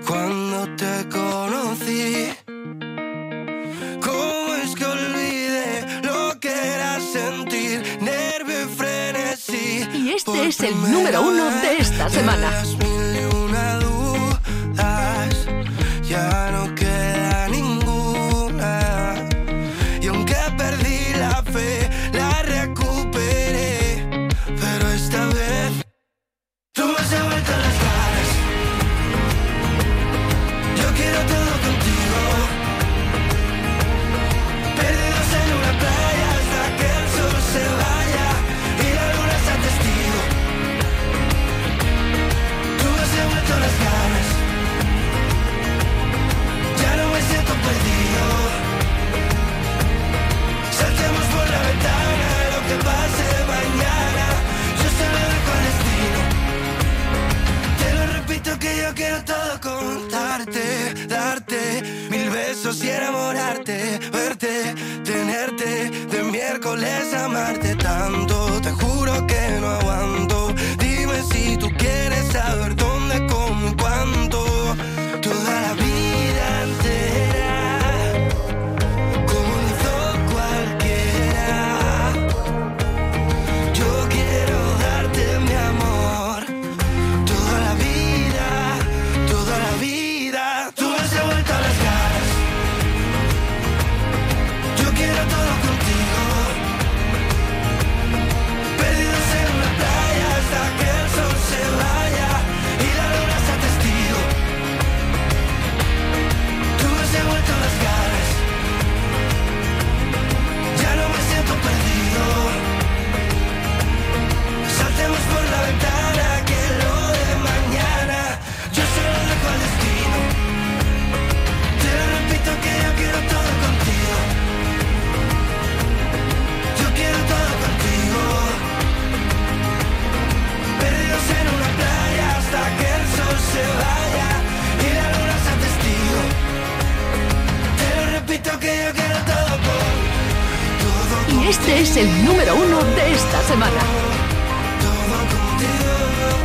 cuando 0.06 0.76
te 0.76 1.08
conocí. 1.08 2.47
Este 10.34 10.48
es 10.48 10.60
el 10.60 10.92
número 10.92 11.22
uno 11.22 11.50
de 11.50 11.78
esta 11.78 12.08
semana. 12.08 12.50